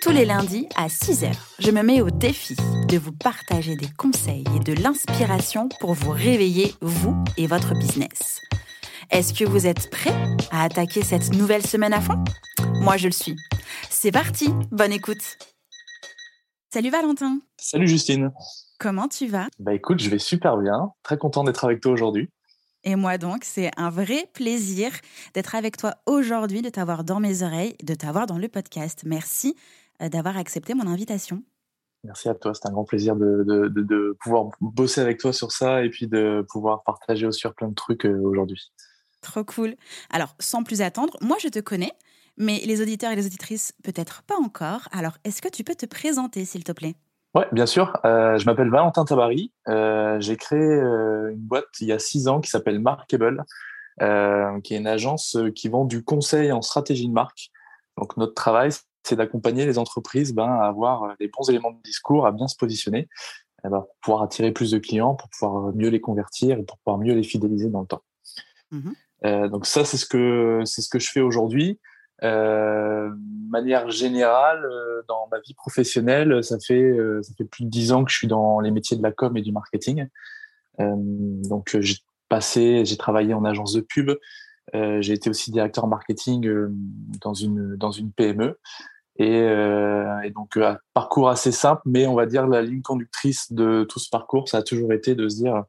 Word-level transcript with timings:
Tous 0.00 0.12
les 0.12 0.24
lundis 0.24 0.66
à 0.76 0.86
6h, 0.86 1.30
je 1.58 1.70
me 1.70 1.82
mets 1.82 2.00
au 2.00 2.08
défi 2.08 2.56
de 2.88 2.96
vous 2.96 3.12
partager 3.12 3.76
des 3.76 3.88
conseils 3.98 4.44
et 4.56 4.58
de 4.58 4.72
l'inspiration 4.72 5.68
pour 5.78 5.92
vous 5.92 6.10
réveiller, 6.10 6.74
vous 6.80 7.22
et 7.36 7.46
votre 7.46 7.74
business. 7.74 8.40
Est-ce 9.10 9.34
que 9.34 9.44
vous 9.44 9.66
êtes 9.66 9.90
prêts 9.90 10.14
à 10.50 10.62
attaquer 10.62 11.02
cette 11.02 11.34
nouvelle 11.34 11.66
semaine 11.66 11.92
à 11.92 12.00
fond? 12.00 12.24
Moi, 12.80 12.96
je 12.96 13.08
le 13.08 13.12
suis. 13.12 13.36
C'est 13.90 14.10
parti, 14.10 14.48
bonne 14.70 14.92
écoute. 14.92 15.36
Salut 16.72 16.90
Valentin. 16.90 17.40
Salut 17.58 17.86
Justine. 17.86 18.32
Comment 18.78 19.06
tu 19.06 19.26
vas? 19.26 19.48
Bah 19.58 19.74
écoute, 19.74 20.00
je 20.00 20.08
vais 20.08 20.18
super 20.18 20.56
bien. 20.56 20.92
Très 21.02 21.18
content 21.18 21.44
d'être 21.44 21.64
avec 21.64 21.82
toi 21.82 21.92
aujourd'hui. 21.92 22.30
Et 22.84 22.96
moi 22.96 23.18
donc, 23.18 23.44
c'est 23.44 23.70
un 23.76 23.90
vrai 23.90 24.30
plaisir 24.32 24.90
d'être 25.34 25.54
avec 25.54 25.76
toi 25.76 25.96
aujourd'hui, 26.06 26.62
de 26.62 26.70
t'avoir 26.70 27.04
dans 27.04 27.20
mes 27.20 27.42
oreilles, 27.42 27.76
de 27.82 27.92
t'avoir 27.92 28.26
dans 28.26 28.38
le 28.38 28.48
podcast. 28.48 29.02
Merci 29.04 29.54
d'avoir 30.08 30.36
accepté 30.36 30.74
mon 30.74 30.86
invitation. 30.86 31.42
Merci 32.04 32.28
à 32.30 32.34
toi, 32.34 32.54
c'est 32.54 32.66
un 32.66 32.72
grand 32.72 32.84
plaisir 32.84 33.14
de, 33.14 33.44
de, 33.46 33.68
de, 33.68 34.16
pouvoir 34.20 34.46
bosser 34.60 35.02
avec 35.02 35.18
toi 35.18 35.32
sur 35.34 35.52
ça 35.52 35.84
et 35.84 35.90
puis 35.90 36.06
de 36.06 36.46
pouvoir 36.48 36.82
partager 36.82 37.26
aussi 37.26 37.40
sur 37.40 37.54
plein 37.54 37.68
de 37.68 37.74
trucs 37.74 38.06
euh, 38.06 38.18
aujourd'hui. 38.22 38.72
Trop 39.20 39.44
cool. 39.44 39.76
Alors, 40.08 40.34
sans 40.38 40.62
plus 40.62 40.80
attendre, 40.80 41.14
moi 41.20 41.36
je 41.40 41.48
te 41.48 41.58
connais, 41.58 41.92
mais 42.38 42.60
les 42.64 42.80
auditeurs 42.80 43.12
et 43.12 43.16
les 43.16 43.26
auditrices 43.26 43.74
peut-être 43.84 44.22
pas 44.22 44.36
encore. 44.36 44.88
Alors, 44.92 45.18
est-ce 45.24 45.42
que 45.42 45.48
tu 45.48 45.62
peux 45.62 45.74
te 45.74 45.84
présenter, 45.84 46.46
s'il 46.46 46.64
te 46.64 46.72
plaît? 46.72 46.94
Ouais, 47.34 47.46
bien 47.52 47.66
sûr. 47.66 47.92
Euh, 48.04 48.38
je 48.38 48.46
m'appelle 48.46 48.70
Valentin 48.70 49.04
Tabary. 49.04 49.52
Euh, 49.68 50.18
j'ai 50.20 50.36
créé 50.36 50.58
euh, 50.58 51.30
une 51.32 51.38
boîte 51.38 51.66
il 51.80 51.88
y 51.88 51.92
a 51.92 51.98
six 51.98 52.26
ans 52.26 52.40
qui 52.40 52.50
s'appelle 52.50 52.80
Markable, 52.80 53.44
euh, 54.02 54.60
qui 54.62 54.74
est 54.74 54.78
une 54.78 54.88
agence 54.88 55.36
euh, 55.36 55.50
qui 55.50 55.68
vend 55.68 55.84
du 55.84 56.02
conseil 56.02 56.50
en 56.50 56.62
stratégie 56.62 57.06
de 57.06 57.12
marque. 57.12 57.50
Donc 57.98 58.16
notre 58.16 58.34
travail, 58.34 58.70
c'est 59.02 59.16
d'accompagner 59.16 59.66
les 59.66 59.78
entreprises 59.78 60.34
ben, 60.34 60.48
à 60.48 60.66
avoir 60.66 61.14
les 61.20 61.28
bons 61.28 61.48
éléments 61.48 61.72
de 61.72 61.82
discours, 61.82 62.26
à 62.26 62.32
bien 62.32 62.48
se 62.48 62.56
positionner, 62.56 63.08
eh 63.64 63.68
ben, 63.68 63.80
pour 63.80 63.96
pouvoir 64.02 64.22
attirer 64.22 64.52
plus 64.52 64.70
de 64.70 64.78
clients, 64.78 65.14
pour 65.14 65.28
pouvoir 65.30 65.74
mieux 65.74 65.88
les 65.88 66.00
convertir 66.00 66.58
et 66.58 66.62
pour 66.62 66.78
pouvoir 66.78 66.98
mieux 66.98 67.14
les 67.14 67.22
fidéliser 67.22 67.68
dans 67.68 67.80
le 67.80 67.86
temps. 67.86 68.02
Mmh 68.70 68.90
donc 69.22 69.66
ça, 69.66 69.84
c'est 69.84 69.98
ce 69.98 70.06
que 70.06 70.62
c'est 70.64 70.80
ce 70.80 70.88
que 70.88 70.98
je 70.98 71.10
fais 71.10 71.20
aujourd'hui. 71.20 71.78
Euh, 72.22 73.10
manière 73.50 73.90
générale, 73.90 74.64
euh, 74.64 75.02
dans 75.08 75.28
ma 75.30 75.40
vie 75.40 75.54
professionnelle, 75.54 76.42
ça 76.44 76.58
fait 76.58 76.82
euh, 76.82 77.22
ça 77.22 77.32
fait 77.36 77.44
plus 77.44 77.64
de 77.64 77.70
dix 77.70 77.92
ans 77.92 78.04
que 78.04 78.10
je 78.10 78.16
suis 78.16 78.28
dans 78.28 78.60
les 78.60 78.70
métiers 78.70 78.96
de 78.96 79.02
la 79.02 79.12
com 79.12 79.36
et 79.36 79.42
du 79.42 79.52
marketing. 79.52 80.06
Euh, 80.80 80.94
donc 80.96 81.76
j'ai 81.80 81.96
passé, 82.28 82.84
j'ai 82.84 82.96
travaillé 82.96 83.34
en 83.34 83.44
agence 83.44 83.72
de 83.72 83.80
pub. 83.80 84.10
J'ai 84.72 85.12
été 85.12 85.30
aussi 85.30 85.50
directeur 85.50 85.86
marketing 85.86 86.48
dans 87.20 87.34
une 87.34 87.76
dans 87.76 87.90
une 87.90 88.12
PME. 88.12 88.58
Et, 89.16 89.38
et 89.38 90.30
donc 90.30 90.58
parcours 90.94 91.28
assez 91.28 91.52
simple, 91.52 91.82
mais 91.84 92.06
on 92.06 92.14
va 92.14 92.26
dire 92.26 92.46
la 92.46 92.62
ligne 92.62 92.80
conductrice 92.80 93.52
de 93.52 93.84
tout 93.84 93.98
ce 93.98 94.08
parcours, 94.08 94.48
ça 94.48 94.58
a 94.58 94.62
toujours 94.62 94.92
été 94.92 95.14
de 95.14 95.28
se 95.28 95.36
dire 95.36 95.64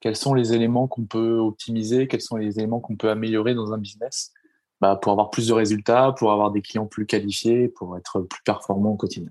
quels 0.00 0.16
sont 0.16 0.34
les 0.34 0.54
éléments 0.54 0.88
qu'on 0.88 1.04
peut 1.04 1.38
optimiser, 1.38 2.08
quels 2.08 2.20
sont 2.22 2.36
les 2.36 2.58
éléments 2.58 2.80
qu'on 2.80 2.96
peut 2.96 3.10
améliorer 3.10 3.54
dans 3.54 3.72
un 3.72 3.78
business 3.78 4.32
bah, 4.80 4.96
pour 4.96 5.12
avoir 5.12 5.30
plus 5.30 5.48
de 5.48 5.52
résultats, 5.52 6.12
pour 6.18 6.32
avoir 6.32 6.50
des 6.50 6.62
clients 6.62 6.86
plus 6.86 7.06
qualifiés, 7.06 7.68
pour 7.68 7.96
être 7.98 8.22
plus 8.22 8.42
performant 8.42 8.92
au 8.92 8.96
quotidien. 8.96 9.30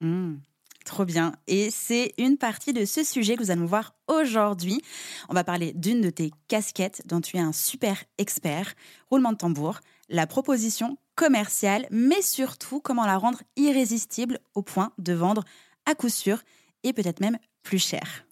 Mmh, 0.00 0.36
trop 0.86 1.04
bien. 1.04 1.32
Et 1.46 1.70
c'est 1.70 2.14
une 2.16 2.38
partie 2.38 2.72
de 2.72 2.86
ce 2.86 3.04
sujet 3.04 3.36
que 3.36 3.42
nous 3.42 3.50
allons 3.50 3.66
voir 3.66 3.94
aujourd'hui. 4.06 4.80
On 5.28 5.34
va 5.34 5.44
parler 5.44 5.72
d'une 5.74 6.00
de 6.00 6.08
tes 6.08 6.30
casquettes 6.48 7.02
dont 7.06 7.20
tu 7.20 7.36
es 7.36 7.40
un 7.40 7.52
super 7.52 8.02
expert, 8.16 8.74
roulement 9.10 9.32
de 9.32 9.36
tambour, 9.36 9.80
la 10.08 10.26
proposition 10.26 10.96
commerciale, 11.14 11.86
mais 11.90 12.22
surtout 12.22 12.80
comment 12.80 13.04
la 13.04 13.18
rendre 13.18 13.42
irrésistible 13.56 14.38
au 14.54 14.62
point 14.62 14.92
de 14.98 15.12
vendre 15.12 15.44
à 15.84 15.94
coup 15.94 16.08
sûr 16.08 16.38
et 16.84 16.92
peut-être 16.92 17.20
même 17.20 17.38
plus 17.62 17.78
cher. 17.78 18.25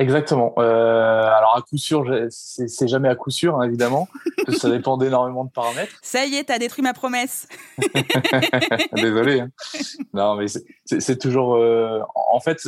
Exactement. 0.00 0.54
Euh, 0.56 1.30
alors 1.30 1.54
à 1.56 1.60
coup 1.60 1.76
sûr, 1.76 2.06
c'est 2.30 2.88
jamais 2.88 3.08
à 3.08 3.14
coup 3.14 3.30
sûr, 3.30 3.60
hein, 3.60 3.64
évidemment, 3.64 4.08
parce 4.46 4.56
que 4.56 4.60
ça 4.62 4.70
dépend 4.76 4.96
d'énormément 4.96 5.44
de 5.44 5.50
paramètres. 5.50 5.92
Ça 6.00 6.24
y 6.24 6.36
est, 6.36 6.44
t'as 6.44 6.58
détruit 6.58 6.82
ma 6.82 6.94
promesse. 6.94 7.46
Désolé. 8.94 9.40
Hein. 9.40 9.50
Non, 10.14 10.36
mais 10.36 10.46
c'est 10.86 11.18
toujours. 11.18 11.54
Euh, 11.56 12.00
en 12.32 12.40
fait, 12.40 12.66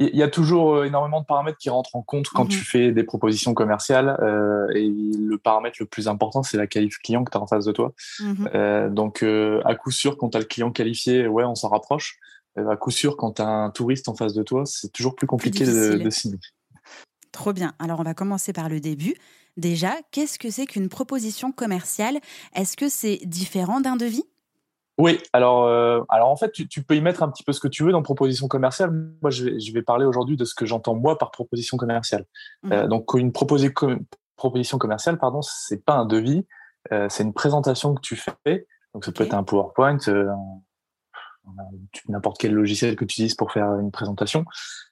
il 0.00 0.16
y 0.16 0.24
a 0.24 0.28
toujours 0.28 0.74
euh, 0.74 0.84
énormément 0.84 1.20
de 1.20 1.26
paramètres 1.26 1.58
qui 1.58 1.70
rentrent 1.70 1.94
en 1.94 2.02
compte 2.02 2.26
quand 2.26 2.46
tu 2.46 2.58
mhm. 2.58 2.64
fais 2.64 2.90
des 2.90 3.04
propositions 3.04 3.54
commerciales. 3.54 4.18
Euh, 4.20 4.66
et 4.74 4.88
le 4.88 5.38
paramètre 5.38 5.76
le 5.78 5.86
plus 5.86 6.08
important, 6.08 6.42
c'est 6.42 6.56
la 6.56 6.66
qualif 6.66 6.98
client 6.98 7.22
que 7.22 7.30
tu 7.30 7.38
as 7.38 7.40
en 7.40 7.46
face 7.46 7.66
de 7.66 7.72
toi. 7.72 7.92
Mhm. 8.18 8.92
Donc, 8.92 9.22
à 9.22 9.74
coup 9.76 9.92
sûr, 9.92 10.18
quand 10.18 10.30
tu 10.30 10.38
as 10.38 10.40
le 10.40 10.46
client 10.46 10.72
qualifié, 10.72 11.28
ouais, 11.28 11.44
on 11.44 11.54
s'en 11.54 11.68
rapproche. 11.68 12.18
Euh, 12.58 12.68
à 12.68 12.76
coup 12.76 12.90
sûr, 12.90 13.16
quand 13.16 13.32
tu 13.32 13.42
as 13.42 13.48
un 13.48 13.70
touriste 13.70 14.08
en 14.08 14.14
face 14.14 14.34
de 14.34 14.42
toi, 14.42 14.64
c'est 14.66 14.92
toujours 14.92 15.14
plus 15.14 15.26
compliqué 15.26 15.64
de, 15.64 15.96
de 15.96 16.10
signer. 16.10 16.38
Trop 17.32 17.52
bien. 17.52 17.74
Alors, 17.78 18.00
on 18.00 18.04
va 18.04 18.14
commencer 18.14 18.52
par 18.52 18.68
le 18.68 18.80
début. 18.80 19.16
Déjà, 19.56 19.92
qu'est-ce 20.12 20.38
que 20.38 20.50
c'est 20.50 20.66
qu'une 20.66 20.88
proposition 20.88 21.52
commerciale? 21.52 22.18
Est-ce 22.54 22.76
que 22.76 22.88
c'est 22.88 23.20
différent 23.24 23.80
d'un 23.80 23.96
devis? 23.96 24.24
Oui, 24.98 25.20
alors, 25.32 25.64
euh, 25.64 26.00
alors 26.08 26.28
en 26.28 26.36
fait, 26.36 26.52
tu, 26.52 26.82
peux 26.82 26.94
y 26.94 27.00
mettre 27.00 27.24
un 27.24 27.28
petit 27.28 27.42
peu 27.42 27.52
ce 27.52 27.58
que 27.58 27.66
tu 27.66 27.82
veux 27.82 27.90
dans 27.90 28.02
proposition 28.02 28.46
commerciale. 28.46 28.92
Moi, 29.22 29.30
je 29.30 29.44
vais, 29.44 29.60
je 29.60 29.72
vais 29.72 29.82
parler 29.82 30.04
aujourd'hui 30.06 30.36
de 30.36 30.44
ce 30.44 30.54
que 30.54 30.66
j'entends 30.66 30.94
moi 30.94 31.18
par 31.18 31.32
proposition 31.32 31.76
commerciale. 31.76 32.24
Mmh. 32.62 32.72
Euh, 32.72 32.86
donc, 32.86 33.12
une 33.14 33.32
proposition 33.32 34.78
commerciale, 34.78 35.18
pardon, 35.18 35.42
c'est 35.42 35.84
pas 35.84 35.94
un 35.94 36.06
devis, 36.06 36.46
euh, 36.92 37.08
c'est 37.10 37.24
une 37.24 37.32
présentation 37.32 37.94
que 37.94 38.00
tu 38.00 38.14
fais. 38.14 38.66
Donc, 38.94 39.04
ça 39.04 39.10
peut 39.10 39.24
être 39.24 39.34
un 39.34 39.42
PowerPoint, 39.42 39.98
n'importe 42.08 42.40
quel 42.40 42.52
logiciel 42.52 42.96
que 42.96 43.04
tu 43.04 43.14
utilises 43.14 43.34
pour 43.34 43.52
faire 43.52 43.78
une 43.78 43.90
présentation. 43.90 44.44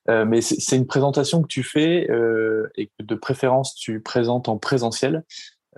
Euh, 0.09 0.25
mais 0.25 0.41
c'est 0.41 0.77
une 0.77 0.87
présentation 0.87 1.43
que 1.43 1.47
tu 1.47 1.63
fais 1.63 2.11
euh, 2.11 2.69
et 2.77 2.87
que 2.87 3.03
de 3.03 3.15
préférence 3.15 3.75
tu 3.75 4.01
présentes 4.01 4.49
en 4.49 4.59
présentiel 4.59 5.25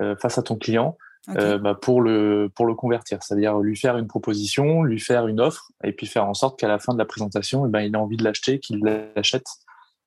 euh, 0.01 0.17
face 0.17 0.39
à 0.39 0.43
ton 0.43 0.57
client 0.57 0.97
bah, 1.27 1.75
pour 1.75 2.03
le 2.03 2.51
pour 2.55 2.67
le 2.67 2.75
convertir, 2.75 3.23
c'est-à-dire 3.23 3.59
lui 3.59 3.77
faire 3.77 3.97
une 3.97 4.07
proposition, 4.07 4.83
lui 4.83 5.01
faire 5.01 5.27
une 5.27 5.41
offre 5.41 5.71
et 5.83 5.93
puis 5.93 6.07
faire 6.07 6.27
en 6.27 6.34
sorte 6.34 6.59
qu'à 6.59 6.69
la 6.69 6.79
fin 6.79 6.93
de 6.93 6.99
la 6.99 7.07
présentation, 7.07 7.65
eh 7.65 7.71
ben, 7.71 7.81
il 7.81 7.97
a 7.97 7.99
envie 7.99 8.19
de 8.19 8.25
l'acheter, 8.25 8.61
qu'il 8.61 8.81
l'achète 8.81 9.47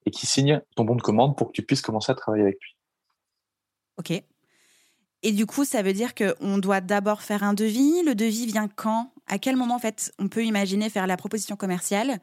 et 0.06 0.12
qu'il 0.12 0.30
signe 0.30 0.62
ton 0.76 0.84
bon 0.84 0.96
de 0.96 1.02
commande 1.02 1.36
pour 1.36 1.48
que 1.48 1.54
tu 1.54 1.64
puisses 1.64 1.82
commencer 1.82 2.12
à 2.12 2.16
travailler 2.16 2.44
avec 2.44 2.60
lui. 2.62 2.76
Ok. 3.98 4.24
Et 5.24 5.32
du 5.32 5.48
coup, 5.48 5.66
ça 5.66 5.82
veut 5.82 5.94
dire 5.94 6.14
qu'on 6.14 6.60
doit 6.60 6.82
d'abord 6.82 7.22
faire 7.22 7.44
un 7.44 7.54
devis. 7.54 8.04
Le 8.04 8.14
devis 8.14 8.46
vient 8.46 8.68
quand? 8.68 9.12
À 9.28 9.38
quel 9.38 9.56
moment, 9.56 9.76
en 9.76 9.80
fait, 9.80 10.14
on 10.20 10.28
peut 10.28 10.44
imaginer 10.44 10.90
faire 10.90 11.08
la 11.08 11.18
proposition 11.18 11.56
commerciale 11.56 12.20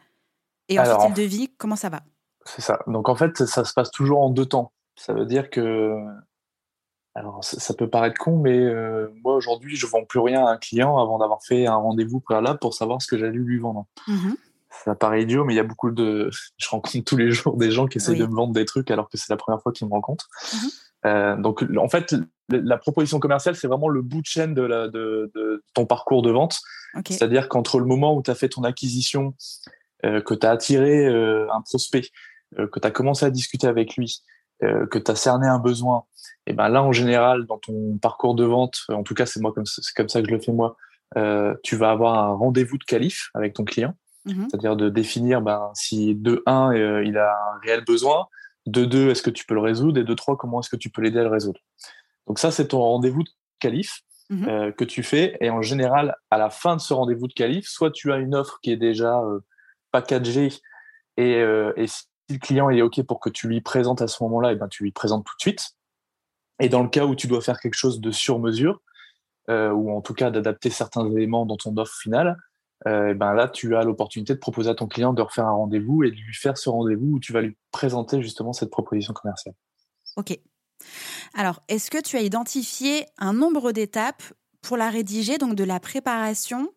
Et 0.68 0.78
ensuite, 0.78 1.10
le 1.10 1.22
devis, 1.22 1.52
comment 1.56 1.76
ça 1.76 1.88
va? 1.88 2.02
C'est 2.46 2.62
ça. 2.62 2.78
Donc, 2.86 3.08
en 3.08 3.14
fait, 3.14 3.44
ça 3.44 3.64
se 3.64 3.72
passe 3.72 3.90
toujours 3.90 4.20
en 4.20 4.30
deux 4.30 4.46
temps. 4.46 4.72
Ça 4.96 5.12
veut 5.12 5.26
dire 5.26 5.50
que. 5.50 5.96
Alors, 7.14 7.44
ça, 7.44 7.74
peut 7.74 7.88
paraître 7.88 8.18
con, 8.18 8.38
mais 8.38 8.58
euh, 8.58 9.08
moi, 9.22 9.36
aujourd'hui, 9.36 9.76
je 9.76 9.86
ne 9.86 9.90
vends 9.90 10.04
plus 10.04 10.18
rien 10.18 10.44
à 10.44 10.50
un 10.50 10.56
client 10.56 10.98
avant 10.98 11.18
d'avoir 11.18 11.44
fait 11.44 11.66
un 11.66 11.76
rendez-vous 11.76 12.18
préalable 12.18 12.58
pour 12.58 12.74
savoir 12.74 13.00
ce 13.00 13.06
que 13.06 13.16
j'allais 13.16 13.32
lui 13.32 13.58
vendre. 13.58 13.86
Mmh 14.08 14.32
ça 14.84 14.96
paraît 14.96 15.22
idiot, 15.22 15.44
mais 15.44 15.54
il 15.54 15.56
y 15.56 15.60
a 15.60 15.64
beaucoup 15.64 15.92
de. 15.92 16.30
Je 16.58 16.68
rencontre 16.68 17.04
tous 17.04 17.16
les 17.16 17.30
jours 17.30 17.56
des 17.56 17.70
gens 17.70 17.86
qui 17.86 17.98
essaient 17.98 18.16
de 18.16 18.26
me 18.26 18.34
vendre 18.34 18.52
des 18.52 18.64
trucs 18.64 18.90
alors 18.90 19.08
que 19.08 19.16
c'est 19.16 19.30
la 19.30 19.36
première 19.36 19.62
fois 19.62 19.70
qu'ils 19.70 19.86
me 19.86 19.92
rencontrent. 19.92 20.28
Mmh 20.52 20.66
euh, 21.06 21.36
donc, 21.36 21.64
en 21.76 21.88
fait, 21.88 22.14
la 22.48 22.78
proposition 22.78 23.18
commerciale, 23.20 23.56
c'est 23.56 23.66
vraiment 23.66 23.88
le 23.88 24.02
bout 24.02 24.20
de 24.20 24.26
chaîne 24.26 24.54
de, 24.54 24.62
la, 24.62 24.88
de, 24.88 25.30
de 25.34 25.62
ton 25.74 25.86
parcours 25.86 26.22
de 26.22 26.30
vente. 26.30 26.60
C'est-à-dire 27.08 27.48
qu'entre 27.48 27.78
le 27.78 27.86
moment 27.86 28.16
où 28.16 28.22
tu 28.22 28.30
as 28.30 28.34
fait 28.34 28.48
ton 28.48 28.62
acquisition, 28.62 29.34
euh, 30.04 30.20
que 30.20 30.34
tu 30.34 30.46
as 30.46 30.50
attiré 30.50 31.06
euh, 31.06 31.46
un 31.52 31.60
prospect, 31.62 32.08
que 32.56 32.78
tu 32.78 32.86
as 32.86 32.90
commencé 32.90 33.26
à 33.26 33.30
discuter 33.30 33.66
avec 33.66 33.96
lui, 33.96 34.22
que 34.60 34.98
tu 34.98 35.10
as 35.10 35.16
cerné 35.16 35.48
un 35.48 35.58
besoin, 35.58 36.04
et 36.46 36.52
ben 36.52 36.68
là, 36.68 36.84
en 36.84 36.92
général, 36.92 37.46
dans 37.46 37.58
ton 37.58 37.98
parcours 37.98 38.36
de 38.36 38.44
vente, 38.44 38.82
en 38.90 39.02
tout 39.02 39.14
cas, 39.14 39.26
c'est 39.26 39.40
moi 39.40 39.52
comme 39.52 39.66
c'est 39.66 39.82
comme 39.96 40.08
ça 40.08 40.22
que 40.22 40.28
je 40.28 40.32
le 40.32 40.40
fais 40.40 40.52
moi, 40.52 40.76
tu 41.64 41.74
vas 41.74 41.90
avoir 41.90 42.16
un 42.16 42.34
rendez-vous 42.34 42.78
de 42.78 42.84
qualif 42.84 43.30
avec 43.34 43.54
ton 43.54 43.64
client. 43.64 43.94
Mmh 44.24 44.46
C'est-à-dire 44.48 44.76
de 44.76 44.88
définir 44.88 45.42
ben, 45.42 45.72
si 45.74 46.14
de 46.14 46.44
1, 46.46 47.02
il 47.02 47.18
a 47.18 47.32
un 47.32 47.58
réel 47.64 47.84
besoin, 47.84 48.28
de 48.66 48.84
2, 48.84 49.10
est-ce 49.10 49.22
que 49.22 49.30
tu 49.30 49.44
peux 49.44 49.54
le 49.54 49.60
résoudre? 49.60 50.00
Et 50.00 50.04
de 50.04 50.14
3, 50.14 50.36
comment 50.36 50.60
est-ce 50.60 50.70
que 50.70 50.76
tu 50.76 50.90
peux 50.90 51.02
l'aider 51.02 51.18
à 51.18 51.24
le 51.24 51.28
résoudre? 51.28 51.60
Donc 52.26 52.38
ça, 52.38 52.50
c'est 52.50 52.68
ton 52.68 52.80
rendez-vous 52.80 53.22
de 53.22 53.30
qualif. 53.58 54.00
mmh 54.30 54.72
que 54.72 54.84
tu 54.84 55.02
fais. 55.02 55.36
Et 55.40 55.50
en 55.50 55.60
général, 55.60 56.16
à 56.30 56.38
la 56.38 56.48
fin 56.48 56.76
de 56.76 56.80
ce 56.80 56.94
rendez-vous 56.94 57.28
de 57.28 57.34
qualif, 57.34 57.68
soit 57.68 57.90
tu 57.90 58.10
as 58.10 58.16
une 58.16 58.34
offre 58.34 58.58
qui 58.62 58.72
est 58.72 58.78
déjà 58.78 59.20
packagée 59.92 60.48
et, 61.16 61.44
et, 61.76 61.86
si 61.86 62.06
le 62.30 62.38
client 62.38 62.70
est 62.70 62.80
OK 62.80 63.02
pour 63.02 63.20
que 63.20 63.28
tu 63.28 63.48
lui 63.48 63.60
présentes 63.60 64.00
à 64.00 64.08
ce 64.08 64.22
moment-là, 64.22 64.52
et 64.52 64.56
ben, 64.56 64.68
tu 64.68 64.82
lui 64.82 64.92
présentes 64.92 65.26
tout 65.26 65.34
de 65.36 65.42
suite. 65.42 65.76
Et 66.58 66.70
dans 66.70 66.82
le 66.82 66.88
cas 66.88 67.04
où 67.04 67.14
tu 67.14 67.26
dois 67.26 67.42
faire 67.42 67.60
quelque 67.60 67.74
chose 67.74 68.00
de 68.00 68.10
sur 68.10 68.38
mesure, 68.38 68.80
ou 69.48 69.92
en 69.92 70.00
tout 70.00 70.14
cas 70.14 70.30
d'adapter 70.30 70.70
certains 70.70 71.04
éléments 71.10 71.44
dans 71.44 71.58
ton 71.58 71.76
offre 71.76 71.96
finale, 71.98 72.38
euh, 72.86 73.14
ben 73.14 73.32
là, 73.32 73.48
tu 73.48 73.76
as 73.76 73.82
l'opportunité 73.82 74.34
de 74.34 74.38
proposer 74.38 74.70
à 74.70 74.74
ton 74.74 74.86
client 74.86 75.12
de 75.12 75.22
refaire 75.22 75.46
un 75.46 75.52
rendez-vous 75.52 76.04
et 76.04 76.10
de 76.10 76.16
lui 76.16 76.34
faire 76.34 76.58
ce 76.58 76.68
rendez-vous 76.68 77.14
où 77.14 77.20
tu 77.20 77.32
vas 77.32 77.40
lui 77.40 77.56
présenter 77.70 78.20
justement 78.22 78.52
cette 78.52 78.70
proposition 78.70 79.14
commerciale. 79.14 79.54
Ok. 80.16 80.38
Alors, 81.34 81.60
est-ce 81.68 81.90
que 81.90 82.00
tu 82.00 82.16
as 82.16 82.20
identifié 82.20 83.06
un 83.18 83.32
nombre 83.32 83.72
d'étapes 83.72 84.22
pour 84.62 84.76
la 84.76 84.90
rédiger, 84.90 85.38
donc 85.38 85.54
de 85.54 85.64
la 85.64 85.80
préparation 85.80 86.70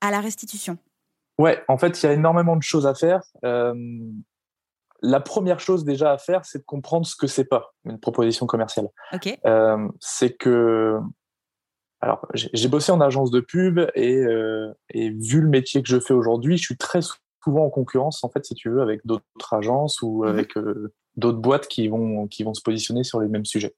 à 0.00 0.10
la 0.10 0.20
restitution? 0.20 0.78
Ouais, 1.38 1.62
en 1.68 1.78
fait, 1.78 2.02
il 2.02 2.06
y 2.06 2.08
a 2.08 2.12
énormément 2.12 2.56
de 2.56 2.62
choses 2.62 2.86
à 2.86 2.94
faire. 2.94 3.22
Euh, 3.44 3.74
la 5.02 5.20
première 5.20 5.60
chose 5.60 5.84
déjà 5.84 6.12
à 6.12 6.18
faire, 6.18 6.44
c'est 6.44 6.58
de 6.58 6.64
comprendre 6.64 7.06
ce 7.06 7.14
que 7.14 7.28
c'est 7.28 7.44
pas 7.44 7.72
une 7.84 8.00
proposition 8.00 8.46
commerciale. 8.46 8.88
Ok. 9.12 9.38
Euh, 9.46 9.88
c'est 10.00 10.36
que 10.36 10.98
alors, 12.00 12.26
j'ai 12.32 12.68
bossé 12.68 12.92
en 12.92 13.00
agence 13.00 13.30
de 13.30 13.40
pub 13.40 13.80
et, 13.94 14.18
euh, 14.18 14.72
et, 14.90 15.10
vu 15.10 15.40
le 15.40 15.48
métier 15.48 15.82
que 15.82 15.88
je 15.88 15.98
fais 15.98 16.14
aujourd'hui, 16.14 16.56
je 16.56 16.62
suis 16.62 16.76
très 16.76 17.00
souvent 17.42 17.64
en 17.64 17.70
concurrence, 17.70 18.22
en 18.22 18.28
fait, 18.28 18.44
si 18.44 18.54
tu 18.54 18.70
veux, 18.70 18.82
avec 18.82 19.00
d'autres 19.04 19.24
agences 19.52 20.00
ou 20.02 20.24
mmh 20.24 20.28
avec 20.28 20.56
euh, 20.56 20.92
d'autres 21.16 21.38
boîtes 21.38 21.66
qui 21.66 21.88
vont, 21.88 22.28
qui 22.28 22.44
vont 22.44 22.54
se 22.54 22.62
positionner 22.62 23.02
sur 23.02 23.20
les 23.20 23.28
mêmes 23.28 23.44
sujets. 23.44 23.74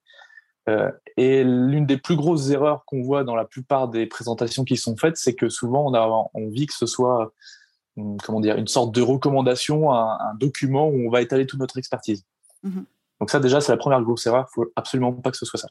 Euh, 0.68 0.90
et 1.16 1.42
l'une 1.42 1.86
des 1.86 1.96
plus 1.96 2.16
grosses 2.16 2.50
erreurs 2.50 2.84
qu'on 2.84 3.00
voit 3.00 3.24
dans 3.24 3.34
la 3.34 3.46
plupart 3.46 3.88
des 3.88 4.04
présentations 4.04 4.64
qui 4.64 4.76
sont 4.76 4.96
faites, 4.98 5.16
c'est 5.16 5.34
que 5.34 5.48
souvent 5.48 5.86
on 5.86 5.94
a 5.94 6.02
envie 6.34 6.66
que 6.66 6.74
ce 6.74 6.84
soit, 6.84 7.32
hum, 7.96 8.18
comment 8.22 8.40
dire, 8.40 8.56
une 8.56 8.68
sorte 8.68 8.94
de 8.94 9.00
recommandation, 9.00 9.90
un, 9.92 10.18
un 10.20 10.34
document 10.34 10.88
où 10.88 11.06
on 11.06 11.10
va 11.10 11.22
étaler 11.22 11.46
toute 11.46 11.60
notre 11.60 11.78
expertise. 11.78 12.26
Mmh 12.64 12.80
Donc 13.20 13.30
ça, 13.30 13.40
déjà, 13.40 13.62
c'est 13.62 13.72
la 13.72 13.78
première 13.78 14.02
grosse 14.02 14.26
erreur. 14.26 14.46
Il 14.50 14.54
faut 14.54 14.66
absolument 14.76 15.14
pas 15.14 15.30
que 15.30 15.38
ce 15.38 15.46
soit 15.46 15.58
ça. 15.58 15.68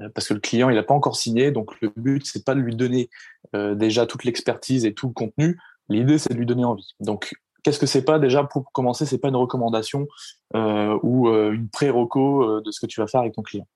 Euh, 0.00 0.08
parce 0.14 0.28
que 0.28 0.34
le 0.34 0.40
client 0.40 0.70
il 0.70 0.76
n'a 0.76 0.82
pas 0.82 0.94
encore 0.94 1.16
signé, 1.16 1.50
donc 1.50 1.80
le 1.80 1.92
but 1.96 2.26
c'est 2.26 2.44
pas 2.44 2.54
de 2.54 2.60
lui 2.60 2.76
donner 2.76 3.10
euh, 3.54 3.74
déjà 3.74 4.06
toute 4.06 4.24
l'expertise 4.24 4.84
et 4.84 4.94
tout 4.94 5.08
le 5.08 5.12
contenu. 5.12 5.58
L'idée 5.88 6.18
c'est 6.18 6.32
de 6.32 6.38
lui 6.38 6.46
donner 6.46 6.64
envie. 6.64 6.94
Donc 7.00 7.34
qu'est-ce 7.62 7.78
que 7.78 7.86
c'est 7.86 8.04
pas 8.04 8.18
déjà 8.18 8.44
pour 8.44 8.72
commencer 8.72 9.06
C'est 9.06 9.18
pas 9.18 9.28
une 9.28 9.36
recommandation 9.36 10.06
euh, 10.54 10.98
ou 11.02 11.28
une 11.28 11.68
pré-reco 11.68 12.60
de 12.60 12.70
ce 12.70 12.80
que 12.80 12.86
tu 12.86 13.00
vas 13.00 13.06
faire 13.06 13.20
avec 13.20 13.34
ton 13.34 13.42
client. 13.42 13.66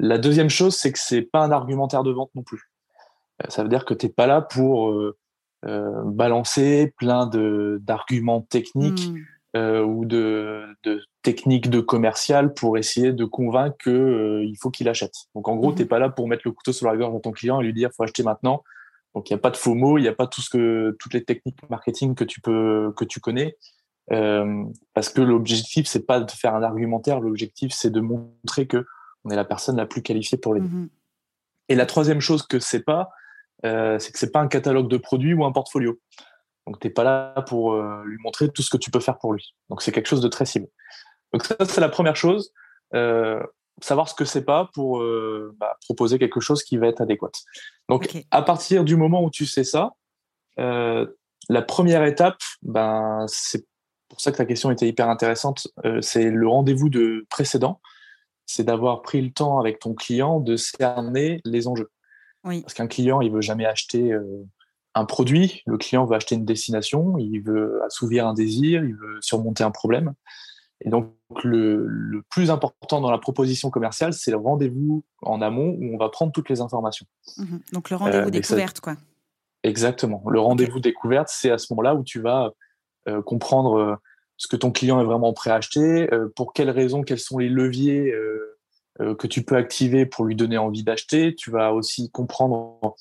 la 0.00 0.18
deuxième 0.18 0.50
chose 0.50 0.76
c'est 0.76 0.92
que 0.92 0.98
c'est 0.98 1.22
pas 1.22 1.44
un 1.44 1.52
argumentaire 1.52 2.02
de 2.02 2.10
vente 2.10 2.30
non 2.34 2.42
plus. 2.42 2.70
ça 3.48 3.62
veut 3.62 3.68
dire 3.68 3.84
que 3.84 3.94
tu 3.94 4.06
n'es 4.06 4.12
pas 4.12 4.26
là 4.26 4.42
pour 4.42 4.94
balancer 5.62 6.92
plein 6.98 7.26
d'arguments 7.80 8.42
techniques. 8.42 9.08
Hmm. 9.08 9.22
Euh, 9.56 9.84
ou 9.84 10.04
de, 10.04 10.64
de 10.82 11.00
techniques 11.22 11.70
de 11.70 11.78
commercial 11.78 12.54
pour 12.54 12.76
essayer 12.76 13.12
de 13.12 13.24
convaincre 13.24 13.76
qu'il 13.84 13.92
euh, 13.92 14.52
faut 14.60 14.70
qu'il 14.70 14.88
achète. 14.88 15.14
Donc 15.36 15.46
en 15.46 15.54
gros, 15.54 15.70
mmh 15.70 15.74
tu 15.76 15.82
n'es 15.82 15.88
pas 15.88 16.00
là 16.00 16.08
pour 16.08 16.26
mettre 16.26 16.42
le 16.44 16.50
couteau 16.50 16.72
sur 16.72 16.88
la 16.88 16.96
gorge 16.96 17.14
de 17.14 17.20
ton 17.20 17.30
client 17.30 17.60
et 17.60 17.64
lui 17.64 17.72
dire 17.72 17.90
faut 17.96 18.02
acheter 18.02 18.24
maintenant. 18.24 18.64
Donc 19.14 19.30
il 19.30 19.32
n'y 19.32 19.38
a 19.38 19.40
pas 19.40 19.50
de 19.50 19.56
faux 19.56 19.74
mots, 19.76 19.96
il 19.96 20.02
n'y 20.02 20.08
a 20.08 20.12
pas 20.12 20.26
tout 20.26 20.40
ce 20.40 20.50
que 20.50 20.96
toutes 20.98 21.14
les 21.14 21.22
techniques 21.22 21.56
marketing 21.70 22.16
que 22.16 22.24
tu 22.24 22.40
peux 22.40 22.92
que 22.96 23.04
tu 23.04 23.20
connais. 23.20 23.56
Euh, 24.10 24.64
parce 24.92 25.08
que 25.08 25.22
l'objectif 25.22 25.86
c'est 25.86 26.04
pas 26.04 26.18
de 26.18 26.30
faire 26.32 26.56
un 26.56 26.64
argumentaire, 26.64 27.20
l'objectif 27.20 27.72
c'est 27.72 27.90
de 27.90 28.00
montrer 28.00 28.66
que 28.66 28.84
on 29.24 29.30
est 29.30 29.36
la 29.36 29.44
personne 29.44 29.76
la 29.76 29.86
plus 29.86 30.02
qualifiée 30.02 30.36
pour 30.36 30.54
l'aider. 30.54 30.66
Mmh 30.66 30.88
et 31.68 31.74
la 31.74 31.86
troisième 31.86 32.20
chose 32.20 32.42
que 32.42 32.58
c'est 32.58 32.82
pas, 32.82 33.10
euh, 33.64 33.98
c'est 33.98 34.12
que 34.12 34.18
c'est 34.18 34.32
pas 34.32 34.40
un 34.40 34.48
catalogue 34.48 34.88
de 34.88 34.96
produits 34.96 35.34
ou 35.34 35.44
un 35.44 35.52
portfolio. 35.52 35.98
Donc, 36.66 36.80
tu 36.80 36.86
n'es 36.86 36.92
pas 36.92 37.04
là 37.04 37.42
pour 37.46 37.74
euh, 37.74 38.02
lui 38.04 38.18
montrer 38.22 38.50
tout 38.50 38.62
ce 38.62 38.70
que 38.70 38.76
tu 38.76 38.90
peux 38.90 39.00
faire 39.00 39.18
pour 39.18 39.32
lui. 39.32 39.54
Donc, 39.68 39.82
c'est 39.82 39.92
quelque 39.92 40.06
chose 40.06 40.22
de 40.22 40.28
très 40.28 40.46
ciblé. 40.46 40.70
Donc, 41.32 41.44
ça, 41.44 41.56
c'est 41.60 41.80
la 41.80 41.88
première 41.88 42.16
chose. 42.16 42.52
Euh, 42.94 43.42
savoir 43.82 44.08
ce 44.08 44.14
que 44.14 44.24
c'est 44.24 44.44
pas 44.44 44.70
pour 44.72 45.02
euh, 45.02 45.54
bah, 45.58 45.76
proposer 45.84 46.18
quelque 46.18 46.40
chose 46.40 46.62
qui 46.62 46.76
va 46.76 46.86
être 46.86 47.00
adéquat. 47.00 47.32
Donc, 47.88 48.24
à 48.30 48.42
partir 48.42 48.84
du 48.84 48.96
moment 48.96 49.22
où 49.24 49.30
tu 49.30 49.46
sais 49.46 49.64
ça, 49.64 49.90
la 50.56 51.62
première 51.62 52.04
étape, 52.04 52.38
ben, 52.62 53.26
c'est 53.28 53.66
pour 54.08 54.20
ça 54.20 54.32
que 54.32 54.36
ta 54.36 54.46
question 54.46 54.70
était 54.70 54.88
hyper 54.88 55.08
intéressante, 55.08 55.66
c'est 56.00 56.30
le 56.30 56.48
rendez-vous 56.48 56.88
de 56.88 57.26
précédent. 57.28 57.80
C'est 58.46 58.62
d'avoir 58.62 59.02
pris 59.02 59.20
le 59.20 59.32
temps 59.32 59.58
avec 59.58 59.80
ton 59.80 59.94
client 59.94 60.38
de 60.38 60.56
cerner 60.56 61.40
les 61.44 61.66
enjeux. 61.66 61.90
Oui. 62.44 62.62
Parce 62.62 62.74
qu'un 62.74 62.86
client, 62.86 63.20
il 63.20 63.32
veut 63.32 63.40
jamais 63.40 63.66
acheter 63.66 64.16
un 64.94 65.04
produit, 65.04 65.62
le 65.66 65.76
client 65.76 66.04
veut 66.04 66.14
acheter 66.14 66.36
une 66.36 66.44
destination, 66.44 67.18
il 67.18 67.40
veut 67.40 67.82
assouvir 67.84 68.26
un 68.26 68.34
désir, 68.34 68.84
il 68.84 68.94
veut 68.94 69.18
surmonter 69.20 69.64
un 69.64 69.70
problème. 69.70 70.14
Et 70.80 70.90
donc, 70.90 71.14
le, 71.42 72.22
plus 72.30 72.50
important 72.50 73.00
dans 73.00 73.10
la 73.10 73.18
proposition 73.18 73.70
commerciale, 73.70 74.12
c'est 74.12 74.30
le 74.30 74.36
rendez-vous 74.36 75.04
en 75.22 75.40
amont 75.40 75.76
où 75.80 75.94
on 75.94 75.96
va 75.96 76.08
prendre 76.10 76.32
toutes 76.32 76.48
les 76.48 76.60
informations. 76.60 77.06
Mhm. 77.38 77.60
Donc, 77.72 77.90
le 77.90 77.96
rendez-vous 77.96 78.28
euh, 78.28 78.30
découverte, 78.30 78.80
quoi. 78.80 78.96
Exactement. 79.62 80.22
Le 80.28 80.40
rendez-vous 80.40 80.80
découverte, 80.80 81.28
c'est 81.30 81.50
à 81.50 81.58
ce 81.58 81.72
moment-là 81.72 81.94
où 81.94 82.04
tu 82.04 82.20
vas 82.20 82.52
euh, 83.08 83.22
comprendre 83.22 83.78
euh, 83.78 83.96
ce 84.36 84.46
que 84.46 84.56
ton 84.56 84.70
client 84.72 85.00
est 85.00 85.04
vraiment 85.04 85.32
prêt 85.32 85.50
à 85.50 85.54
acheter, 85.54 86.08
pour 86.34 86.52
quelles 86.52 86.70
raisons, 86.70 87.02
quels 87.02 87.20
sont 87.20 87.38
les 87.38 87.48
leviers 87.48 88.12
que 88.98 89.26
tu 89.28 89.44
peux 89.44 89.54
activer 89.54 90.06
pour 90.06 90.24
lui 90.24 90.34
donner 90.34 90.58
envie 90.58 90.82
d'acheter. 90.82 91.36
Tu 91.36 91.52
vas 91.52 91.72
aussi 91.72 92.10
comprendre 92.10 92.96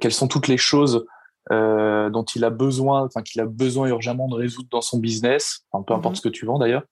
quelles 0.00 0.12
sont 0.12 0.28
toutes 0.28 0.48
les 0.48 0.56
choses 0.56 1.04
euh, 1.52 2.08
dont 2.08 2.24
il 2.24 2.42
a 2.42 2.48
besoin, 2.48 3.04
enfin 3.04 3.20
qu'il 3.20 3.38
a 3.42 3.44
besoin 3.44 3.88
urgemment 3.88 4.28
de 4.28 4.34
résoudre 4.34 4.68
dans 4.70 4.80
son 4.80 4.98
business, 4.98 5.66
peu 5.72 5.92
importe 5.92 6.04
mhm. 6.04 6.14
ce 6.14 6.20
que 6.22 6.28
tu 6.30 6.46
vends 6.46 6.58
d'ailleurs. 6.58 6.84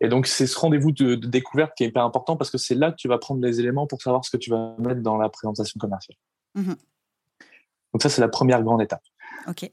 Et 0.00 0.08
donc 0.08 0.28
c'est 0.28 0.46
ce 0.46 0.56
rendez-vous 0.56 0.92
de, 0.92 1.16
découverte 1.16 1.72
qui 1.76 1.82
est 1.82 1.88
hyper 1.88 2.04
important 2.04 2.36
parce 2.36 2.50
que 2.50 2.58
c'est 2.58 2.76
là 2.76 2.92
que 2.92 2.96
tu 2.96 3.08
vas 3.08 3.18
prendre 3.18 3.42
les 3.42 3.58
éléments 3.58 3.88
pour 3.88 4.00
savoir 4.00 4.24
ce 4.24 4.30
que 4.30 4.36
tu 4.36 4.50
vas 4.50 4.76
mettre 4.78 5.00
dans 5.00 5.16
la 5.16 5.28
présentation 5.28 5.78
commerciale. 5.80 6.16
Mhm. 6.54 6.76
Donc 7.94 8.02
ça 8.02 8.08
c'est 8.08 8.20
la 8.20 8.28
première 8.28 8.62
grande 8.62 8.80
étape. 8.80 9.02
Ok. 9.48 9.68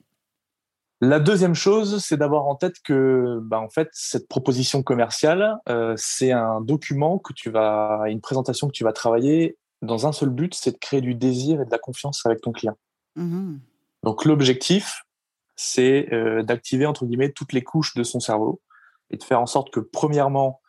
La 0.99 1.19
deuxième 1.19 1.53
chose, 1.53 2.03
c'est 2.03 2.15
d'avoir 2.17 2.47
en 2.47 2.55
tête 2.55 2.75
que, 2.81 3.39
bah, 3.43 3.59
en 3.59 3.67
fait, 3.67 3.89
cette 3.91 4.29
proposition 4.29 4.83
commerciale, 4.83 5.57
euh, 5.67 5.93
c'est 5.97 6.31
un 6.31 6.61
document 6.61 7.19
que 7.19 7.33
tu 7.33 7.49
vas, 7.49 8.03
une 8.07 8.21
présentation 8.21 8.67
que 8.67 8.71
tu 8.71 8.85
vas 8.85 8.93
travailler 8.93 9.57
dans 9.83 10.07
un 10.07 10.11
seul 10.11 10.29
but, 10.29 10.53
c'est 10.55 10.71
de 10.71 10.77
créer 10.77 11.01
du 11.01 11.13
désir 11.13 11.61
et 11.61 11.65
de 11.65 11.71
la 11.71 11.77
confiance 11.77 12.25
avec 12.25 12.41
ton 12.41 12.51
client. 12.51 12.77
Mhm. 13.15 13.59
Donc 14.03 14.25
l'objectif, 14.25 15.03
c'est 15.55 16.11
euh, 16.13 16.41
d'activer 16.41 16.85
entre 16.85 17.05
guillemets 17.05 17.31
toutes 17.31 17.53
les 17.53 17.63
couches 17.63 17.93
de 17.93 18.03
son 18.03 18.19
cerveau 18.19 18.61
et 19.11 19.17
de 19.17 19.23
faire 19.23 19.39
en 19.39 19.45
sorte 19.45 19.71
que 19.71 19.79
premièrement, 19.79 20.61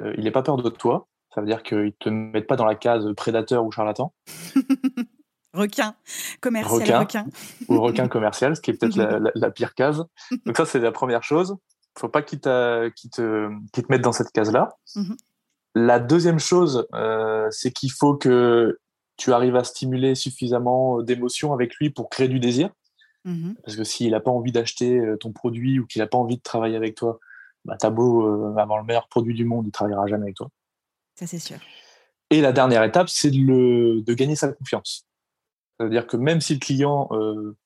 euh, 0.00 0.14
il 0.16 0.24
n'ait 0.24 0.30
pas 0.30 0.42
peur 0.42 0.56
de 0.56 0.68
toi. 0.70 1.08
Ça 1.34 1.40
veut 1.40 1.46
dire 1.46 1.62
qu'il 1.62 1.78
ne 1.78 1.90
te 1.90 2.08
mette 2.08 2.46
pas 2.46 2.56
dans 2.56 2.64
la 2.64 2.74
case 2.74 3.06
prédateur 3.16 3.64
ou 3.64 3.70
charlatan. 3.70 4.14
requin 5.52 5.94
commercial 6.40 7.00
requin, 7.00 7.26
ou 7.68 7.80
requin 7.80 8.08
commercial, 8.08 8.54
ce 8.56 8.60
qui 8.60 8.70
est 8.70 8.74
peut-être 8.74 8.96
la, 9.34 9.50
pire 9.50 9.74
case. 9.74 10.04
Donc 10.46 10.56
ça, 10.56 10.64
c'est 10.64 10.78
la 10.78 10.92
première 10.92 11.22
chose. 11.22 11.56
Il 11.96 12.00
faut 12.00 12.08
pas 12.08 12.22
qu'il 12.22 12.40
te, 12.40 12.88
te, 12.88 13.50
te 13.72 13.86
mette 13.88 14.00
dans 14.00 14.12
cette 14.12 14.30
case-là. 14.30 14.70
Mhm. 15.74 15.86
La 15.86 15.98
deuxième 16.00 16.38
chose, 16.38 16.86
euh, 16.94 17.48
c'est 17.50 17.72
qu'il 17.72 17.92
faut 17.92 18.16
que 18.16 18.78
tu 19.16 19.32
arrives 19.32 19.56
à 19.56 19.64
stimuler 19.64 20.14
suffisamment 20.14 21.02
d'émotions 21.02 21.52
avec 21.52 21.74
lui 21.76 21.90
pour 21.90 22.08
créer 22.08 22.28
du 22.28 22.40
désir. 22.40 22.70
Mmh 23.24 23.52
Parce 23.62 23.76
que 23.76 23.84
s'il 23.84 24.12
n'a 24.12 24.20
pas 24.20 24.30
envie 24.30 24.52
d'acheter 24.52 24.98
euh, 24.98 25.16
ton 25.16 25.32
produit 25.32 25.78
ou 25.78 25.86
qu'il 25.86 26.00
n'a 26.00 26.06
pas 26.06 26.18
envie 26.18 26.36
de 26.36 26.42
travailler 26.42 26.76
avec 26.76 26.94
toi, 26.94 27.20
bah, 27.64 27.76
t'as 27.78 27.90
beau 27.90 28.26
euh, 28.26 28.56
avoir 28.56 28.78
le 28.78 28.84
meilleur 28.84 29.08
produit 29.08 29.34
du 29.34 29.44
monde, 29.44 29.66
il 29.66 29.72
travaillera 29.72 30.06
jamais 30.06 30.24
avec 30.24 30.36
toi. 30.36 30.48
Ça, 31.16 31.26
c'est 31.26 31.38
sûr. 31.38 31.58
Et 32.30 32.40
la 32.40 32.52
dernière 32.52 32.82
étape, 32.82 33.08
c'est 33.08 33.30
de, 33.30 34.00
de, 34.00 34.14
gagner 34.14 34.36
sa 34.36 34.50
confiance. 34.52 35.06
C'est-à-dire 35.78 36.06
que 36.06 36.16
même 36.16 36.40
si 36.40 36.54
le 36.54 36.60
client 36.60 37.08
euh, 37.10 37.56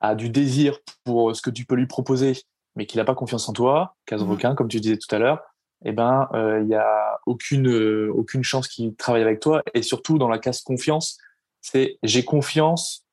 a 0.00 0.14
du 0.14 0.30
désir 0.30 0.78
pour 1.04 1.34
ce 1.36 1.42
que 1.42 1.50
tu 1.50 1.66
peux 1.66 1.74
lui 1.74 1.86
proposer, 1.86 2.40
mais 2.74 2.86
qu'il 2.86 2.98
n'a 2.98 3.04
pas 3.04 3.14
confiance 3.14 3.48
en 3.48 3.52
toi, 3.52 3.96
case 4.06 4.22
mmh 4.22 4.30
requin, 4.30 4.54
comme 4.54 4.68
tu 4.68 4.80
disais 4.80 4.96
tout 4.96 5.14
à 5.14 5.18
l'heure, 5.18 5.42
eh 5.84 5.92
ben, 5.92 6.28
il 6.34 6.66
n'y 6.66 6.74
a 6.74 7.20
aucune, 7.26 7.68
aucune 8.10 8.42
chance 8.42 8.66
qu'il 8.68 8.94
travaille 8.94 9.22
avec 9.22 9.40
toi. 9.40 9.62
Et 9.74 9.82
surtout, 9.82 10.18
dans 10.18 10.28
la 10.28 10.38
case 10.38 10.62
confiance, 10.62 11.18
c'est 11.60 11.98
j'ai 12.02 12.24
confiance 12.24 13.06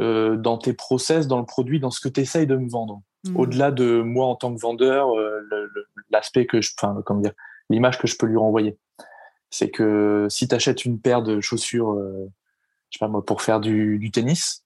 euh, 0.00 0.36
dans 0.36 0.56
tes 0.56 0.72
process, 0.72 1.26
dans 1.26 1.38
le 1.38 1.44
produit, 1.44 1.78
dans 1.78 1.90
ce 1.90 2.00
que 2.00 2.08
tu 2.08 2.20
essayes 2.20 2.46
de 2.46 2.56
me 2.56 2.68
vendre. 2.68 3.02
Mmh. 3.24 3.36
Au-delà 3.36 3.70
de 3.70 4.00
moi 4.00 4.26
en 4.26 4.34
tant 4.34 4.54
que 4.54 4.60
vendeur, 4.60 5.16
euh, 5.18 5.46
l'aspect 6.10 6.46
que 6.46 6.60
je, 6.60 6.72
enfin, 6.76 7.02
comment 7.04 7.20
dire, 7.20 7.34
l'image 7.68 7.98
que 7.98 8.06
je 8.06 8.16
peux 8.16 8.26
lui 8.26 8.36
renvoyer. 8.36 8.78
C'est 9.50 9.70
que 9.70 10.26
si 10.30 10.48
tu 10.48 10.54
achètes 10.54 10.84
une 10.84 10.98
paire 10.98 11.22
de 11.22 11.40
chaussures, 11.40 11.90
euh, 11.92 12.30
je 12.88 12.96
sais 12.96 13.04
pas 13.04 13.08
moi, 13.08 13.24
pour 13.24 13.42
faire 13.42 13.60
du, 13.60 14.10
tennis, 14.12 14.64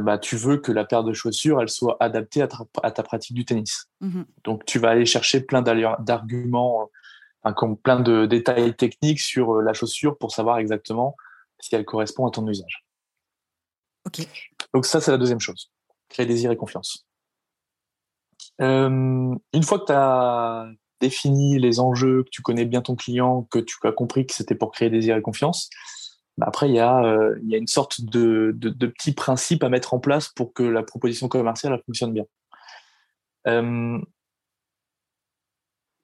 bah, 0.00 0.18
tu 0.18 0.36
veux 0.36 0.58
que 0.58 0.72
la 0.72 0.84
paire 0.84 1.04
de 1.04 1.12
chaussures, 1.12 1.60
elle 1.60 1.68
soit 1.68 1.96
adaptée 2.00 2.42
à 2.42 2.48
ta, 2.48 3.02
pratique 3.02 3.34
du 3.34 3.44
tennis. 3.44 3.86
Mmh 4.00 4.22
Donc, 4.44 4.64
tu 4.64 4.78
vas 4.78 4.90
aller 4.90 5.06
chercher 5.06 5.40
plein 5.40 5.62
d'arguments, 5.62 6.90
plein 7.82 8.00
de 8.00 8.26
détails 8.26 8.74
techniques 8.74 9.20
sur 9.20 9.60
la 9.60 9.72
chaussure 9.72 10.18
pour 10.18 10.32
savoir 10.32 10.58
exactement 10.58 11.16
si 11.60 11.74
elle 11.74 11.84
correspond 11.84 12.26
à 12.26 12.30
ton 12.30 12.46
usage. 12.46 12.84
Ok. 14.06 14.26
Donc 14.72 14.86
ça, 14.86 15.00
c'est 15.00 15.10
la 15.10 15.18
deuxième 15.18 15.40
chose. 15.40 15.70
Créer 16.08 16.26
désir 16.26 16.50
et 16.50 16.56
confiance. 16.56 17.06
Euh, 18.60 19.34
une 19.52 19.62
fois 19.62 19.78
que 19.80 19.86
tu 19.86 19.92
as 19.92 20.68
défini 21.00 21.58
les 21.58 21.80
enjeux, 21.80 22.22
que 22.24 22.30
tu 22.30 22.42
connais 22.42 22.64
bien 22.64 22.82
ton 22.82 22.96
client, 22.96 23.46
que 23.50 23.58
tu 23.58 23.76
as 23.84 23.92
compris 23.92 24.26
que 24.26 24.34
c'était 24.34 24.54
pour 24.54 24.72
créer 24.72 24.90
désir 24.90 25.16
et 25.16 25.22
confiance, 25.22 25.70
après, 26.40 26.68
il 26.68 26.74
y, 26.74 26.80
a, 26.80 27.04
euh, 27.04 27.38
il 27.42 27.50
y 27.50 27.54
a 27.54 27.58
une 27.58 27.68
sorte 27.68 28.00
de, 28.00 28.52
de, 28.56 28.68
de, 28.68 28.86
petits 28.86 29.12
principes 29.12 29.62
à 29.62 29.68
mettre 29.68 29.94
en 29.94 30.00
place 30.00 30.28
pour 30.28 30.52
que 30.52 30.62
la 30.62 30.82
proposition 30.82 31.28
commerciale 31.28 31.80
fonctionne 31.86 32.12
bien. 32.12 32.24
Euh, 33.46 34.00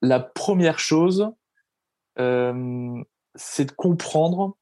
la 0.03 0.21
première 0.21 0.79
chose, 0.79 1.31
euh, 2.19 3.03
c'est 3.35 3.65
de 3.67 3.73
comprendre 3.73 4.57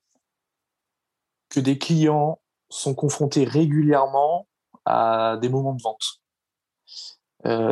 que 1.51 1.61
des 1.61 1.79
clients 1.79 2.41
sont 2.71 2.95
confrontés 2.95 3.45
régulièrement 3.45 4.47
à 4.85 5.39
des 5.41 5.49
moments 5.49 5.75
de 5.75 5.83
vente. 5.83 6.21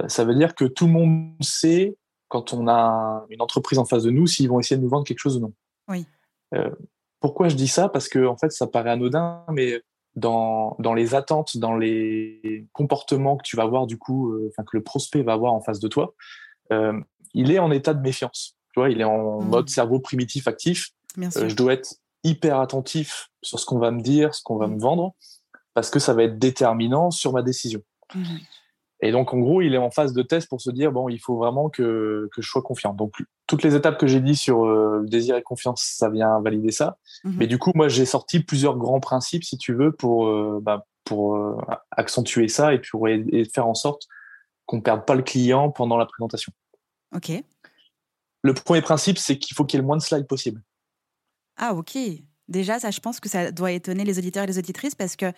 Ça 0.09 0.25
veut 0.25 0.35
dire 0.35 0.55
que 0.55 0.65
tout 0.65 0.87
le 0.87 0.93
monde 0.93 1.35
sait 1.43 1.97
quand 2.29 2.53
on 2.53 2.69
a 2.69 3.26
une 3.31 3.43
entreprise 3.43 3.79
en 3.79 3.85
face 3.85 4.03
de 4.05 4.11
nous 4.11 4.26
s'ils 4.26 4.49
vont 4.49 4.61
essayer 4.61 4.76
de 4.76 4.83
nous 4.83 4.88
vendre 4.88 5.05
quelque 5.05 5.19
chose 5.19 5.37
ou 5.37 5.41
non. 5.41 5.53
Oui. 5.88 6.07
Euh, 6.55 6.71
pourquoi 7.26 7.49
je 7.49 7.56
dis 7.56 7.66
ça? 7.66 7.88
Parce 7.88 8.09
que 8.09 8.25
en 8.25 8.37
fait, 8.37 8.52
ça 8.52 8.68
paraît 8.68 8.90
anodin, 8.90 9.45
mais 9.50 9.83
dans, 10.14 10.76
dans 10.78 10.95
les 10.95 11.14
attentes, 11.16 11.56
dans 11.56 11.76
les 11.76 12.66
comportements 12.73 13.37
que 13.37 13.42
tu 13.42 13.56
vas 13.56 13.64
avoir 13.64 13.87
du 13.88 13.99
coup, 13.99 14.33
euh, 14.33 14.49
enfin 14.50 14.62
que 14.62 14.76
le 14.76 14.83
prospect 14.85 15.23
va 15.25 15.33
avoir 15.33 15.52
en 15.52 15.61
face 15.61 15.80
de 15.80 15.88
toi, 15.88 16.14
euh, 16.73 16.92
il 17.35 17.50
est 17.50 17.59
en 17.59 17.73
état 17.73 17.95
de 17.95 18.00
méfiance. 18.00 18.56
Tu 18.73 18.78
vois, 18.80 18.90
il 18.90 19.00
est 19.00 19.04
en 19.04 19.40
Mm. 19.42 19.49
mode 19.49 19.68
cerveau 19.68 19.99
primitif 19.99 20.47
actif. 20.47 20.90
Euh, 21.18 21.49
je 21.49 21.56
dois 21.56 21.73
être 21.73 21.97
hyper 22.23 22.61
attentif 22.61 23.28
sur 23.42 23.59
ce 23.59 23.66
qu'on 23.66 23.78
va 23.80 23.90
me 23.90 24.00
dire, 24.00 24.35
ce 24.37 24.42
qu'on 24.45 24.56
va 24.56 24.68
Mm. 24.68 24.75
me 24.76 24.80
vendre, 24.80 25.14
parce 25.75 25.90
que 25.90 25.99
ça 25.99 26.14
va 26.14 26.23
être 26.23 26.38
déterminant 26.38 27.11
sur 27.11 27.33
ma 27.33 27.42
décision. 27.42 27.83
Mhm. 28.14 28.38
Et 29.00 29.12
donc, 29.12 29.35
en 29.35 29.38
gros, 29.38 29.61
il 29.61 29.75
est 29.75 29.79
en 29.79 29.91
phase 29.91 30.15
de 30.15 30.23
test 30.23 30.49
pour 30.49 30.61
se 30.61 30.71
dire, 30.71 30.91
bon, 30.91 31.09
il 31.09 31.19
faut 31.19 31.37
vraiment 31.37 31.69
que, 31.69 32.29
que 32.33 32.41
je 32.41 32.49
sois 32.49 32.62
confiant. 32.62 32.95
Donc, 32.95 33.12
toutes 33.47 33.62
les 33.62 33.75
étapes 33.75 33.99
que 33.99 34.07
j'ai 34.07 34.21
dit 34.21 34.37
sur 34.37 34.65
euh, 34.65 35.03
désir 35.05 35.37
et 35.37 35.43
confiance, 35.43 35.83
ça 35.83 36.09
vient 36.09 36.41
valider 36.41 36.73
ça. 36.73 36.97
Mhm. 37.25 37.37
Mais 37.38 37.47
du 37.47 37.59
coup, 37.59 37.73
moi, 37.75 37.88
j'ai 37.88 38.07
sorti 38.07 38.41
plusieurs 38.41 38.76
grands 38.76 39.00
principes, 39.00 39.45
si 39.45 39.59
tu 39.59 39.75
veux, 39.75 39.93
pour, 39.93 40.26
euh, 40.26 40.61
bah, 40.62 40.87
pour 41.05 41.37
euh, 41.37 41.57
accentuer 41.91 42.49
ça 42.49 42.73
et 42.73 42.81
pour 42.81 43.07
et, 43.09 43.45
faire 43.53 43.67
en 43.67 43.75
sorte 43.75 44.09
qu'on 44.65 44.81
perde 44.81 45.05
pas 45.05 45.15
le 45.15 45.23
client 45.23 45.71
pendant 45.71 45.99
la 45.99 46.07
présentation. 46.07 46.53
Ok. 47.15 47.33
Le 48.43 48.55
premier 48.55 48.81
principe, 48.81 49.19
c'est 49.19 49.38
qu'il 49.38 49.55
faut 49.55 49.65
qu'il 49.65 49.76
y 49.76 49.79
ait 49.79 49.83
le 49.83 49.87
moins 49.87 49.97
de 49.99 50.03
slides 50.03 50.26
possible. 50.26 50.62
Ah, 51.59 51.75
ok. 51.75 51.99
Déjà, 52.49 52.79
ça, 52.79 52.91
je 52.91 53.00
pense 53.00 53.21
que 53.21 53.29
ça 53.29 53.53
doit 53.53 53.73
étonner 53.73 54.05
les 54.05 54.19
auditeurs 54.19 54.45
et 54.45 54.47
les 54.47 54.59
auditrices 54.59 54.95
parce 54.95 55.17
que 55.17 55.33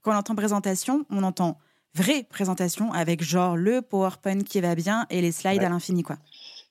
quand 0.00 0.12
on 0.12 0.16
entend 0.16 0.34
présentation, 0.34 1.04
on 1.10 1.22
entend 1.22 1.58
vraie 1.94 2.24
présentation 2.28 2.92
avec 2.92 3.22
genre 3.22 3.56
le 3.56 3.82
PowerPoint 3.82 4.40
qui 4.42 4.60
va 4.60 4.74
bien 4.74 5.06
et 5.10 5.20
les 5.20 5.32
slides 5.32 5.58
Ouais. 5.60 5.66
à 5.66 5.68
l'infini, 5.68 6.02
quoi. 6.02 6.16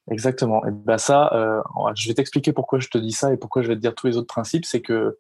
Exactement. 0.10 0.66
Et 0.66 0.72
ben 0.72 0.98
ça, 0.98 1.32
euh, 1.34 1.62
je 1.96 2.08
vais 2.08 2.14
t'expliquer 2.16 2.54
pourquoi 2.54 2.80
je 2.80 2.88
te 2.88 2.98
dis 2.98 3.12
ça 3.12 3.32
et 3.34 3.38
pourquoi 3.38 3.62
je 3.62 3.68
vais 3.68 3.76
te 3.76 3.80
dire 3.82 3.94
tous 3.94 4.08
les 4.08 4.18
autres 4.18 4.28
principes. 4.28 4.66
C'est 4.66 4.82
que, 4.82 5.18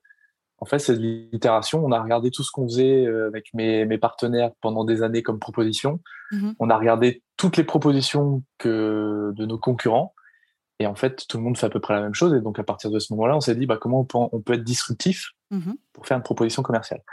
en 0.58 0.65
fait, 0.65 0.79
c'est 0.79 0.96
de 0.96 1.00
l'itération. 1.01 1.86
On 1.86 1.91
a 1.91 2.01
regardé 2.01 2.31
tout 2.31 2.43
ce 2.43 2.51
qu'on 2.51 2.67
faisait 2.67 3.05
euh, 3.05 3.27
avec 3.27 3.53
mes, 3.53 3.86
mes 3.86 3.98
partenaires 4.00 4.51
pendant 4.62 4.84
des 4.84 5.03
années 5.03 5.22
comme 5.24 5.39
proposition. 5.39 6.00
Mhm. 6.31 6.55
On 6.60 6.70
a 6.72 6.77
regardé 6.77 7.22
toutes 7.38 7.58
les 7.58 7.63
propositions 7.63 8.43
que 8.58 9.31
de 9.36 9.46
nos 9.46 9.58
concurrents. 9.60 10.13
Et 10.79 10.88
en 10.88 10.96
fait, 10.96 11.27
tout 11.29 11.38
le 11.38 11.43
monde 11.43 11.58
fait 11.60 11.67
à 11.67 11.70
peu 11.70 11.79
près 11.79 11.93
la 11.93 12.01
même 12.01 12.15
chose. 12.15 12.34
Et 12.34 12.41
donc, 12.41 12.58
à 12.58 12.63
partir 12.63 12.89
de 12.89 12.98
ce 12.98 13.13
moment-là, 13.13 13.36
on 13.38 13.39
s'est 13.41 13.53
dit, 13.55 13.67
bah, 13.67 13.77
comment 13.79 14.00
on 14.00 14.03
peut, 14.05 14.17
on 14.31 14.41
peut 14.41 14.53
être 14.53 14.63
disruptif 14.63 15.31
Mhm. 15.51 15.75
pour 15.93 16.08
faire 16.08 16.17
une 16.17 16.24
proposition 16.24 16.63
commerciale. 16.63 17.03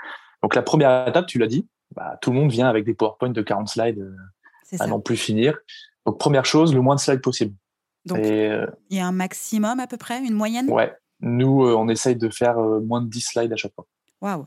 Donc, 0.43 0.55
la 0.55 0.63
première 0.63 1.07
étape, 1.09 1.27
tu 1.27 1.39
l'as 1.39 1.49
dit, 1.49 1.69
bah, 1.95 2.19
tout 2.21 2.31
le 2.33 2.39
monde 2.39 2.51
vient 2.51 2.69
avec 2.69 2.85
des 2.85 2.95
PowerPoint 2.95 3.31
de 3.31 3.43
40 3.43 3.69
slides 3.69 3.99
euh, 4.01 4.17
à 4.79 4.87
n'en 4.87 5.01
plus 5.01 5.17
finir. 5.17 5.59
Donc, 6.07 6.19
première 6.19 6.45
chose, 6.45 6.75
le 6.75 6.81
moins 6.81 6.95
de 6.97 7.01
slides 7.01 7.21
possible. 7.23 7.55
Donc, 8.05 8.19
et, 8.19 8.51
euh, 8.51 8.67
il 8.91 8.97
y 8.97 9.01
a 9.01 9.07
un 9.07 9.13
maximum 9.13 9.81
à 9.81 9.87
peu 9.87 9.97
près, 9.97 10.21
une 10.25 10.35
moyenne? 10.35 10.71
Ouais, 10.71 10.95
nous, 11.21 11.65
euh, 11.65 11.75
on 11.75 11.89
essaye 11.89 12.17
de 12.17 12.29
faire 12.31 12.57
moins 12.59 13.03
de 13.03 13.09
10 13.09 13.21
slides 13.23 13.53
à 13.53 13.57
chaque 13.57 13.75
fois. 13.75 13.87
Waouh. 14.21 14.47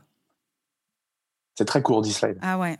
C'est 1.54 1.64
très 1.66 1.82
court, 1.82 2.00
10 2.02 2.12
slides. 2.14 2.38
Ah 2.40 2.58
ouais. 2.58 2.78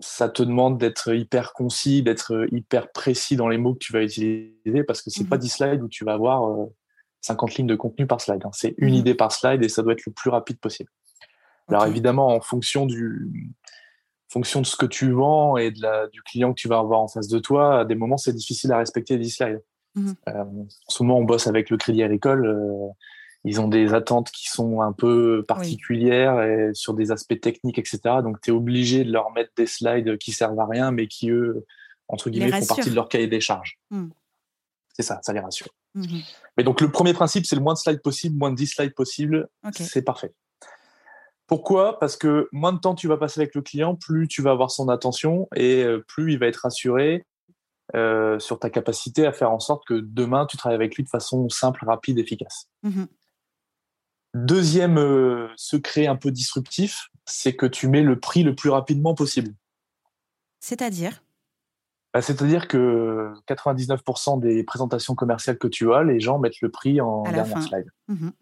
Ça 0.00 0.28
te 0.28 0.42
demande 0.42 0.78
d'être 0.78 1.14
hyper 1.14 1.52
concis, 1.52 2.02
d'être 2.02 2.46
hyper 2.52 2.90
précis 2.92 3.36
dans 3.36 3.48
les 3.48 3.56
mots 3.58 3.74
que 3.74 3.78
tu 3.78 3.92
vas 3.92 4.02
utiliser, 4.02 4.84
parce 4.86 5.00
que 5.02 5.10
c'est 5.10 5.22
Mhm. 5.24 5.28
pas 5.30 5.38
10 5.38 5.48
slides 5.48 5.82
où 5.82 5.88
tu 5.88 6.04
vas 6.04 6.12
avoir 6.14 6.46
euh, 6.48 6.66
50 7.20 7.54
lignes 7.54 7.66
de 7.68 7.74
contenu 7.76 8.06
par 8.06 8.20
slide. 8.20 8.42
hein. 8.44 8.50
C'est 8.52 8.74
une 8.78 8.90
Mhm. 8.90 8.94
idée 9.00 9.14
par 9.14 9.32
slide 9.32 9.62
et 9.62 9.68
ça 9.68 9.82
doit 9.82 9.92
être 9.92 10.04
le 10.06 10.12
plus 10.12 10.28
rapide 10.30 10.58
possible. 10.58 10.90
Alors 11.68 11.86
évidemment, 11.86 12.26
en 12.26 12.40
fonction 12.40 12.84
du 12.84 13.50
fonction 14.32 14.60
de 14.62 14.66
ce 14.66 14.76
que 14.76 14.86
tu 14.86 15.10
vends 15.12 15.56
et 15.56 15.70
de 15.70 15.82
la, 15.82 16.06
du 16.08 16.22
client 16.22 16.52
que 16.54 16.60
tu 16.60 16.68
vas 16.68 16.78
avoir 16.78 17.00
en 17.00 17.08
face 17.08 17.28
de 17.28 17.38
toi, 17.38 17.80
à 17.80 17.84
des 17.84 17.94
moments, 17.94 18.16
c'est 18.16 18.32
difficile 18.32 18.72
à 18.72 18.78
respecter 18.78 19.18
10 19.18 19.30
slides. 19.30 19.62
Mhm. 19.94 20.14
Euh, 20.28 20.32
en 20.32 20.66
ce 20.88 21.02
moment, 21.02 21.18
on 21.18 21.24
bosse 21.24 21.46
avec 21.46 21.68
le 21.70 21.76
Crédit 21.76 22.02
Agricole. 22.02 22.46
euh, 22.46 22.88
ils 23.44 23.60
ont 23.60 23.66
des 23.66 23.92
attentes 23.92 24.30
qui 24.30 24.48
sont 24.48 24.82
un 24.82 24.92
peu 24.92 25.44
particulières 25.48 26.40
et 26.42 26.70
sur 26.74 26.94
des 26.94 27.10
aspects 27.10 27.40
techniques, 27.40 27.76
etc. 27.76 27.98
Donc, 28.22 28.40
tu 28.40 28.50
es 28.50 28.52
obligé 28.52 29.02
de 29.02 29.10
leur 29.10 29.32
mettre 29.32 29.50
des 29.56 29.66
slides 29.66 30.16
qui 30.18 30.30
servent 30.30 30.60
à 30.60 30.66
rien, 30.66 30.92
mais 30.92 31.08
qui, 31.08 31.28
eux, 31.30 31.66
entre 32.06 32.30
Les 32.30 32.38
guillemets, 32.38 32.60
font 32.60 32.66
partie 32.76 32.90
de 32.90 32.94
leur 32.94 33.08
cahier 33.08 33.26
des 33.26 33.40
charges. 33.40 33.80
Mhm. 33.90 34.10
C'est 34.94 35.02
ça, 35.02 35.18
ça 35.22 35.32
les 35.32 35.40
rassure. 35.40 35.70
Mhm. 35.94 36.20
Mais 36.56 36.62
donc, 36.62 36.80
le 36.80 36.90
premier 36.90 37.14
principe, 37.14 37.44
c'est 37.44 37.56
le 37.56 37.62
moins 37.62 37.74
de 37.74 37.78
slides 37.78 38.00
possible, 38.00 38.36
moins 38.38 38.50
de 38.50 38.56
10 38.56 38.66
slides 38.68 38.94
possible. 38.94 39.48
C'est 39.72 40.02
parfait. 40.02 40.32
Pourquoi? 41.46 41.98
Parce 41.98 42.16
que 42.16 42.48
moins 42.52 42.72
de 42.72 42.78
temps 42.78 42.94
tu 42.94 43.08
vas 43.08 43.16
passer 43.16 43.40
avec 43.40 43.54
le 43.54 43.62
client, 43.62 43.94
plus 43.94 44.28
tu 44.28 44.42
vas 44.42 44.52
avoir 44.52 44.70
son 44.70 44.88
attention 44.88 45.48
et 45.54 45.82
euh, 45.82 46.02
plus 46.06 46.32
il 46.32 46.38
va 46.38 46.46
être 46.46 46.56
rassuré 46.56 47.26
euh, 47.94 48.38
sur 48.38 48.58
ta 48.58 48.70
capacité 48.70 49.26
à 49.26 49.32
faire 49.32 49.50
en 49.50 49.60
sorte 49.60 49.84
que 49.86 49.94
demain, 49.94 50.46
tu 50.46 50.56
travailles 50.56 50.76
avec 50.76 50.96
lui 50.96 51.04
de 51.04 51.08
façon 51.10 51.48
simple, 51.50 51.84
rapide, 51.84 52.18
efficace. 52.18 52.68
Mhm. 52.82 53.06
Deuxième 54.34 54.96
euh, 54.96 55.48
secret 55.56 56.06
un 56.06 56.16
peu 56.16 56.30
disruptif, 56.30 57.08
c'est 57.26 57.54
que 57.54 57.66
tu 57.66 57.88
mets 57.88 58.02
le 58.02 58.18
prix 58.18 58.44
le 58.44 58.54
plus 58.54 58.70
rapidement 58.70 59.14
possible. 59.14 59.52
C'est-à-dire? 60.60 61.22
Bah, 62.14 62.22
C'est-à-dire 62.22 62.66
que 62.66 63.34
99% 63.46 64.40
des 64.40 64.64
présentations 64.64 65.14
commerciales 65.14 65.58
que 65.58 65.68
tu 65.68 65.92
as, 65.92 66.02
les 66.02 66.18
gens 66.18 66.38
mettent 66.38 66.62
le 66.62 66.70
prix 66.70 67.00
en 67.02 67.24
dernière 67.24 67.46
fin. 67.48 67.60
slide. 67.60 67.90
Mhm. 68.08 68.32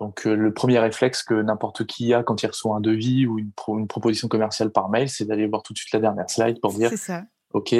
Donc, 0.00 0.26
euh, 0.26 0.34
le 0.34 0.54
premier 0.54 0.78
réflexe 0.78 1.22
que 1.22 1.34
n'importe 1.34 1.84
qui 1.86 2.14
a 2.14 2.22
quand 2.22 2.42
il 2.42 2.46
reçoit 2.46 2.76
un 2.76 2.80
devis 2.80 3.26
ou 3.26 3.38
une, 3.38 3.50
pro- 3.52 3.78
une 3.78 3.88
proposition 3.88 4.28
commerciale 4.28 4.70
par 4.70 4.88
mail, 4.88 5.08
c'est 5.08 5.24
d'aller 5.24 5.46
voir 5.48 5.62
tout 5.62 5.72
de 5.72 5.78
suite 5.78 5.92
la 5.92 6.00
dernière 6.00 6.30
slide 6.30 6.60
pour 6.60 6.72
dire 6.72 6.90
C'est 6.90 6.96
ça. 6.96 7.24
OK, 7.52 7.74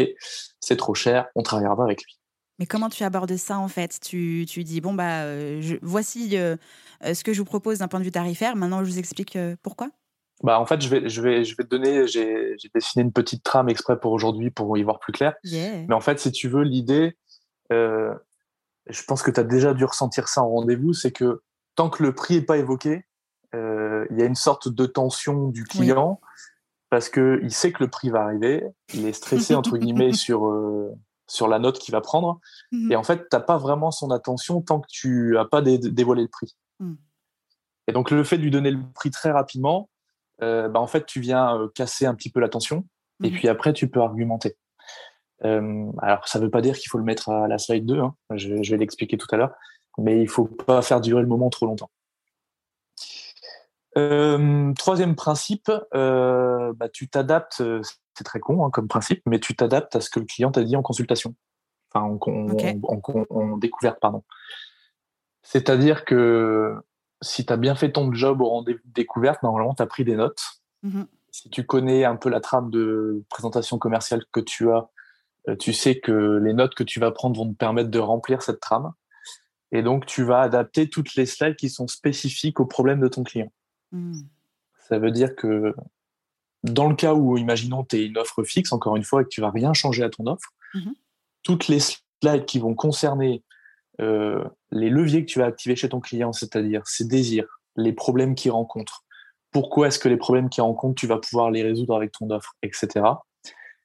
c'est 0.60 0.76
trop 0.76 0.94
cher, 0.94 1.28
on 1.34 1.42
travaillera 1.42 1.76
pas 1.76 1.84
avec 1.84 2.02
lui. 2.02 2.18
Mais 2.58 2.66
comment 2.66 2.88
tu 2.88 3.04
abordes 3.04 3.36
ça 3.36 3.58
en 3.58 3.68
fait? 3.68 4.00
Tu, 4.00 4.44
tu 4.48 4.64
dis 4.64 4.80
bon 4.80 4.94
bah 4.94 5.22
euh, 5.22 5.60
je- 5.60 5.76
voici 5.80 6.36
euh, 6.36 6.56
ce 7.04 7.22
que 7.22 7.32
je 7.32 7.38
vous 7.38 7.44
propose 7.44 7.78
d'un 7.78 7.86
point 7.86 8.00
de 8.00 8.04
vue 8.04 8.10
tarifaire. 8.10 8.56
Maintenant 8.56 8.82
je 8.82 8.90
vous 8.90 8.98
explique 8.98 9.36
euh, 9.36 9.54
pourquoi? 9.62 9.90
Bah, 10.42 10.60
en 10.60 10.66
fait, 10.66 10.80
je 10.80 10.88
vais, 10.88 11.08
je 11.08 11.20
vais, 11.20 11.44
je 11.44 11.56
vais 11.56 11.64
te 11.64 11.68
donner, 11.68 12.06
j'ai 12.08 12.54
j'ai 12.58 12.68
dessiné 12.74 13.04
une 13.04 13.12
petite 13.12 13.42
trame 13.44 13.68
exprès 13.68 13.98
pour 14.00 14.10
aujourd'hui 14.12 14.50
pour 14.50 14.76
y 14.78 14.82
voir 14.82 14.98
plus 15.00 15.12
clair. 15.12 15.34
Yeah. 15.44 15.84
Mais 15.88 15.94
en 15.94 16.00
fait, 16.00 16.18
si 16.18 16.32
tu 16.32 16.48
veux, 16.48 16.62
l'idée, 16.62 17.16
je 17.70 19.02
pense 19.06 19.22
que 19.22 19.30
tu 19.30 19.40
as 19.40 19.44
déjà 19.44 19.74
dû 19.74 19.84
ressentir 19.84 20.28
ça 20.28 20.42
en 20.42 20.48
rendez-vous, 20.48 20.92
c'est 20.94 21.12
que 21.12 21.42
tant 21.78 21.90
que 21.90 22.02
le 22.02 22.12
prix 22.12 22.34
n'est 22.34 22.42
pas 22.42 22.58
évoqué, 22.58 23.04
euh, 23.54 24.04
il 24.10 24.18
y 24.18 24.22
a 24.22 24.24
une 24.26 24.34
sorte 24.34 24.68
de 24.68 24.84
tension 24.84 25.46
du 25.48 25.62
client 25.64 26.20
parce 26.90 27.08
que 27.08 27.38
il 27.42 27.52
sait 27.52 27.70
que 27.72 27.84
le 27.84 27.88
prix 27.88 28.10
va 28.10 28.22
arriver, 28.24 28.64
il 28.94 29.06
est 29.06 29.12
stressé 29.12 29.54
entre 29.54 29.78
guillemets 29.78 30.12
sur 30.12 30.46
euh, 30.48 30.92
sur 31.28 31.46
la 31.46 31.58
note 31.58 31.78
qu'il 31.78 31.92
va 31.92 32.00
prendre, 32.00 32.40
Mhm. 32.72 32.90
et 32.92 32.96
en 32.96 33.02
fait, 33.04 33.28
t'as 33.30 33.40
pas 33.40 33.58
vraiment 33.58 33.90
son 33.92 34.10
attention 34.10 34.60
tant 34.60 34.80
que 34.80 34.86
tu 34.90 35.38
as 35.38 35.44
pas 35.44 35.62
dé- 35.62 35.78
dévoilé 35.78 36.22
le 36.22 36.28
prix. 36.28 36.56
Mm. 36.80 36.94
Et 37.86 37.92
donc 37.92 38.10
le 38.10 38.24
fait 38.24 38.38
de 38.38 38.42
lui 38.42 38.50
donner 38.50 38.70
le 38.72 38.80
prix 38.94 39.10
très 39.10 39.30
rapidement, 39.30 39.88
euh, 40.42 40.68
bah, 40.68 40.80
en 40.80 40.86
fait, 40.88 41.06
tu 41.06 41.20
viens 41.20 41.68
casser 41.74 42.06
un 42.06 42.14
petit 42.16 42.30
peu 42.30 42.40
la 42.40 42.48
tension, 42.48 42.84
et 43.22 43.30
Mhm. 43.30 43.36
puis 43.36 43.48
après, 43.48 43.72
tu 43.72 43.88
peux 43.88 44.00
argumenter. 44.00 44.56
Alors, 45.42 46.26
ça 46.26 46.38
veut 46.40 46.50
pas 46.50 46.60
dire 46.60 46.76
qu'il 46.76 46.88
faut 46.90 46.98
le 46.98 47.04
mettre 47.04 47.28
à 47.28 47.46
la 47.46 47.58
slide 47.58 47.86
2, 47.86 48.00
hein. 48.00 48.14
je, 48.34 48.60
je 48.62 48.70
vais 48.72 48.76
l'expliquer 48.78 49.16
tout 49.16 49.28
à 49.30 49.36
l'heure, 49.36 49.52
mais 49.98 50.20
il 50.22 50.28
faut 50.28 50.46
pas 50.46 50.82
faire 50.82 51.00
durer 51.00 51.22
le 51.22 51.28
moment 51.28 51.50
trop 51.50 51.66
longtemps. 51.66 51.90
Euh, 53.96 54.72
troisième 54.74 55.16
principe, 55.16 55.70
euh, 55.94 56.72
bah, 56.76 56.88
tu 56.88 57.08
t'adaptes, 57.08 57.60
euh, 57.60 57.82
c'est 58.14 58.24
très 58.24 58.38
con 58.38 58.64
hein, 58.64 58.70
comme 58.70 58.86
principe, 58.86 59.22
mais 59.26 59.40
tu 59.40 59.56
t'adaptes 59.56 59.96
à 59.96 60.00
ce 60.00 60.10
que 60.10 60.20
le 60.20 60.26
client 60.26 60.50
t'a 60.52 60.62
dit 60.62 60.76
en 60.76 60.82
consultation, 60.82 61.34
enfin 61.92 62.04
en, 62.06 62.18
en- 62.30 63.26
en- 63.30 63.56
découverte, 63.56 63.98
pardon. 64.00 64.22
C'est-à-dire 65.42 66.04
que 66.04 66.74
si 67.22 67.44
tu 67.44 67.52
as 67.52 67.56
bien 67.56 67.74
fait 67.74 67.90
ton 67.90 68.12
job 68.12 68.40
au 68.40 68.48
rendez-vous 68.48 68.80
de 68.84 68.92
découverte, 68.92 69.42
normalement, 69.42 69.74
tu 69.74 69.82
as 69.82 69.86
pris 69.86 70.04
des 70.04 70.14
notes. 70.14 70.42
Mhm. 70.82 71.06
Si 71.30 71.50
tu 71.50 71.64
connais 71.66 72.04
un 72.04 72.16
peu 72.16 72.28
la 72.28 72.40
trame 72.40 72.70
de 72.70 73.24
présentation 73.30 73.78
commerciale 73.78 74.24
que 74.32 74.40
tu 74.40 74.70
as, 74.70 74.88
tu 75.58 75.72
sais 75.72 75.98
que 75.98 76.38
les 76.42 76.52
notes 76.52 76.74
que 76.74 76.84
tu 76.84 77.00
vas 77.00 77.10
prendre 77.10 77.36
vont 77.36 77.50
te 77.50 77.56
permettre 77.56 77.90
de 77.90 77.98
remplir 77.98 78.42
cette 78.42 78.60
trame. 78.60 78.92
Et 79.72 79.82
donc, 79.82 80.06
tu 80.06 80.22
vas 80.22 80.40
adapter 80.40 80.88
toutes 80.88 81.14
les 81.14 81.26
slides 81.26 81.56
qui 81.56 81.68
sont 81.68 81.88
spécifiques 81.88 82.60
au 82.60 82.66
problème 82.66 83.00
de 83.00 83.08
ton 83.08 83.22
client. 83.22 83.52
Hmm. 83.92 84.20
Ça 84.88 84.98
veut 84.98 85.10
dire 85.10 85.36
que 85.36 85.74
dans 86.64 86.88
le 86.88 86.94
cas 86.94 87.14
où, 87.14 87.36
imaginons, 87.36 87.84
tu 87.84 87.96
es 87.96 88.06
une 88.06 88.18
offre 88.18 88.42
fixe, 88.42 88.72
encore 88.72 88.96
une 88.96 89.04
fois, 89.04 89.22
et 89.22 89.24
que 89.24 89.28
tu 89.28 89.40
vas 89.40 89.50
rien 89.50 89.72
changer 89.74 90.02
à 90.02 90.10
ton 90.10 90.26
offre, 90.26 90.50
Mhm. 90.74 90.94
toutes 91.42 91.68
les 91.68 91.80
slides 91.80 92.44
qui 92.46 92.58
vont 92.58 92.74
concerner 92.74 93.42
euh, 94.00 94.44
les 94.70 94.90
leviers 94.90 95.24
que 95.24 95.30
tu 95.30 95.38
vas 95.38 95.46
activer 95.46 95.74
chez 95.76 95.88
ton 95.88 96.00
client, 96.00 96.32
c'est-à-dire 96.32 96.86
ses 96.86 97.04
désirs, 97.04 97.60
les 97.76 97.92
problèmes 97.92 98.34
qu'il 98.34 98.50
rencontre, 98.52 99.04
pourquoi 99.50 99.88
est-ce 99.88 99.98
que 99.98 100.08
les 100.08 100.16
problèmes 100.16 100.48
qu'il 100.48 100.62
rencontre, 100.62 100.94
tu 100.94 101.06
vas 101.06 101.18
pouvoir 101.18 101.50
les 101.50 101.62
résoudre 101.62 101.96
avec 101.96 102.12
ton 102.12 102.30
offre, 102.30 102.54
etc. 102.62 103.04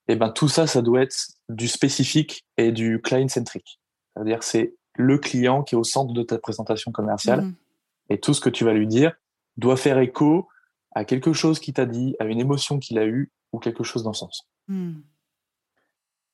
Et 0.08 0.16
ben 0.16 0.30
tout 0.30 0.50
ça, 0.50 0.68
ça 0.68 0.82
doit 0.82 1.02
être 1.02 1.16
du 1.50 1.68
spécifique 1.68 2.46
et 2.58 2.72
du 2.72 3.02
client-centric. 3.02 3.80
C'est-à-dire 4.14 4.44
c'est 4.44 4.76
le 4.96 5.18
client 5.18 5.64
qui 5.64 5.76
est 5.76 5.78
au 5.78 5.84
centre 5.84 6.14
de 6.14 6.24
ta 6.24 6.38
présentation 6.38 6.92
commerciale 6.92 7.42
Mhm. 7.42 7.56
et 8.10 8.20
tout 8.20 8.34
ce 8.34 8.42
que 8.42 8.50
tu 8.50 8.64
vas 8.64 8.74
lui 8.74 8.88
dire 8.88 9.14
doit 9.58 9.78
faire 9.78 10.00
écho 10.00 10.48
à 10.92 11.06
quelque 11.06 11.34
chose 11.34 11.60
qu'il 11.60 11.74
t'a 11.74 11.86
dit, 11.86 12.16
à 12.20 12.26
une 12.26 12.40
émotion 12.40 12.80
qu'il 12.80 13.00
a 13.00 13.06
eue 13.06 13.32
ou 13.52 13.60
quelque 13.60 13.84
chose 13.84 14.04
dans 14.04 14.14
ce 14.14 14.22
sens. 14.22 14.48
Hmm. 14.68 15.02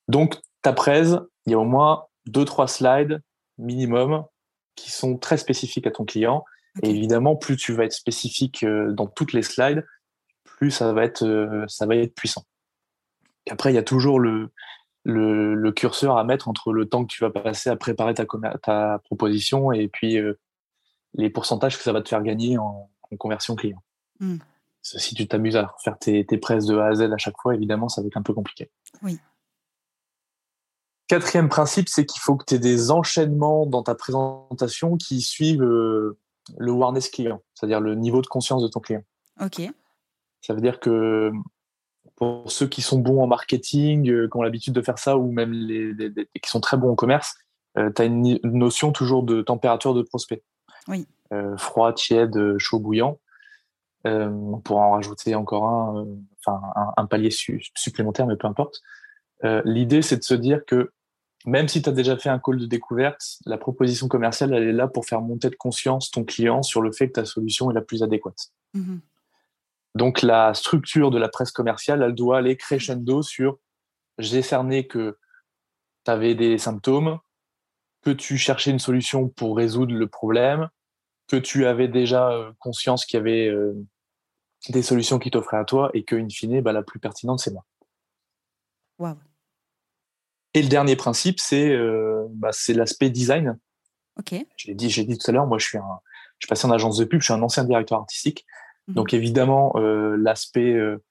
Donc, 0.07 0.37
ta 0.61 0.73
presse, 0.73 1.15
il 1.45 1.51
y 1.51 1.55
a 1.55 1.59
au 1.59 1.65
moins 1.65 2.05
deux, 2.25 2.45
trois 2.45 2.67
slides 2.67 3.21
minimum 3.57 4.25
qui 4.75 4.91
sont 4.91 5.17
très 5.17 5.37
spécifiques 5.37 5.87
à 5.87 5.91
ton 5.91 6.05
client. 6.05 6.43
Et 6.83 6.89
évidemment, 6.89 7.35
plus 7.35 7.57
tu 7.57 7.73
vas 7.73 7.85
être 7.85 7.93
spécifique 7.93 8.63
euh, 8.63 8.91
dans 8.93 9.07
toutes 9.07 9.33
les 9.33 9.41
slides, 9.41 9.85
plus 10.43 10.71
ça 10.71 10.93
va 10.93 11.03
être, 11.03 11.25
euh, 11.25 11.65
ça 11.67 11.85
va 11.85 11.95
être 11.95 12.15
puissant. 12.15 12.45
Et 13.45 13.51
après, 13.51 13.71
il 13.71 13.75
y 13.75 13.79
a 13.79 13.83
toujours 13.83 14.19
le, 14.19 14.51
le, 15.09 15.55
le 15.55 15.71
curseur 15.71 16.17
à 16.17 16.23
mettre 16.23 16.47
entre 16.47 16.71
le 16.71 16.87
temps 16.87 17.03
que 17.03 17.11
tu 17.11 17.23
vas 17.23 17.29
passer 17.29 17.69
à 17.69 17.75
préparer 17.75 18.13
ta, 18.13 18.25
ta 18.61 18.99
proposition 19.05 19.71
et 19.71 19.87
puis 19.87 20.17
euh, 20.17 20.39
les 21.13 21.29
pourcentages 21.29 21.77
que 21.77 21.83
ça 21.83 21.91
va 21.91 22.01
te 22.01 22.09
faire 22.09 22.23
gagner 22.23 22.57
en, 22.57 22.89
en 23.11 23.17
conversion 23.17 23.55
client. 23.55 23.81
Mm. 24.19 24.37
Que 24.37 24.99
Si 24.99 25.15
tu 25.15 25.27
t'amuses 25.27 25.57
à 25.57 25.73
faire 25.83 25.97
tes, 25.97 26.25
tes 26.25 26.37
presses 26.37 26.65
de 26.65 26.77
A 26.77 26.87
à 26.87 26.95
Z 26.95 27.01
à 27.11 27.17
chaque 27.17 27.35
fois, 27.41 27.55
évidemment, 27.55 27.89
ça 27.89 28.01
va 28.01 28.07
être 28.07 28.17
un 28.17 28.21
peu 28.21 28.33
compliqué. 28.33 28.71
Oui. 29.01 29.19
Quatrième 31.07 31.49
principe, 31.49 31.89
c'est 31.89 32.05
qu'il 32.05 32.21
faut 32.21 32.35
que 32.35 32.45
tu 32.45 32.55
aies 32.55 32.59
des 32.59 32.91
enchaînements 32.91 33.65
dans 33.65 33.81
ta 33.81 33.95
présentation 33.95 34.95
qui 34.95 35.21
suivent 35.21 35.63
euh, 35.63 36.17
le 36.57 36.71
awareness 36.71 37.09
client, 37.09 37.41
c'est-à-dire 37.55 37.81
le 37.81 37.95
niveau 37.95 38.21
de 38.21 38.27
conscience 38.27 38.61
de 38.61 38.67
ton 38.67 38.79
client. 38.79 39.03
Ok. 39.41 39.61
Ça 40.41 40.53
veut 40.53 40.61
dire 40.61 40.79
que 40.79 41.31
pour 42.19 42.51
ceux 42.51 42.67
qui 42.67 42.81
sont 42.81 42.99
bons 42.99 43.21
en 43.23 43.27
marketing, 43.27 44.09
euh, 44.09 44.27
qui 44.29 44.37
ont 44.37 44.41
l'habitude 44.43 44.73
de 44.73 44.81
faire 44.81 44.99
ça, 44.99 45.17
ou 45.17 45.31
même 45.31 45.51
les, 45.53 45.93
les- 45.93 46.09
les- 46.09 46.25
qui 46.41 46.49
sont 46.49 46.59
très 46.59 46.77
bons 46.77 46.91
en 46.91 46.95
commerce, 46.95 47.35
tu 47.75 48.01
as 48.01 48.05
une 48.05 48.39
notion 48.43 48.91
toujours 48.91 49.23
de 49.23 49.41
température 49.41 49.93
de 49.93 50.01
prospect. 50.01 50.43
Oui. 50.87 51.07
Euh, 51.31 51.55
froid, 51.57 51.93
tiède, 51.93 52.35
euh, 52.35 52.57
chaud, 52.59 52.79
bouillant. 52.79 53.19
Euh, 54.07 54.27
on 54.29 54.59
pourra 54.59 54.81
en 54.85 54.91
rajouter 54.91 55.35
encore 55.35 55.65
un, 55.65 56.01
euh, 56.01 56.15
enfin 56.45 56.59
un, 56.75 56.93
un 56.97 57.05
palier 57.05 57.31
su- 57.31 57.63
supplémentaire, 57.75 58.25
mais 58.27 58.35
peu 58.37 58.47
importe. 58.47 58.81
Euh, 59.45 59.61
L'idée, 59.65 60.01
c'est 60.01 60.17
de 60.17 60.23
se 60.23 60.33
dire 60.33 60.65
que 60.65 60.91
même 61.45 61.67
si 61.69 61.81
tu 61.81 61.87
as 61.89 61.93
déjà 61.93 62.17
fait 62.17 62.29
un 62.29 62.39
call 62.39 62.57
de 62.57 62.65
découverte, 62.65 63.21
la 63.45 63.57
proposition 63.57 64.07
commerciale, 64.07 64.53
elle 64.53 64.63
est 64.67 64.73
là 64.73 64.87
pour 64.87 65.05
faire 65.05 65.21
monter 65.21 65.49
de 65.49 65.55
conscience 65.55 66.11
ton 66.11 66.23
client 66.25 66.63
sur 66.63 66.81
le 66.81 66.91
fait 66.91 67.07
que 67.07 67.13
ta 67.13 67.25
solution 67.25 67.69
est 67.71 67.73
la 67.73 67.81
plus 67.81 68.03
adéquate. 68.03 68.51
Mhm. 68.73 68.99
Donc 69.95 70.21
la 70.21 70.53
structure 70.53 71.11
de 71.11 71.17
la 71.17 71.29
presse 71.29 71.51
commerciale, 71.51 72.03
elle 72.03 72.15
doit 72.15 72.37
aller 72.37 72.57
crescendo 72.57 73.21
sur 73.21 73.59
j'ai 74.17 74.41
cerné 74.41 74.85
que 74.87 75.17
tu 76.05 76.11
avais 76.11 76.35
des 76.35 76.57
symptômes, 76.57 77.19
que 78.01 78.11
tu 78.11 78.37
cherchais 78.37 78.71
une 78.71 78.79
solution 78.79 79.29
pour 79.29 79.57
résoudre 79.57 79.95
le 79.95 80.07
problème, 80.07 80.69
que 81.27 81.37
tu 81.37 81.65
avais 81.65 81.87
déjà 81.87 82.31
euh, 82.31 82.51
conscience 82.59 83.05
qu'il 83.05 83.17
y 83.17 83.21
avait 83.21 83.47
euh, 83.47 83.73
des 84.69 84.81
solutions 84.81 85.19
qui 85.19 85.31
t'offraient 85.31 85.57
à 85.57 85.65
toi 85.65 85.89
et 85.93 86.03
que, 86.03 86.15
in 86.15 86.29
fine, 86.29 86.61
bah, 86.61 86.73
la 86.73 86.83
plus 86.83 86.99
pertinente, 86.99 87.39
c'est 87.39 87.51
moi. 87.51 87.65
Waouh. 88.97 89.17
Et 90.53 90.61
le 90.61 90.67
dernier 90.67 90.95
principe, 90.95 91.39
c'est 91.39 91.69
euh, 91.69 92.25
bah, 92.31 92.49
c'est 92.51 92.73
l'aspect 92.73 93.09
design. 93.09 93.57
Ok. 94.17 94.35
J'ai 94.57 94.73
dit, 94.73 94.89
j'ai 94.89 95.03
dit 95.03 95.17
tout 95.17 95.29
à 95.29 95.33
l'heure, 95.33 95.45
moi 95.45 95.59
je 95.59 95.65
suis 95.65 95.77
un, 95.77 95.99
je 96.39 96.45
suis 96.45 96.49
passé 96.49 96.65
en 96.65 96.71
agence 96.71 96.97
de 96.97 97.05
pub, 97.05 97.21
je 97.21 97.25
suis 97.25 97.33
un 97.33 97.41
ancien 97.41 97.63
directeur 97.63 97.99
artistique. 97.99 98.45
Mhm. 98.89 98.95
Donc 98.95 99.13
évidemment, 99.13 99.71
euh, 99.77 100.17
l'aspect 100.17 100.73
euh, 100.73 101.01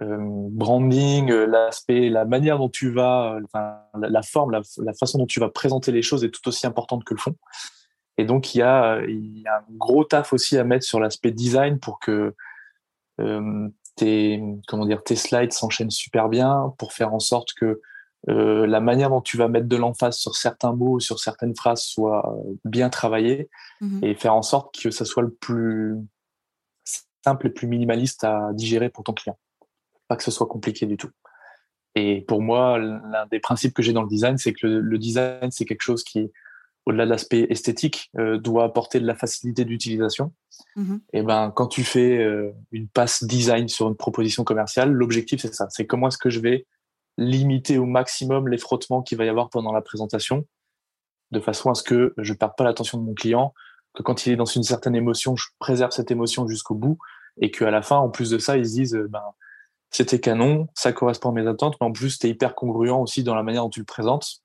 euh, 0.00 0.16
branding, 0.20 1.30
l'aspect, 1.30 2.08
la 2.08 2.24
manière 2.24 2.58
dont 2.58 2.68
tu 2.70 2.90
vas, 2.90 3.38
enfin, 3.44 3.78
la, 4.00 4.08
la 4.08 4.22
forme, 4.22 4.52
la, 4.52 4.62
la 4.78 4.92
façon 4.94 5.18
dont 5.18 5.26
tu 5.26 5.40
vas 5.40 5.50
présenter 5.50 5.92
les 5.92 6.02
choses 6.02 6.24
est 6.24 6.30
tout 6.30 6.46
aussi 6.48 6.66
importante 6.66 7.04
que 7.04 7.14
le 7.14 7.20
fond. 7.20 7.34
Et 8.16 8.24
donc 8.24 8.54
il 8.54 8.58
y 8.58 8.62
a, 8.62 9.00
il 9.06 9.38
y 9.38 9.46
a 9.46 9.58
un 9.58 9.64
gros 9.76 10.04
taf 10.04 10.32
aussi 10.32 10.56
à 10.58 10.64
mettre 10.64 10.84
sur 10.84 10.98
l'aspect 11.00 11.30
design 11.32 11.78
pour 11.78 11.98
que 12.00 12.34
tes, 13.96 14.40
comment 14.68 14.86
dire, 14.86 15.02
tes 15.02 15.16
slides 15.16 15.52
s'enchaînent 15.52 15.90
super 15.90 16.28
bien, 16.28 16.72
pour 16.78 16.92
faire 16.92 17.12
en 17.12 17.18
sorte 17.18 17.52
que 17.54 17.80
euh, 18.28 18.66
la 18.66 18.80
manière 18.80 19.10
dont 19.10 19.20
tu 19.20 19.36
vas 19.36 19.48
mettre 19.48 19.66
de 19.68 19.76
l'emphase 19.76 20.16
sur 20.16 20.36
certains 20.36 20.72
mots, 20.72 21.00
sur 21.00 21.18
certaines 21.18 21.54
phrases 21.56 21.82
soit 21.82 22.36
bien 22.64 22.90
travaillée 22.90 23.48
Mhm. 23.80 24.00
et 24.02 24.14
faire 24.14 24.34
en 24.34 24.42
sorte 24.42 24.76
que 24.80 24.90
ça 24.90 25.04
soit 25.04 25.22
le 25.22 25.30
plus 25.32 25.96
simple 27.28 27.46
et 27.48 27.50
plus 27.50 27.66
minimaliste 27.66 28.24
à 28.24 28.50
digérer 28.54 28.88
pour 28.88 29.04
ton 29.04 29.12
client. 29.12 29.38
Pas 30.08 30.16
que 30.16 30.22
ce 30.22 30.30
soit 30.30 30.46
compliqué 30.46 30.86
du 30.86 30.96
tout. 30.96 31.10
Et 31.94 32.22
pour 32.22 32.40
moi, 32.40 32.78
l'un 32.78 33.26
des 33.26 33.40
principes 33.40 33.74
que 33.74 33.82
j'ai 33.82 33.92
dans 33.92 34.02
le 34.02 34.08
design, 34.08 34.38
c'est 34.38 34.52
que 34.52 34.66
le, 34.66 34.80
le 34.80 34.98
design, 34.98 35.50
c'est 35.50 35.64
quelque 35.64 35.82
chose 35.82 36.04
qui, 36.04 36.30
au-delà 36.86 37.04
de 37.04 37.10
l'aspect 37.10 37.46
esthétique, 37.50 38.10
euh, 38.18 38.38
doit 38.38 38.64
apporter 38.64 39.00
de 39.00 39.06
la 39.06 39.14
facilité 39.14 39.64
d'utilisation. 39.64 40.32
Mhm. 40.76 41.00
Et 41.12 41.22
ben, 41.22 41.52
quand 41.54 41.66
tu 41.66 41.84
fais 41.84 42.18
euh, 42.18 42.52
une 42.72 42.88
passe 42.88 43.24
design 43.24 43.68
sur 43.68 43.88
une 43.88 43.96
proposition 43.96 44.44
commerciale, 44.44 44.90
l'objectif 44.92 45.42
c'est 45.42 45.54
ça. 45.54 45.66
C'est 45.70 45.86
comment 45.86 46.08
est-ce 46.08 46.18
que 46.18 46.30
je 46.30 46.40
vais 46.40 46.66
limiter 47.18 47.78
au 47.78 47.84
maximum 47.84 48.48
les 48.48 48.58
frottements 48.58 49.02
qu'il 49.02 49.18
va 49.18 49.24
y 49.24 49.28
avoir 49.28 49.50
pendant 49.50 49.72
la 49.72 49.82
présentation, 49.82 50.46
de 51.32 51.40
façon 51.40 51.70
à 51.70 51.74
ce 51.74 51.82
que 51.82 52.14
je 52.16 52.32
ne 52.32 52.38
perde 52.38 52.52
pas 52.56 52.64
l'attention 52.64 52.96
de 52.98 53.04
mon 53.04 53.14
client, 53.14 53.52
que 53.94 54.02
quand 54.02 54.24
il 54.24 54.32
est 54.32 54.36
dans 54.36 54.44
une 54.44 54.62
certaine 54.62 54.94
émotion, 54.94 55.36
je 55.36 55.46
préserve 55.58 55.90
cette 55.90 56.10
émotion 56.10 56.46
jusqu'au 56.46 56.74
bout, 56.74 56.98
et 57.40 57.50
qu'à 57.50 57.70
la 57.70 57.82
fin, 57.82 57.96
en 57.96 58.08
plus 58.08 58.30
de 58.30 58.38
ça, 58.38 58.56
ils 58.56 58.66
se 58.66 58.74
disent, 58.74 58.94
euh, 58.94 59.08
ben, 59.08 59.22
c'était 59.90 60.20
canon, 60.20 60.68
ça 60.74 60.92
correspond 60.92 61.30
à 61.30 61.32
mes 61.32 61.46
attentes, 61.46 61.76
mais 61.80 61.86
en 61.86 61.92
plus, 61.92 62.18
tu 62.18 62.26
es 62.26 62.30
hyper 62.30 62.54
congruent 62.54 62.90
aussi 62.90 63.22
dans 63.22 63.34
la 63.34 63.42
manière 63.42 63.62
dont 63.62 63.70
tu 63.70 63.80
le 63.80 63.86
présentes. 63.86 64.42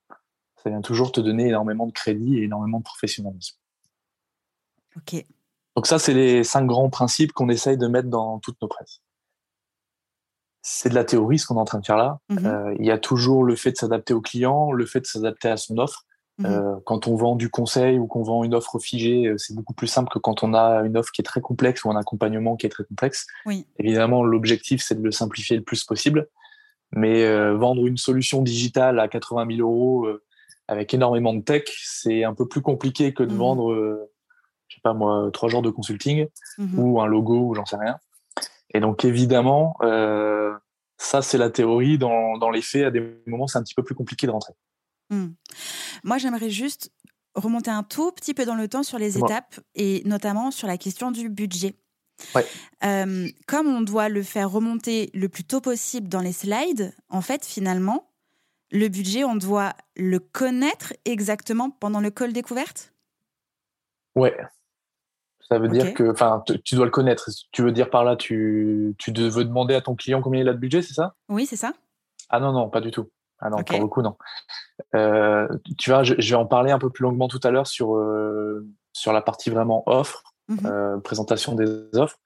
Ça 0.63 0.69
vient 0.69 0.81
toujours 0.81 1.11
te 1.11 1.19
donner 1.19 1.49
énormément 1.49 1.85
de 1.85 1.91
crédit 1.91 2.39
et 2.39 2.43
énormément 2.43 2.79
de 2.79 2.83
professionnalisme. 2.83 3.57
Ok. 4.95 5.25
Donc 5.75 5.87
ça, 5.87 5.99
c'est 5.99 6.13
les 6.13 6.43
cinq 6.43 6.65
grands 6.65 6.89
principes 6.89 7.33
qu'on 7.33 7.49
essaye 7.49 7.77
de 7.77 7.87
mettre 7.87 8.09
dans 8.09 8.39
toutes 8.39 8.61
nos 8.61 8.67
presses. 8.67 9.01
C'est 10.61 10.89
de 10.89 10.95
la 10.95 11.03
théorie, 11.03 11.39
ce 11.39 11.45
qu'on 11.45 11.55
est 11.55 11.59
en 11.59 11.65
train 11.65 11.79
de 11.79 11.85
faire 11.85 11.97
là. 11.97 12.19
Mhm. 12.29 12.45
Euh, 12.45 12.75
il 12.79 12.85
y 12.85 12.91
a 12.91 12.97
toujours 12.97 13.43
le 13.43 13.55
fait 13.55 13.71
de 13.71 13.77
s'adapter 13.77 14.13
au 14.13 14.21
client, 14.21 14.71
le 14.71 14.85
fait 14.85 15.01
de 15.01 15.05
s'adapter 15.05 15.49
à 15.49 15.57
son 15.57 15.77
offre. 15.77 16.05
Mhm. 16.39 16.45
Euh, 16.47 16.75
quand 16.85 17.07
on 17.07 17.15
vend 17.15 17.35
du 17.35 17.49
conseil 17.49 17.99
ou 17.99 18.07
qu'on 18.07 18.23
vend 18.23 18.43
une 18.43 18.55
offre 18.55 18.79
figée, 18.79 19.27
euh, 19.27 19.37
c'est 19.37 19.53
beaucoup 19.55 19.73
plus 19.73 19.85
simple 19.87 20.09
que 20.11 20.17
quand 20.17 20.43
on 20.43 20.53
a 20.55 20.81
une 20.83 20.97
offre 20.97 21.11
qui 21.11 21.21
est 21.21 21.23
très 21.25 21.41
complexe 21.41 21.83
ou 21.85 21.91
un 21.91 21.95
accompagnement 21.95 22.55
qui 22.55 22.65
est 22.65 22.69
très 22.69 22.83
complexe. 22.85 23.27
Oui. 23.45 23.67
Évidemment, 23.77 24.23
l'objectif, 24.23 24.81
c'est 24.83 24.95
de 24.95 25.03
le 25.03 25.11
simplifier 25.11 25.57
le 25.57 25.63
plus 25.63 25.83
possible. 25.83 26.27
Mais 26.95 27.23
euh, 27.23 27.55
vendre 27.55 27.85
une 27.85 27.97
solution 27.97 28.41
digitale 28.41 28.99
à 28.99 29.07
80 29.07 29.45
000 29.57 29.59
euros 29.67 30.05
euh, 30.05 30.23
avec 30.67 30.93
énormément 30.93 31.33
de 31.33 31.41
tech, 31.41 31.63
c'est 31.83 32.23
un 32.23 32.33
peu 32.33 32.47
plus 32.47 32.61
compliqué 32.61 33.13
que 33.13 33.23
de 33.23 33.31
Mhm. 33.33 33.37
vendre, 33.37 34.07
je 34.67 34.75
sais 34.75 34.81
pas 34.81 34.93
moi, 34.93 35.29
trois 35.33 35.49
jours 35.49 35.61
de 35.61 35.69
consulting 35.69 36.27
Mhm. 36.57 36.79
ou 36.79 37.01
un 37.01 37.05
logo 37.05 37.37
ou 37.49 37.53
j'en 37.55 37.65
sais 37.65 37.77
rien. 37.77 37.97
Et 38.73 38.79
donc 38.79 39.05
évidemment, 39.05 39.75
ça 40.97 41.21
c'est 41.21 41.37
la 41.37 41.49
théorie. 41.49 41.97
Dans, 41.97 42.37
dans 42.37 42.49
les 42.49 42.61
faits, 42.61 42.85
à 42.85 42.91
des 42.91 43.03
moments, 43.27 43.45
c'est 43.47 43.57
un 43.59 43.63
petit 43.63 43.75
peu 43.75 43.83
plus 43.83 43.93
compliqué 43.95 44.25
de 44.25 44.31
rentrer. 44.31 44.53
Hmm. 45.13 45.33
Moi, 46.03 46.17
j'aimerais 46.17 46.49
juste 46.49 46.91
remonter 47.35 47.71
un 47.71 47.83
tout 47.83 48.11
petit 48.11 48.33
peu 48.33 48.45
dans 48.45 48.55
le 48.55 48.67
temps 48.67 48.83
sur 48.83 48.97
les 48.97 49.17
étapes 49.17 49.59
et 49.75 50.01
notamment 50.05 50.51
sur 50.51 50.67
la 50.67 50.77
question 50.77 51.11
du 51.11 51.29
budget. 51.29 51.75
Ouais. 52.35 52.45
Euh, 52.83 53.27
comme 53.47 53.67
on 53.67 53.81
doit 53.81 54.09
le 54.09 54.23
faire 54.23 54.49
remonter 54.51 55.09
le 55.13 55.29
plus 55.29 55.43
tôt 55.43 55.61
possible 55.61 56.07
dans 56.07 56.19
les 56.19 56.31
slides, 56.31 56.93
en 57.09 57.21
fait, 57.21 57.45
finalement, 57.45 58.11
le 58.71 58.87
budget, 58.87 59.23
on 59.23 59.35
doit 59.35 59.73
le 59.95 60.19
connaître 60.19 60.93
exactement 61.05 61.69
pendant 61.69 61.99
le 61.99 62.09
call 62.09 62.33
découverte? 62.33 62.93
Ouais. 64.15 64.35
Ça 65.49 65.59
veut 65.59 65.67
dire 65.67 65.93
que, 65.93 66.11
enfin, 66.11 66.43
tu 66.63 66.75
dois 66.75 66.85
le 66.85 66.91
connaître. 66.91 67.29
Tu 67.51 67.61
veux 67.61 67.71
dire 67.71 67.89
par 67.89 68.03
là, 68.03 68.15
tu, 68.15 68.95
tu 68.97 69.11
veux 69.11 69.43
demander 69.43 69.75
à 69.75 69.81
ton 69.81 69.95
client 69.95 70.21
combien 70.21 70.41
il 70.41 70.49
a 70.49 70.53
de 70.53 70.57
budget, 70.57 70.81
c'est 70.81 70.93
ça? 70.93 71.15
Oui, 71.29 71.45
c'est 71.45 71.57
ça 71.57 71.73
Ah 72.29 72.39
non, 72.39 72.53
non, 72.53 72.69
pas 72.69 72.81
du 72.81 72.89
tout. 72.91 73.09
Ah 73.39 73.49
non, 73.49 73.57
pour 73.63 73.79
le 73.79 73.87
coup, 73.87 74.01
non. 74.01 74.15
Euh, 74.95 75.47
tu 75.77 75.89
vois, 75.89 76.03
je, 76.03 76.15
je 76.17 76.29
vais 76.29 76.39
en 76.41 76.45
parler 76.45 76.71
un 76.71 76.79
peu 76.79 76.89
plus 76.89 77.03
longuement 77.03 77.27
tout 77.27 77.39
à 77.43 77.51
l'heure 77.51 77.67
sur, 77.67 77.95
euh, 77.95 78.65
sur 78.93 79.11
la 79.13 79.21
partie 79.21 79.49
vraiment 79.49 79.83
offre, 79.85 80.23
Mhm. 80.49 80.65
euh, 80.65 80.97
présentation 80.99 81.55
des 81.55 81.67
offres. 81.95 82.17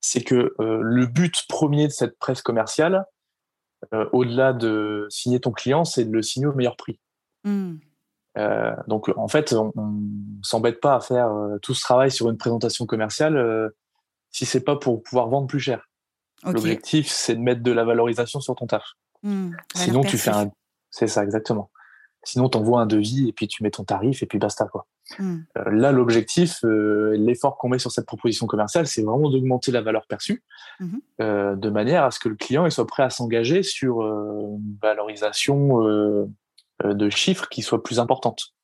C'est 0.00 0.22
que 0.22 0.54
le 0.58 1.06
but 1.06 1.34
premier 1.48 1.86
de 1.86 1.92
cette 1.92 2.18
presse 2.18 2.42
commerciale, 2.42 3.06
au-delà 4.12 4.52
de 4.52 5.06
signer 5.08 5.40
ton 5.40 5.50
client, 5.50 5.84
c'est 5.86 6.04
de 6.04 6.12
le 6.12 6.20
signer 6.20 6.46
au 6.46 6.52
meilleur 6.52 6.76
prix. 6.76 7.00
Hmm. 7.44 7.76
Donc 8.86 9.10
en 9.16 9.28
fait, 9.28 9.54
on, 9.54 9.72
on 9.76 9.94
s'embête 10.42 10.80
pas 10.80 10.94
à 10.96 11.00
faire 11.00 11.30
tout 11.62 11.72
ce 11.72 11.80
travail 11.80 12.10
sur 12.10 12.28
une 12.28 12.36
présentation 12.36 12.84
commerciale 12.84 13.72
si 14.30 14.44
c'est 14.44 14.60
pas 14.64 14.76
pour 14.76 15.02
pouvoir 15.02 15.28
vendre 15.28 15.46
plus 15.46 15.60
cher. 15.60 15.88
L'objectif, 16.44 17.08
c'est 17.08 17.34
de 17.36 17.40
mettre 17.40 17.62
de 17.62 17.72
la 17.72 17.84
valorisation 17.84 18.40
sur 18.40 18.54
ton 18.56 18.66
taf. 18.66 18.84
Hmm. 19.24 19.50
Sinon, 19.74 20.02
tu 20.02 20.18
fais 20.18 20.30
un. 20.30 20.50
C'est 20.90 21.08
ça, 21.08 21.24
exactement. 21.24 21.70
Sinon, 22.22 22.48
tu 22.48 22.56
envoies 22.56 22.80
un 22.80 22.86
devis 22.86 23.28
et 23.28 23.32
puis 23.32 23.48
tu 23.48 23.62
mets 23.62 23.70
ton 23.70 23.84
tarif 23.84 24.22
et 24.22 24.26
puis 24.26 24.38
basta. 24.38 24.66
Quoi. 24.66 24.86
Hmm. 25.18 25.40
Euh, 25.58 25.70
là, 25.70 25.92
l'objectif, 25.92 26.64
euh, 26.64 27.16
l'effort 27.18 27.58
qu'on 27.58 27.68
met 27.68 27.78
sur 27.78 27.90
cette 27.90 28.06
proposition 28.06 28.46
commerciale, 28.46 28.86
c'est 28.86 29.02
vraiment 29.02 29.28
d'augmenter 29.28 29.72
la 29.72 29.82
valeur 29.82 30.06
perçue 30.06 30.42
Mhm. 30.80 31.00
euh, 31.20 31.56
de 31.56 31.70
manière 31.70 32.04
à 32.04 32.10
ce 32.10 32.18
que 32.18 32.28
le 32.28 32.36
client 32.36 32.64
il 32.66 32.72
soit 32.72 32.86
prêt 32.86 33.02
à 33.02 33.10
s'engager 33.10 33.62
sur 33.62 34.00
une 34.02 34.78
valorisation 34.80 36.28
de 36.82 37.10
chiffres 37.10 37.48
qui 37.48 37.62
soit 37.62 37.82
plus 37.82 38.00
importante. 38.00 38.54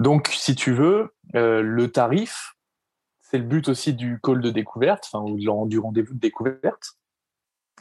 Donc, 0.00 0.28
si 0.28 0.54
tu 0.54 0.72
veux, 0.72 1.14
le 1.34 1.86
tarif, 1.88 2.56
c'est 3.20 3.38
le 3.38 3.44
but 3.44 3.68
aussi 3.68 3.94
du 3.94 4.18
call 4.22 4.40
de 4.40 4.50
découverte, 4.50 5.08
enfin, 5.10 5.24
ou 5.24 5.38
du 5.38 5.78
rendez-vous 5.78 6.14
de 6.14 6.18
découverte, 6.18 6.96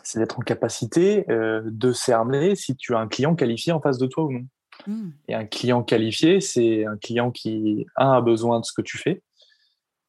c'est 0.03 0.19
d'être 0.19 0.39
en 0.39 0.41
capacité 0.43 1.29
euh, 1.29 1.61
de 1.65 1.91
cerner 1.93 2.55
si 2.55 2.75
tu 2.75 2.95
as 2.95 2.99
un 2.99 3.07
client 3.07 3.35
qualifié 3.35 3.71
en 3.73 3.79
face 3.81 3.97
de 3.97 4.07
toi 4.07 4.23
ou 4.25 4.31
non. 4.31 4.45
Hmm. 4.87 5.11
Et 5.27 5.35
un 5.35 5.45
client 5.45 5.83
qualifié, 5.83 6.41
c'est 6.41 6.85
un 6.85 6.97
client 6.97 7.31
qui, 7.31 7.85
un, 7.95 8.13
a 8.13 8.21
besoin 8.21 8.59
de 8.59 8.65
ce 8.65 8.73
que 8.73 8.81
tu 8.81 8.97
fais, 8.97 9.21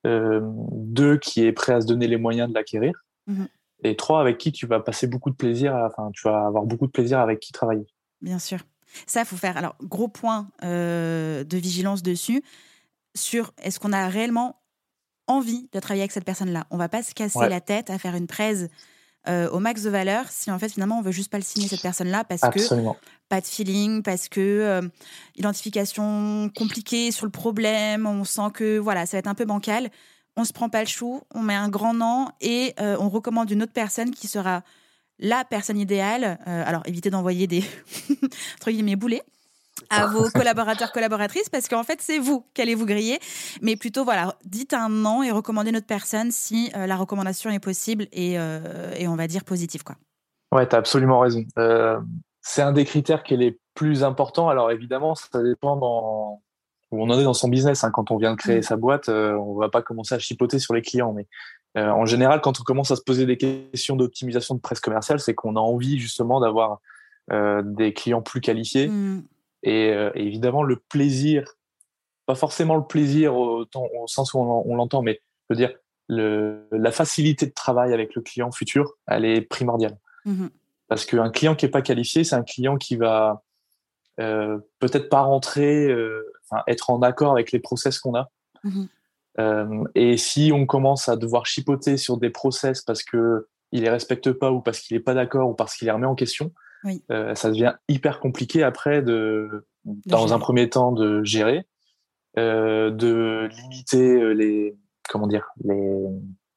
euh, 0.06 0.40
deux, 0.72 1.18
qui 1.18 1.44
est 1.44 1.52
prêt 1.52 1.74
à 1.74 1.80
se 1.80 1.86
donner 1.86 2.06
les 2.08 2.16
moyens 2.16 2.48
de 2.48 2.54
l'acquérir, 2.54 2.92
Mhm. 3.26 3.48
et 3.84 3.96
trois, 3.96 4.20
avec 4.20 4.38
qui 4.38 4.50
tu 4.50 4.66
vas 4.66 4.80
passer 4.80 5.06
beaucoup 5.06 5.30
de 5.30 5.36
plaisir, 5.36 5.74
enfin, 5.74 6.10
tu 6.12 6.26
vas 6.26 6.46
avoir 6.46 6.64
beaucoup 6.64 6.86
de 6.86 6.92
plaisir 6.92 7.18
avec 7.20 7.38
qui 7.40 7.52
travailler. 7.52 7.86
Bien 8.20 8.38
sûr. 8.38 8.58
Ça, 9.06 9.24
faut 9.24 9.36
faire. 9.36 9.56
Alors, 9.56 9.74
gros 9.82 10.08
point 10.08 10.48
euh, 10.64 11.44
de 11.44 11.56
vigilance 11.56 12.02
dessus 12.02 12.42
sur 13.14 13.52
est-ce 13.62 13.78
qu'on 13.80 13.92
a 13.92 14.08
réellement 14.08 14.60
envie 15.28 15.68
de 15.72 15.80
travailler 15.80 16.02
avec 16.02 16.12
cette 16.12 16.24
personne-là. 16.24 16.66
On 16.70 16.76
va 16.76 16.88
pas 16.88 17.02
se 17.02 17.14
casser 17.14 17.38
Ouais. 17.38 17.48
la 17.48 17.60
tête 17.60 17.90
à 17.90 17.98
faire 17.98 18.16
une 18.16 18.26
presse 18.26 18.68
euh, 19.28 19.48
au 19.50 19.60
max 19.60 19.82
de 19.82 19.90
valeur 19.90 20.24
si 20.30 20.50
en 20.50 20.58
fait 20.58 20.68
finalement 20.70 20.98
on 20.98 21.02
veut 21.02 21.12
juste 21.12 21.30
pas 21.30 21.38
le 21.38 21.44
signer 21.44 21.68
cette 21.68 21.82
personne-là 21.82 22.24
parce 22.24 22.40
que 22.40 22.60
pas 23.28 23.40
de 23.40 23.46
feeling, 23.46 24.02
parce 24.02 24.28
que 24.28 24.40
euh, 24.40 24.82
identification 25.36 26.50
compliquée 26.56 27.12
sur 27.12 27.24
le 27.24 27.30
problème, 27.30 28.06
on 28.06 28.24
sent 28.24 28.50
que 28.52 28.78
voilà, 28.78 29.06
ça 29.06 29.16
va 29.16 29.20
être 29.20 29.28
un 29.28 29.34
peu 29.34 29.44
bancal. 29.44 29.90
On 30.36 30.44
se 30.44 30.52
prend 30.52 30.68
pas 30.68 30.80
le 30.80 30.88
chou, 30.88 31.22
on 31.34 31.40
met 31.40 31.54
un 31.54 31.68
grand 31.68 31.94
nom 31.94 32.28
et 32.40 32.74
euh, 32.80 32.96
on 32.98 33.08
recommande 33.08 33.50
une 33.50 33.62
autre 33.62 33.72
personne 33.72 34.10
qui 34.10 34.26
sera 34.26 34.62
la 35.18 35.44
personne 35.44 35.78
idéale. 35.78 36.38
Alors 36.46 36.82
évitez 36.86 37.10
d'envoyer 37.10 37.46
des 37.46 37.64
entre 38.58 38.70
guillemets 38.70 38.96
boulets 38.96 39.22
à 39.92 40.06
vos 40.06 40.28
collaborateurs 40.30 40.92
collaboratrices 40.92 41.48
parce 41.48 41.68
qu'en 41.68 41.82
fait 41.84 42.00
c'est 42.00 42.18
vous 42.18 42.44
qui 42.54 42.62
allez 42.62 42.74
vous 42.74 42.86
griller 42.86 43.18
mais 43.60 43.76
plutôt 43.76 44.04
voilà 44.04 44.36
dites 44.44 44.72
un 44.74 44.88
nom 44.88 45.22
et 45.22 45.30
recommandez 45.30 45.72
notre 45.72 45.86
personne 45.86 46.30
si 46.30 46.70
euh, 46.76 46.86
la 46.86 46.96
recommandation 46.96 47.50
est 47.50 47.60
possible 47.60 48.06
et, 48.12 48.38
euh, 48.38 48.92
et 48.96 49.06
on 49.08 49.16
va 49.16 49.26
dire 49.26 49.44
positive 49.44 49.84
quoi 49.84 49.96
Ouais, 50.52 50.68
tu 50.68 50.76
as 50.76 50.78
absolument 50.80 51.20
raison. 51.20 51.44
Euh, 51.58 51.98
c'est 52.42 52.60
un 52.60 52.72
des 52.72 52.84
critères 52.84 53.22
qui 53.22 53.32
est 53.32 53.38
les 53.38 53.58
plus 53.74 54.04
importants. 54.04 54.50
Alors 54.50 54.70
évidemment, 54.70 55.14
ça 55.14 55.42
dépend 55.42 55.76
dans 55.76 56.42
où 56.90 57.02
on 57.02 57.08
en 57.08 57.18
est 57.18 57.24
dans 57.24 57.32
son 57.32 57.48
business. 57.48 57.84
hein. 57.84 57.90
Quand 57.90 58.10
on 58.10 58.18
vient 58.18 58.32
de 58.32 58.36
créer 58.36 58.58
Mm. 58.58 58.62
sa 58.62 58.76
boîte, 58.76 59.08
euh, 59.08 59.32
on 59.32 59.54
va 59.54 59.70
pas 59.70 59.80
commencer 59.80 60.14
à 60.14 60.18
chipoter 60.18 60.58
sur 60.58 60.74
les 60.74 60.82
clients. 60.82 61.14
Mais 61.14 61.26
euh, 61.78 61.88
en 61.88 62.04
général, 62.04 62.42
quand 62.42 62.60
on 62.60 62.64
commence 62.64 62.90
à 62.90 62.96
se 62.96 63.00
poser 63.00 63.24
des 63.24 63.38
questions 63.38 63.96
d'optimisation 63.96 64.54
de 64.54 64.60
presse 64.60 64.80
commerciale, 64.80 65.20
c'est 65.20 65.32
qu'on 65.34 65.56
a 65.56 65.60
envie 65.60 65.98
justement 65.98 66.38
d'avoir 66.38 66.80
euh, 67.32 67.62
des 67.64 67.94
clients 67.94 68.20
plus 68.20 68.42
qualifiés. 68.42 68.88
Hmm, 68.88 69.22
Et, 69.62 69.90
euh, 69.90 70.10
et 70.14 70.26
évidemment, 70.26 70.62
le 70.62 70.76
plaisir, 70.76 71.56
pas 72.26 72.34
forcément 72.34 72.76
le 72.76 72.84
plaisir 72.84 73.36
au, 73.36 73.66
sens 74.06 74.34
où 74.34 74.38
on, 74.38 74.64
on 74.66 74.76
l'entend, 74.76 75.02
mais 75.02 75.20
je 75.48 75.54
veux 75.54 75.56
dire, 75.56 75.72
le, 76.08 76.66
la 76.72 76.90
facilité 76.90 77.46
de 77.46 77.52
travail 77.52 77.92
avec 77.92 78.14
le 78.14 78.22
client 78.22 78.50
futur, 78.52 78.94
elle 79.06 79.24
est 79.24 79.40
primordiale. 79.40 79.98
mhm, 80.24 80.50
Parce 80.88 81.06
qu'un 81.06 81.30
client 81.30 81.54
qui 81.54 81.66
est 81.66 81.70
pas 81.70 81.82
qualifié, 81.82 82.24
c'est 82.24 82.34
un 82.34 82.42
client 82.42 82.76
qui 82.76 82.96
va 82.96 83.42
euh, 84.20 84.58
peut-être 84.78 85.08
pas 85.08 85.22
rentrer, 85.22 85.86
euh, 85.88 86.30
enfin, 86.44 86.62
être 86.66 86.90
en 86.90 87.00
accord 87.02 87.32
avec 87.32 87.52
les 87.52 87.60
process 87.60 87.98
qu'on 87.98 88.14
a. 88.14 88.30
Euh, 89.38 89.84
et 89.94 90.18
si 90.18 90.52
on 90.52 90.66
commence 90.66 91.08
à 91.08 91.16
devoir 91.16 91.46
chipoter 91.46 91.96
sur 91.96 92.18
des 92.18 92.28
process 92.28 92.82
parce 92.82 93.02
que 93.02 93.48
il 93.72 93.82
les 93.82 93.88
respecte 93.88 94.30
pas 94.32 94.52
ou 94.52 94.60
parce 94.60 94.80
qu'il 94.80 94.94
est 94.94 95.00
pas 95.00 95.14
d'accord 95.14 95.48
ou 95.48 95.54
parce 95.54 95.74
qu'il 95.74 95.86
les 95.86 95.92
remet 95.92 96.06
en 96.06 96.14
question, 96.14 96.52
Oui. 96.84 97.04
euh, 97.10 97.34
ça 97.34 97.50
devient 97.50 97.74
hyper 97.88 98.20
compliqué 98.20 98.62
après 98.62 99.02
de, 99.02 99.66
dans 99.84 100.22
gérer. 100.26 100.32
un 100.32 100.38
premier 100.38 100.68
temps, 100.68 100.92
de 100.92 101.22
gérer, 101.24 101.66
euh, 102.38 102.90
de 102.90 103.48
limiter 103.62 104.20
euh, 104.20 104.32
les, 104.32 104.76
comment 105.08 105.26
dire, 105.26 105.48
les, 105.64 106.00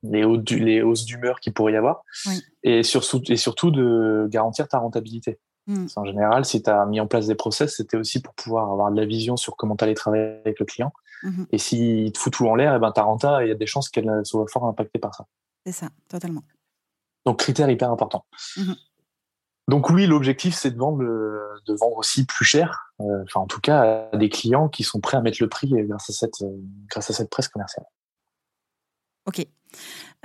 les, 0.04 0.82
hausses 0.82 1.06
d'humeur 1.06 1.40
qu'il 1.40 1.54
pourrait 1.54 1.74
y 1.74 1.76
avoir, 1.78 2.04
Oui. 2.28 2.42
et, 2.64 2.84
surtout, 2.84 3.22
et 3.30 3.38
surtout 3.38 3.72
de 3.72 4.28
garantir 4.30 4.68
ta 4.68 4.80
rentabilité. 4.80 5.40
Mm. 5.68 5.82
Parce 5.82 5.98
En 5.98 6.06
général, 6.06 6.46
si 6.46 6.62
tu 6.62 6.70
as 6.70 6.86
mis 6.86 7.00
en 7.00 7.08
place 7.08 7.28
des 7.28 7.36
process, 7.36 7.76
c'était 7.78 7.98
aussi 7.98 8.22
pour 8.22 8.34
pouvoir 8.36 8.72
avoir 8.72 8.92
de 8.92 9.00
la 9.00 9.06
vision 9.06 9.36
sur 9.38 9.56
comment 9.56 9.76
tu 9.76 9.84
allais 9.84 9.96
travailler 9.96 10.40
avec 10.46 10.60
le 10.60 10.66
client. 10.66 10.92
Mhm. 11.24 11.48
Et 11.52 11.58
s'il 11.58 12.12
te 12.12 12.20
fout 12.20 12.32
tout 12.34 12.46
en 12.46 12.54
l'air, 12.56 12.76
et 12.76 12.80
ben 12.80 12.92
ta 12.92 13.02
renta, 13.02 13.44
il 13.44 13.48
y 13.48 13.52
a 13.52 13.56
des 13.56 13.66
chances 13.66 13.90
qu'elle 13.90 14.12
soit 14.26 14.46
fort 14.48 14.66
impactée 14.66 15.00
par 15.00 15.16
ça. 15.16 15.26
c'est 15.66 15.72
ça 15.72 15.90
totalement 16.08 16.44
Donc, 17.26 17.40
critère 17.40 17.68
hyper 17.70 17.90
important. 17.90 18.26
Mhm. 18.58 18.76
Donc 19.68 19.90
oui, 19.90 20.06
l'objectif, 20.06 20.54
c'est 20.54 20.72
de 20.72 20.78
vendre, 20.78 21.02
le- 21.02 21.60
de 21.66 21.74
vendre 21.74 21.98
aussi 21.98 22.26
plus 22.26 22.46
cher, 22.46 22.94
euh, 23.02 23.24
enfin 23.24 23.40
en 23.42 23.48
tout 23.48 23.62
cas 23.62 24.10
à 24.14 24.18
des 24.18 24.30
clients 24.30 24.70
qui 24.70 24.84
sont 24.84 25.00
prêts 25.00 25.18
à 25.18 25.22
mettre 25.22 25.40
le 25.42 25.50
prix 25.50 25.74
euh, 25.74 25.86
grâce 25.88 26.10
à 26.10 26.14
cette, 26.14 26.42
euh, 26.44 26.58
grâce 26.90 27.10
à 27.10 27.14
cette 27.14 27.30
presse 27.30 27.48
commerciale. 27.48 27.86
Ok. 29.26 29.46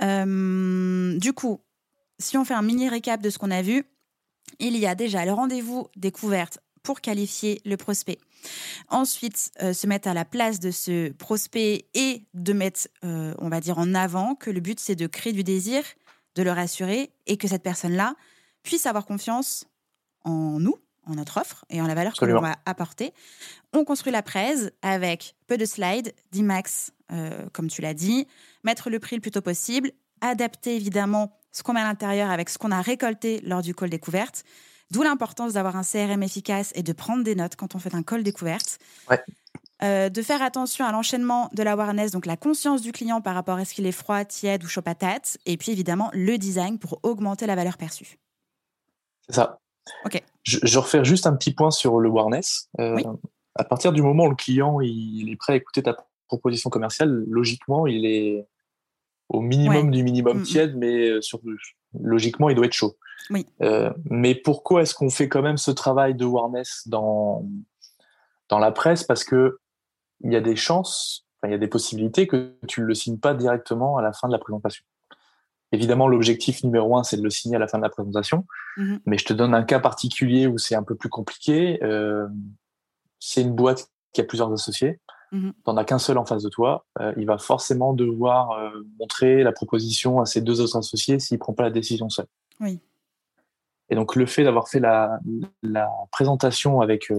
Euh, 0.03 1.17
du 1.17 1.33
coup, 1.33 1.61
si 2.19 2.37
on 2.37 2.45
fait 2.45 2.53
un 2.53 2.61
mini 2.61 2.87
récap 2.87 3.21
de 3.21 3.29
ce 3.31 3.39
qu'on 3.39 3.51
a 3.51 3.63
vu, 3.63 3.83
il 4.59 4.77
y 4.77 4.85
a 4.85 4.93
déjà 4.93 5.25
le 5.25 5.33
rendez-vous 5.33 5.87
découverte 5.95 6.59
pour 6.83 7.01
qualifier 7.01 7.61
le 7.65 7.77
prospect. 7.77 8.19
Ensuite, 8.89 9.51
euh, 9.61 9.73
se 9.73 9.87
mettre 9.87 10.07
à 10.07 10.13
la 10.13 10.25
place 10.25 10.59
de 10.59 10.71
ce 10.71 11.11
prospect 11.11 11.85
et 11.93 12.25
de 12.33 12.53
mettre, 12.53 12.87
euh, 13.03 13.33
on 13.39 13.49
va 13.49 13.59
dire, 13.59 13.77
en 13.77 13.93
avant 13.93 14.35
que 14.35 14.49
le 14.49 14.59
but, 14.59 14.79
c'est 14.79 14.95
de 14.95 15.07
créer 15.07 15.33
du 15.33 15.43
désir, 15.43 15.83
de 16.35 16.43
le 16.43 16.51
rassurer 16.51 17.11
et 17.27 17.37
que 17.37 17.47
cette 17.47 17.63
personne-là 17.63 18.15
puisse 18.63 18.85
avoir 18.85 19.05
confiance 19.05 19.65
en 20.23 20.59
nous, 20.59 20.75
en 21.07 21.15
notre 21.15 21.39
offre 21.39 21.65
et 21.69 21.81
en 21.81 21.87
la 21.87 21.95
valeur 21.95 22.13
que 22.13 22.25
l'on 22.25 22.37
Absolument. 22.37 22.53
va 22.53 22.59
apporter. 22.65 23.13
On 23.73 23.83
construit 23.83 24.11
la 24.11 24.21
presse 24.21 24.71
avec 24.81 25.35
peu 25.47 25.57
de 25.57 25.65
slides, 25.65 26.13
d'IMAX, 26.31 26.91
euh, 27.11 27.47
comme 27.53 27.67
tu 27.67 27.81
l'as 27.81 27.93
dit, 27.93 28.27
mettre 28.63 28.89
le 28.89 28.99
prix 28.99 29.15
le 29.15 29.21
plus 29.21 29.31
tôt 29.31 29.41
possible, 29.41 29.91
adapter 30.21 30.75
évidemment 30.75 31.37
ce 31.51 31.63
qu'on 31.63 31.73
met 31.73 31.81
à 31.81 31.85
l'intérieur 31.85 32.29
avec 32.29 32.49
ce 32.49 32.57
qu'on 32.57 32.71
a 32.71 32.81
récolté 32.81 33.41
lors 33.41 33.61
du 33.61 33.73
call 33.73 33.89
découverte. 33.89 34.43
D'où 34.91 35.03
l'importance 35.03 35.53
d'avoir 35.53 35.75
un 35.75 35.83
CRM 35.83 36.21
efficace 36.21 36.71
et 36.75 36.83
de 36.83 36.93
prendre 36.93 37.23
des 37.23 37.35
notes 37.35 37.55
quand 37.55 37.75
on 37.75 37.79
fait 37.79 37.95
un 37.95 38.03
call 38.03 38.23
découverte. 38.23 38.77
Ouais. 39.09 39.21
Euh, 39.83 40.09
de 40.09 40.21
faire 40.21 40.43
attention 40.43 40.85
à 40.85 40.91
l'enchaînement 40.91 41.49
de 41.53 41.63
l'awareness, 41.63 42.11
donc 42.11 42.27
la 42.27 42.37
conscience 42.37 42.83
du 42.83 42.91
client 42.91 43.19
par 43.19 43.33
rapport 43.33 43.57
à 43.57 43.65
ce 43.65 43.73
qu'il 43.73 43.87
est 43.87 43.91
froid, 43.91 44.23
tiède 44.25 44.63
ou 44.63 44.67
chaud 44.67 44.83
patate. 44.83 45.37
Et 45.47 45.57
puis 45.57 45.71
évidemment, 45.71 46.11
le 46.13 46.37
design 46.37 46.77
pour 46.77 46.99
augmenter 47.03 47.47
la 47.47 47.55
valeur 47.55 47.77
perçue. 47.77 48.19
C'est 49.27 49.35
ça. 49.35 49.59
Ok. 50.05 50.23
Je, 50.43 50.59
je 50.63 50.79
refais 50.79 51.03
juste 51.03 51.27
un 51.27 51.35
petit 51.35 51.53
point 51.53 51.71
sur 51.71 51.99
le 51.99 52.09
awareness. 52.09 52.69
Euh, 52.79 52.95
Oui. 52.95 53.03
À 53.55 53.63
partir 53.65 53.91
du 53.91 54.01
moment 54.01 54.25
où 54.25 54.29
le 54.29 54.35
client 54.35 54.79
il 54.79 55.29
est 55.29 55.35
prêt 55.35 55.53
à 55.53 55.55
écouter 55.57 55.83
ta 55.83 55.97
proposition 56.27 56.69
commerciale, 56.69 57.25
logiquement, 57.27 57.85
il 57.85 58.05
est 58.05 58.47
au 59.27 59.41
minimum 59.41 59.85
Ouais. 59.87 59.91
du 59.91 60.03
minimum 60.03 60.37
Mm, 60.37 60.41
mm. 60.41 60.43
tiède, 60.43 60.75
mais 60.77 61.09
euh, 61.09 61.21
sur, 61.21 61.39
logiquement, 61.99 62.49
il 62.49 62.55
doit 62.55 62.65
être 62.65 62.73
chaud. 62.73 62.95
Oui. 63.29 63.45
Euh, 63.61 63.91
mais 64.09 64.35
pourquoi 64.35 64.81
est-ce 64.81 64.93
qu'on 64.95 65.09
fait 65.09 65.27
quand 65.29 65.41
même 65.41 65.57
ce 65.57 65.71
travail 65.71 66.15
de 66.15 66.23
awareness 66.25 66.83
dans, 66.87 67.45
dans 68.49 68.59
la 68.59 68.71
presse? 68.71 69.03
Parce 69.03 69.23
que 69.23 69.59
il 70.23 70.31
y 70.31 70.35
a 70.35 70.41
des 70.41 70.55
chances, 70.55 71.25
il 71.45 71.51
y 71.51 71.53
a 71.53 71.57
des 71.57 71.67
possibilités 71.67 72.27
que 72.27 72.55
tu 72.67 72.81
ne 72.81 72.85
le 72.85 72.93
signes 72.95 73.19
pas 73.19 73.33
directement 73.33 73.97
à 73.97 74.01
la 74.01 74.13
fin 74.13 74.27
de 74.27 74.33
la 74.33 74.39
présentation. 74.39 74.85
Évidemment, 75.71 76.07
l'objectif 76.07 76.63
numéro 76.63 76.97
un, 76.97 77.03
c'est 77.03 77.17
de 77.17 77.23
le 77.23 77.29
signer 77.29 77.55
à 77.55 77.59
la 77.59 77.67
fin 77.67 77.77
de 77.77 77.83
la 77.83 77.89
présentation. 77.89 78.45
Mhm. 78.77 78.99
Mais 79.05 79.17
je 79.17 79.25
te 79.25 79.33
donne 79.33 79.53
un 79.53 79.63
cas 79.63 79.79
particulier 79.79 80.47
où 80.47 80.57
c'est 80.57 80.75
un 80.75 80.83
peu 80.83 80.95
plus 80.95 81.09
compliqué. 81.09 81.81
Euh, 81.83 82.27
c'est 83.19 83.41
une 83.41 83.53
boîte 83.53 83.89
qui 84.11 84.19
a 84.19 84.25
plusieurs 84.25 84.51
associés. 84.51 84.99
Mhm. 85.31 85.53
T'en 85.63 85.77
as 85.77 85.85
qu'un 85.85 85.99
seul 85.99 86.17
en 86.17 86.25
face 86.25 86.43
de 86.43 86.49
toi. 86.49 86.85
Euh, 86.99 87.13
il 87.15 87.25
va 87.25 87.37
forcément 87.37 87.93
devoir 87.93 88.51
euh, 88.51 88.69
montrer 88.99 89.43
la 89.43 89.53
proposition 89.53 90.19
à 90.19 90.25
ses 90.25 90.41
deux 90.41 90.59
autres 90.59 90.77
associés 90.77 91.19
s'il 91.19 91.39
prend 91.39 91.53
pas 91.53 91.63
la 91.63 91.69
décision 91.69 92.09
seul. 92.09 92.25
Oui. 92.59 92.81
Et 93.89 93.95
donc 93.95 94.15
le 94.15 94.25
fait 94.25 94.43
d'avoir 94.43 94.67
fait 94.67 94.79
la, 94.79 95.19
la 95.63 95.89
présentation 96.11 96.81
avec 96.81 97.11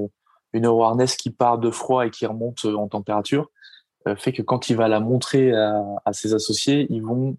une 0.52 0.66
awareness 0.66 1.16
qui 1.16 1.30
part 1.30 1.58
de 1.58 1.70
froid 1.70 2.06
et 2.06 2.10
qui 2.10 2.24
remonte 2.24 2.64
en 2.64 2.88
température 2.88 3.50
fait 4.16 4.32
que 4.32 4.40
quand 4.40 4.70
il 4.70 4.76
va 4.76 4.88
la 4.88 4.98
montrer 4.98 5.52
à, 5.54 5.82
à 6.06 6.12
ses 6.14 6.32
associés, 6.32 6.86
ils 6.88 7.02
vont 7.02 7.36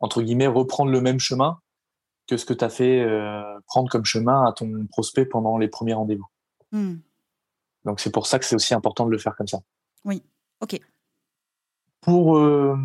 entre 0.00 0.22
guillemets 0.22 0.46
reprendre 0.46 0.90
le 0.90 1.00
même 1.00 1.18
chemin 1.18 1.58
que 2.28 2.36
ce 2.36 2.44
que 2.44 2.54
tu 2.54 2.64
as 2.64 2.68
fait 2.68 3.00
euh, 3.00 3.42
prendre 3.66 3.90
comme 3.90 4.04
chemin 4.04 4.46
à 4.46 4.52
ton 4.52 4.86
prospect 4.86 5.24
pendant 5.24 5.58
les 5.58 5.68
premiers 5.68 5.94
rendez-vous. 5.94 6.28
Hmm. 6.72 6.96
Donc 7.84 8.00
c'est 8.00 8.10
pour 8.10 8.26
ça 8.26 8.38
que 8.38 8.44
c'est 8.44 8.54
aussi 8.54 8.74
important 8.74 9.06
de 9.06 9.10
le 9.10 9.18
faire 9.18 9.34
comme 9.34 9.48
ça. 9.48 9.58
Oui, 10.04 10.22
ok. 10.60 10.78
Pour, 12.02 12.36
euh, 12.36 12.76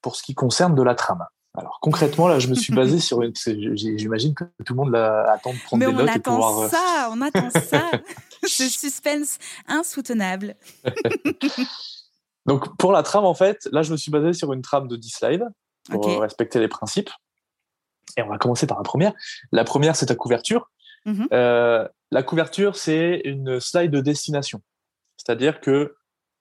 pour 0.00 0.16
ce 0.16 0.22
qui 0.22 0.34
concerne 0.34 0.74
de 0.74 0.82
la 0.82 0.94
trame. 0.94 1.24
Alors 1.54 1.78
concrètement, 1.80 2.28
là, 2.28 2.38
je 2.38 2.48
me 2.48 2.54
suis 2.54 2.74
basé 2.74 2.98
sur 2.98 3.22
une. 3.22 3.34
J'imagine 3.36 4.34
que 4.34 4.44
tout 4.64 4.74
le 4.74 4.76
monde 4.76 4.94
attend 4.94 5.52
de 5.52 5.58
prendre 5.64 5.86
des 5.86 5.92
notes 5.92 6.16
et 6.16 6.18
pouvoir. 6.18 6.58
On 6.58 6.62
attend 6.62 6.70
ça, 6.70 7.10
on 7.12 7.20
attend 7.20 7.50
ça. 7.50 7.90
Ce 8.44 8.68
suspense 8.68 9.38
insoutenable. 9.68 10.56
Donc 12.46 12.76
pour 12.76 12.90
la 12.90 13.04
trame, 13.04 13.24
en 13.24 13.34
fait, 13.34 13.68
là, 13.70 13.82
je 13.82 13.92
me 13.92 13.96
suis 13.96 14.10
basé 14.10 14.32
sur 14.32 14.52
une 14.52 14.62
trame 14.62 14.88
de 14.88 14.96
10 14.96 15.08
slides 15.10 15.44
pour 15.90 16.20
respecter 16.20 16.60
les 16.60 16.68
principes. 16.68 17.10
Et 18.16 18.22
on 18.22 18.28
va 18.28 18.38
commencer 18.38 18.66
par 18.66 18.78
la 18.78 18.84
première. 18.84 19.12
La 19.52 19.64
première, 19.64 19.96
c'est 19.96 20.06
ta 20.06 20.14
couverture. 20.14 20.70
Mm-hmm. 21.06 21.28
Euh, 21.32 21.88
la 22.10 22.22
couverture, 22.22 22.76
c'est 22.76 23.22
une 23.24 23.60
slide 23.60 23.90
de 23.90 24.00
destination. 24.00 24.62
C'est-à-dire 25.16 25.60
que 25.60 25.94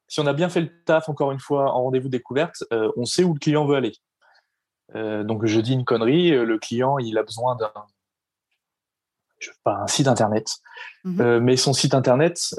si 0.08 0.20
on 0.20 0.28
a 0.28 0.34
bien 0.34 0.50
fait 0.50 0.62
le 0.62 0.84
taf, 0.84 1.08
encore 1.08 1.32
une 1.32 1.40
fois, 1.40 1.72
en 1.74 1.84
rendez-vous 1.84 2.10
découverte, 2.10 2.64
euh, 2.74 2.92
on 2.98 3.06
sait 3.06 3.24
où 3.24 3.34
le 3.34 3.40
client 3.40 3.66
veut 3.66 3.76
aller. 3.76 3.94
Euh, 4.96 5.24
donc 5.24 5.46
je 5.46 5.60
dis 5.62 5.74
une 5.74 5.86
connerie, 5.86 6.32
le 6.32 6.60
client, 6.60 6.98
il 6.98 7.18
a 7.18 7.24
besoin 7.24 7.56
d'un 7.56 7.72
pas 9.64 9.78
un 9.78 9.88
site 9.88 10.08
internet, 10.08 10.58
mm-hmm. 11.04 11.40
mais 11.40 11.58
son 11.58 11.74
site 11.74 11.96
internet, 11.96 12.54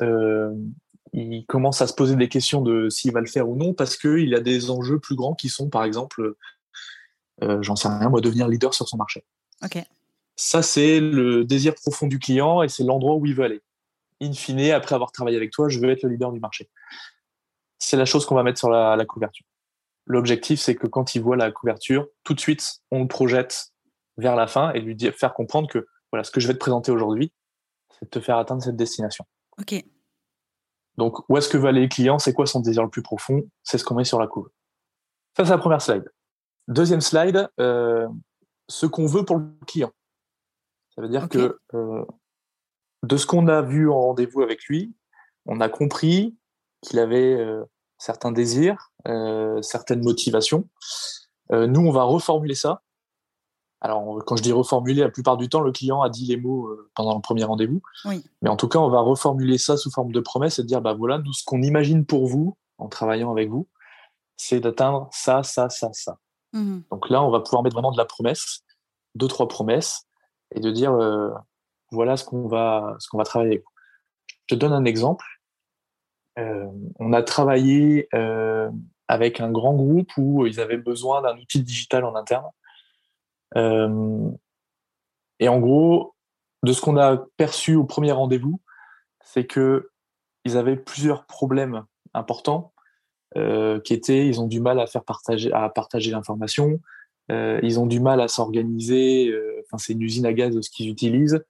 il 1.13 1.45
commence 1.47 1.81
à 1.81 1.87
se 1.87 1.95
poser 1.95 2.17
des 2.17 2.29
questions 2.29 2.61
de 2.61 2.89
s'il 2.89 3.13
va 3.13 3.21
le 3.21 3.27
faire 3.27 3.49
ou 3.49 3.55
non 3.55 3.73
parce 3.73 3.97
qu'il 3.97 4.35
a 4.35 4.41
des 4.41 4.69
enjeux 4.69 4.99
plus 4.99 5.15
grands 5.15 5.35
qui 5.35 5.49
sont, 5.49 5.69
par 5.69 5.85
exemple, 5.85 6.35
j'en 7.61 7.77
sais 7.77 7.89
rien, 7.89 8.09
moi, 8.09 8.21
devenir 8.21 8.49
leader 8.49 8.75
sur 8.75 8.89
son 8.89 8.97
marché. 8.97 9.25
Ok. 9.65 9.79
Ça, 10.37 10.63
c'est 10.63 11.01
le 11.01 11.45
désir 11.45 11.75
profond 11.75 12.07
du 12.07 12.19
client 12.19 12.63
et 12.63 12.69
c'est 12.69 12.85
l'endroit 12.85 13.17
où 13.17 13.27
il 13.27 13.35
veut 13.35 13.45
aller. 13.45 13.63
In 14.21 14.33
fine, 14.33 14.71
après 14.71 14.95
avoir 14.95 15.13
travaillé 15.13 15.37
avec 15.37 15.51
toi, 15.51 15.69
je 15.69 15.79
veux 15.79 15.91
être 15.91 16.03
le 16.05 16.11
leader 16.11 16.33
du 16.33 16.41
marché. 16.41 16.71
C'est 17.79 17.97
la 17.97 18.05
chose 18.05 18.25
qu'on 18.25 18.35
va 18.35 18.43
mettre 18.43 18.59
sur 18.59 18.71
la, 18.71 19.05
couverture. 19.05 19.47
L'objectif, 20.07 20.61
c'est 20.61 20.75
que 20.75 20.87
quand 20.87 21.15
il 21.15 21.23
voit 21.23 21.37
la 21.37 21.51
couverture, 21.51 22.07
tout 22.25 22.35
de 22.35 22.41
suite, 22.41 22.81
on 22.91 23.03
le 23.03 23.09
projette 23.09 23.73
vers 24.17 24.37
la 24.37 24.47
fin 24.47 24.73
et 24.73 24.81
lui 24.81 24.95
dire, 24.95 25.15
faire 25.15 25.35
comprendre 25.35 25.69
que 25.69 25.87
voilà, 26.13 26.25
ce 26.25 26.31
que 26.31 26.41
je 26.41 26.47
vais 26.47 26.55
te 26.55 26.59
présenter 26.59 26.93
aujourd'hui, 26.93 27.33
c'est 27.91 28.05
de 28.05 28.11
te 28.11 28.21
faire 28.21 28.39
atteindre 28.39 28.63
cette 28.63 28.77
destination. 28.77 29.25
Ok. 29.59 29.85
Donc, 30.97 31.29
où 31.29 31.37
est-ce 31.37 31.49
que 31.49 31.57
veut 31.57 31.69
aller 31.69 31.83
le 31.83 31.89
client? 31.89 32.19
C'est 32.19 32.33
quoi 32.33 32.47
son 32.47 32.61
désir 32.61 32.83
le 32.83 32.91
plus 32.91 33.03
profond? 33.03 33.43
C'est 33.63 33.79
ce 33.79 33.85
qu'on 33.85 33.95
met 33.95 34.05
sur 34.05 34.21
la 34.21 34.27
couve. 34.27 34.49
Ça, 35.37 35.45
c'est 35.45 35.51
la 35.51 35.59
première 35.59 35.81
slide. 35.81 36.05
Deuxième 36.69 37.01
slide, 37.01 37.49
euh, 37.61 38.09
ce 38.69 38.87
qu'on 38.87 39.07
veut 39.07 39.25
pour 39.25 39.37
le 39.37 39.47
client. 39.67 39.91
Ça 40.95 41.03
veut 41.03 41.09
dire 41.09 41.29
que 41.29 41.59
euh, 41.75 42.05
de 43.03 43.17
ce 43.17 43.27
qu'on 43.27 43.49
a 43.49 43.63
vu 43.63 43.91
en 43.91 44.01
rendez-vous 44.01 44.43
avec 44.43 44.65
lui, 44.65 44.95
on 45.47 45.61
a 45.61 45.69
compris 45.69 46.37
qu'il 46.83 46.99
avait 46.99 47.35
euh, 47.35 47.65
certains 47.99 48.33
désirs, 48.33 48.93
certaines 49.63 50.03
motivations. 50.03 50.69
nous, 51.51 51.81
on 51.81 51.93
va 51.93 52.03
reformuler 52.03 52.55
ça. 52.55 52.83
Alors, 53.81 54.25
quand 54.25 54.37
je 54.37 54.43
dis 54.43 54.53
reformuler, 54.53 55.03
la 55.03 55.09
plupart 55.09 55.37
du 55.37 55.49
temps, 55.49 55.61
le 55.61 55.73
client 55.73 56.03
a 56.03 56.11
dit 56.11 56.27
les 56.27 56.37
mots 56.37 56.71
pendant 56.95 57.15
le 57.15 57.21
premier 57.21 57.45
rendez-vous. 57.45 57.81
Mais 58.41 58.49
en 58.49 58.57
tout 58.57 58.69
cas, 58.69 58.79
on 58.79 58.89
va 58.89 59.01
reformuler 59.01 59.59
ça 59.59 59.77
sous 59.77 59.91
forme 59.91 60.13
de 60.13 60.21
promesse 60.21 60.59
et 60.59 60.65
dire, 60.65 60.81
bah 60.81 60.95
voilà, 60.95 61.19
nous, 61.19 61.33
ce 61.33 61.45
qu'on 61.45 61.63
imagine 61.63 62.05
pour 62.05 62.27
vous, 62.27 62.57
en 62.79 62.89
travaillant 62.89 63.31
avec 63.31 63.49
vous, 63.49 63.69
c'est 64.37 64.61
d'atteindre 64.61 65.09
ça, 65.13 65.43
ça, 65.43 65.69
ça, 65.69 65.93
ça. 65.93 66.19
Mmh 66.53 66.81
Donc 66.91 67.09
là, 67.09 67.23
on 67.23 67.31
va 67.31 67.41
pouvoir 67.41 67.63
mettre 67.63 67.75
vraiment 67.75 67.93
de 67.93 67.99
la 67.99 68.05
promesse, 68.05 68.65
deux, 69.15 69.29
trois 69.29 69.49
promesses, 69.49 70.07
et 70.55 70.61
de 70.61 70.71
dire 70.71 70.93
euh, 70.93 71.31
voilà 71.91 72.17
ce 72.17 72.25
qu'on 72.25 72.47
va, 72.49 72.97
va 73.13 73.25
travailler. 73.25 73.65
Je 74.29 74.55
te 74.55 74.55
donne 74.55 74.73
un 74.73 74.85
exemple. 74.85 75.25
Euh, 76.39 76.67
on 76.99 77.13
a 77.13 77.23
travaillé 77.23 78.09
euh, 78.15 78.71
avec 79.09 79.41
un 79.41 79.51
grand 79.51 79.75
groupe 79.75 80.11
où 80.17 80.47
ils 80.47 80.61
avaient 80.61 80.79
besoin 80.79 81.23
d'un 81.23 81.37
outil 81.37 81.63
digital 81.63 82.05
en 82.05 82.15
interne. 82.15 82.49
et 85.39 85.49
en 85.49 85.59
gros, 85.61 86.15
de 86.63 86.73
ce 86.73 86.81
qu'on 86.81 86.97
a 86.97 87.17
perçu 87.37 87.75
au 87.75 87.85
premier 87.85 88.13
rendez-vous, 88.13 88.61
c'est 89.21 89.47
que 89.47 89.91
ils 90.45 90.57
avaient 90.57 90.77
plusieurs 90.77 91.27
problèmes 91.27 91.85
importants 92.15 92.73
qui 93.35 93.95
étaient 93.95 94.27
ils 94.27 94.41
ont 94.41 94.47
du 94.47 94.61
mal 94.61 94.81
à 94.81 94.87
faire 94.87 95.05
partager 95.05 95.53
à 95.53 95.69
partager 95.69 96.11
l'information, 96.11 96.81
euh, 97.31 97.61
ils 97.63 97.79
ont 97.79 97.87
du 97.87 98.01
mal 98.01 98.21
à 98.21 98.29
s'organiser. 98.29 99.29
Euh, 99.29 99.63
enfin, 99.65 99.79
c'est 99.79 99.93
une 99.93 100.03
usine 100.03 100.27
à 100.27 100.33
gaz 100.33 100.59
ce 100.61 100.71
qu'ils 100.71 100.91
utilisent. 100.91 101.45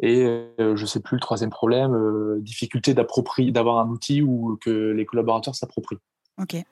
Et 0.00 0.24
euh, 0.24 0.76
je 0.76 0.86
sais 0.86 1.00
plus 1.00 1.16
le 1.16 1.20
troisième 1.20 1.50
problème, 1.50 2.40
difficulté 2.40 2.94
d'approprier, 2.94 3.50
d'avoir 3.50 3.78
un 3.78 3.88
outil 3.88 4.22
où 4.22 4.56
que 4.60 4.92
les 4.92 5.04
collaborateurs 5.04 5.56
s'approprient. 5.56 5.98
Ok. 6.40 6.54
Et 6.54 6.64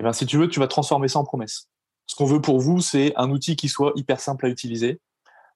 eh 0.00 0.02
ben, 0.02 0.12
si 0.12 0.26
tu 0.26 0.36
veux, 0.36 0.48
tu 0.48 0.58
vas 0.60 0.66
transformer 0.66 1.08
ça 1.08 1.20
en 1.20 1.24
promesse. 1.24 1.68
Ce 2.06 2.16
qu'on 2.16 2.26
veut 2.26 2.40
pour 2.40 2.60
vous, 2.60 2.80
c'est 2.80 3.14
un 3.16 3.30
outil 3.30 3.56
qui 3.56 3.68
soit 3.68 3.92
hyper 3.94 4.20
simple 4.20 4.46
à 4.46 4.48
utiliser. 4.48 5.00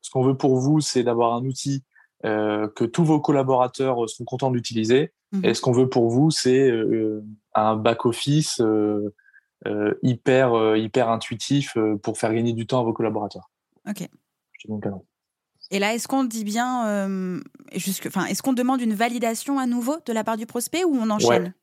Ce 0.02 0.10
qu'on 0.10 0.22
veut 0.22 0.36
pour 0.36 0.56
vous, 0.56 0.80
c'est 0.80 1.02
d'avoir 1.02 1.34
un 1.34 1.44
outil 1.44 1.82
que 2.22 2.84
tous 2.84 3.04
vos 3.04 3.20
collaborateurs 3.20 4.08
sont 4.08 4.24
contents 4.24 4.50
d'utiliser. 4.50 5.12
Mhm. 5.32 5.44
Et 5.44 5.54
ce 5.54 5.60
qu'on 5.60 5.72
veut 5.72 5.88
pour 5.88 6.08
vous, 6.08 6.30
c'est 6.30 6.70
un 7.54 7.76
back-office 7.76 8.60
euh, 9.66 9.92
hyper, 10.02 10.54
euh, 10.54 10.78
hyper 10.78 11.10
intuitif 11.10 11.76
euh, 11.76 11.98
pour 11.98 12.16
faire 12.16 12.32
gagner 12.32 12.54
du 12.54 12.66
temps 12.66 12.80
à 12.80 12.82
vos 12.82 12.94
collaborateurs. 12.94 13.50
Ok. 13.86 14.08
Et 15.70 15.78
là, 15.78 15.94
est-ce 15.94 16.08
qu'on 16.08 16.24
dit 16.24 16.44
bien, 16.44 17.50
enfin, 18.06 18.24
est-ce 18.24 18.42
qu'on 18.42 18.54
demande 18.54 18.80
une 18.80 18.94
validation 18.94 19.58
à 19.58 19.66
nouveau 19.66 19.96
de 20.06 20.12
la 20.14 20.24
part 20.24 20.38
du 20.38 20.46
prospect 20.46 20.84
ou 20.84 20.94
on 20.94 21.10
enchaîne? 21.10 21.54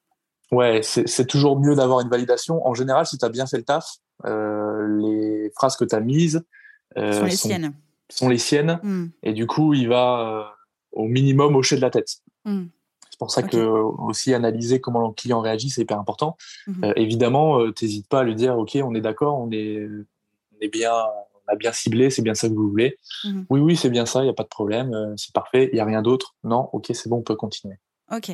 Ouais, 0.51 0.81
c'est 0.83 1.25
toujours 1.25 1.59
mieux 1.59 1.75
d'avoir 1.75 1.99
une 2.01 2.09
validation. 2.09 2.65
En 2.65 2.73
général, 2.73 3.05
si 3.05 3.17
tu 3.17 3.25
as 3.25 3.29
bien 3.29 3.47
fait 3.47 3.57
le 3.57 3.63
taf, 3.63 3.97
les 4.23 5.51
phrases 5.55 5.75
que 5.75 5.83
tu 5.83 5.95
as 5.95 5.99
mises 5.99 6.41
sont 6.95 7.25
les 7.25 7.35
siennes. 7.35 7.73
Sont 8.09 8.29
les 8.29 8.37
siennes. 8.37 8.79
Hmm. 8.83 9.07
Et 9.23 9.33
du 9.33 9.47
coup, 9.47 9.73
il 9.73 9.89
va 9.89 10.55
au 10.91 11.05
minimum 11.05 11.55
hocher 11.55 11.75
de 11.75 11.81
la 11.81 11.89
tête. 11.89 12.17
Hmm. 12.45 12.65
C'est 13.17 13.19
pour 13.19 13.31
ça 13.31 13.41
que 13.41 13.57
aussi 13.57 14.31
analyser 14.35 14.79
comment 14.79 15.07
le 15.07 15.11
client 15.11 15.41
réagit, 15.41 15.71
c'est 15.71 15.81
hyper 15.81 15.99
important. 15.99 16.37
Euh, 16.83 16.93
évidemment, 16.95 17.59
euh, 17.59 17.71
t'hésites 17.71 18.07
pas 18.07 18.19
à 18.19 18.23
lui 18.23 18.35
dire, 18.35 18.55
ok, 18.55 18.77
on 18.83 18.93
est 18.93 19.01
d'accord, 19.01 19.39
on 19.39 19.49
est, 19.51 19.87
on 19.87 20.61
est 20.61 20.67
bien, 20.67 20.93
on 20.93 21.51
a 21.51 21.55
bien 21.55 21.71
ciblé, 21.71 22.11
c'est 22.11 22.21
bien 22.21 22.35
ça 22.35 22.47
que 22.47 22.53
vous 22.53 22.69
voulez. 22.69 22.95
Mhm. 23.23 23.47
Oui, 23.49 23.59
oui, 23.59 23.75
c'est 23.75 23.89
bien 23.89 24.05
ça, 24.05 24.19
il 24.19 24.25
n'y 24.25 24.29
a 24.29 24.35
pas 24.35 24.43
de 24.43 24.49
problème, 24.49 24.93
euh, 24.93 25.15
c'est 25.17 25.33
parfait, 25.33 25.67
il 25.71 25.73
n'y 25.73 25.79
a 25.79 25.85
rien 25.85 26.03
d'autre. 26.03 26.35
Non, 26.43 26.69
ok, 26.73 26.91
c'est 26.93 27.09
bon, 27.09 27.17
on 27.17 27.23
peut 27.23 27.35
continuer. 27.35 27.77
Ok. 28.11 28.29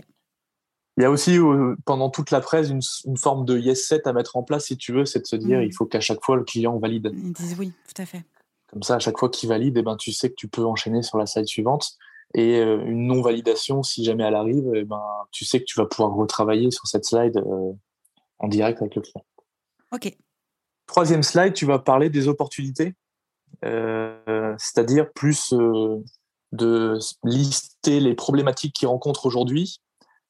Il 0.98 1.02
y 1.02 1.06
a 1.06 1.10
aussi 1.10 1.38
pendant 1.86 2.10
toute 2.10 2.30
la 2.32 2.42
presse 2.42 2.70
une, 2.70 2.82
une, 3.06 3.18
forme 3.18 3.46
de 3.46 3.58
yes 3.58 3.88
set 3.88 4.06
à 4.06 4.12
mettre 4.12 4.36
en 4.36 4.44
place 4.44 4.66
si 4.66 4.76
tu 4.76 4.92
veux, 4.92 5.06
c'est 5.06 5.22
de 5.22 5.26
se 5.26 5.38
dire 5.38 5.60
mhm. 5.60 5.66
il 5.66 5.74
faut 5.74 5.86
qu'à 5.86 6.02
chaque 6.02 6.22
fois 6.22 6.36
le 6.36 6.44
client 6.44 6.78
valide. 6.78 7.10
Ils 7.14 7.32
disent 7.32 7.56
oui, 7.58 7.72
tout 7.88 8.02
à 8.02 8.06
fait. 8.06 8.26
Comme 8.74 8.82
ça, 8.84 8.96
à 8.96 9.00
chaque 9.00 9.20
fois 9.20 9.30
qu'il 9.30 9.50
valide, 9.50 9.78
eh 9.78 9.84
ben, 9.84 9.96
tu 9.98 10.12
sais 10.12 10.30
que 10.30 10.36
tu 10.36 10.48
peux 10.48 10.66
enchaîner 10.66 11.04
sur 11.04 11.20
la 11.20 11.28
slide 11.28 11.46
suivante. 11.46 11.96
Et 12.34 12.58
euh, 12.58 12.84
une 12.86 13.06
non-validation, 13.06 13.84
si 13.84 14.04
jamais 14.04 14.24
elle 14.24 14.34
arrive, 14.34 14.72
eh 14.74 14.84
ben, 14.84 15.04
tu 15.32 15.46
sais 15.46 15.60
que 15.60 15.66
tu 15.66 15.80
vas 15.80 15.86
pouvoir 15.86 16.16
retravailler 16.16 16.72
sur 16.72 16.88
cette 16.88 17.06
slide 17.06 17.38
euh, 17.38 17.72
en 18.40 18.48
direct 18.48 18.82
avec 18.82 18.96
le 18.96 19.02
client. 19.02 19.24
OK. 19.92 20.18
Troisième 20.88 21.22
slide, 21.22 21.54
tu 21.54 21.68
vas 21.68 21.78
parler 21.78 22.10
des 22.10 22.28
opportunités, 22.28 22.96
euh, 23.64 24.56
c'est-à-dire 24.58 25.12
plus 25.14 25.54
de 26.52 26.98
lister 27.24 28.00
les 28.00 28.16
problématiques 28.16 28.74
qu'il 28.74 28.88
rencontre 28.88 29.28
aujourd'hui, 29.28 29.78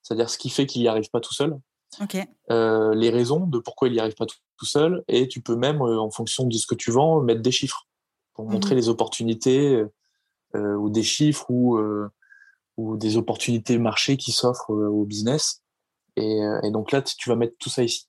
c'est-à-dire 0.01 0.29
ce 0.29 0.38
qui 0.38 0.49
fait 0.49 0.65
qu'il 0.65 0.82
n'y 0.82 0.89
arrive 0.89 1.10
pas 1.10 1.21
tout 1.21 1.34
seul, 1.34 1.58
les 2.49 3.10
raisons 3.10 3.47
de 3.47 3.58
pourquoi 3.58 3.88
il 3.88 3.93
n'y 3.93 3.99
arrive 3.99 4.15
pas 4.15 4.25
tout, 4.25 4.65
seul, 4.65 5.03
et 5.08 5.27
tu 5.27 5.41
peux 5.41 5.56
même, 5.56 5.82
en 5.82 6.10
fonction 6.12 6.45
de 6.45 6.53
ce 6.53 6.67
que 6.67 6.75
tu 6.75 6.91
vends, 6.91 7.19
mettre 7.19 7.41
des 7.41 7.51
chiffres 7.51 7.88
pour 8.34 8.50
montrer 8.50 8.76
mmh 8.76 8.78
les 8.78 8.89
opportunités 8.89 9.84
euh, 10.56 10.76
ou 10.76 10.91
des 10.91 11.02
chiffres 11.02 11.50
ou, 11.50 11.78
euh, 11.78 12.12
ou 12.78 12.96
des 12.96 13.17
opportunités 13.17 13.80
marché 13.80 14.17
qui 14.17 14.32
s'offrent 14.32 14.72
euh, 14.72 14.88
au 14.88 15.04
business. 15.04 15.63
Et, 16.15 16.41
et, 16.62 16.69
donc 16.69 16.91
là, 16.91 17.02
tu 17.02 17.30
vas 17.30 17.36
mettre 17.36 17.56
tout 17.58 17.69
ça 17.69 17.84
ici. 17.84 18.08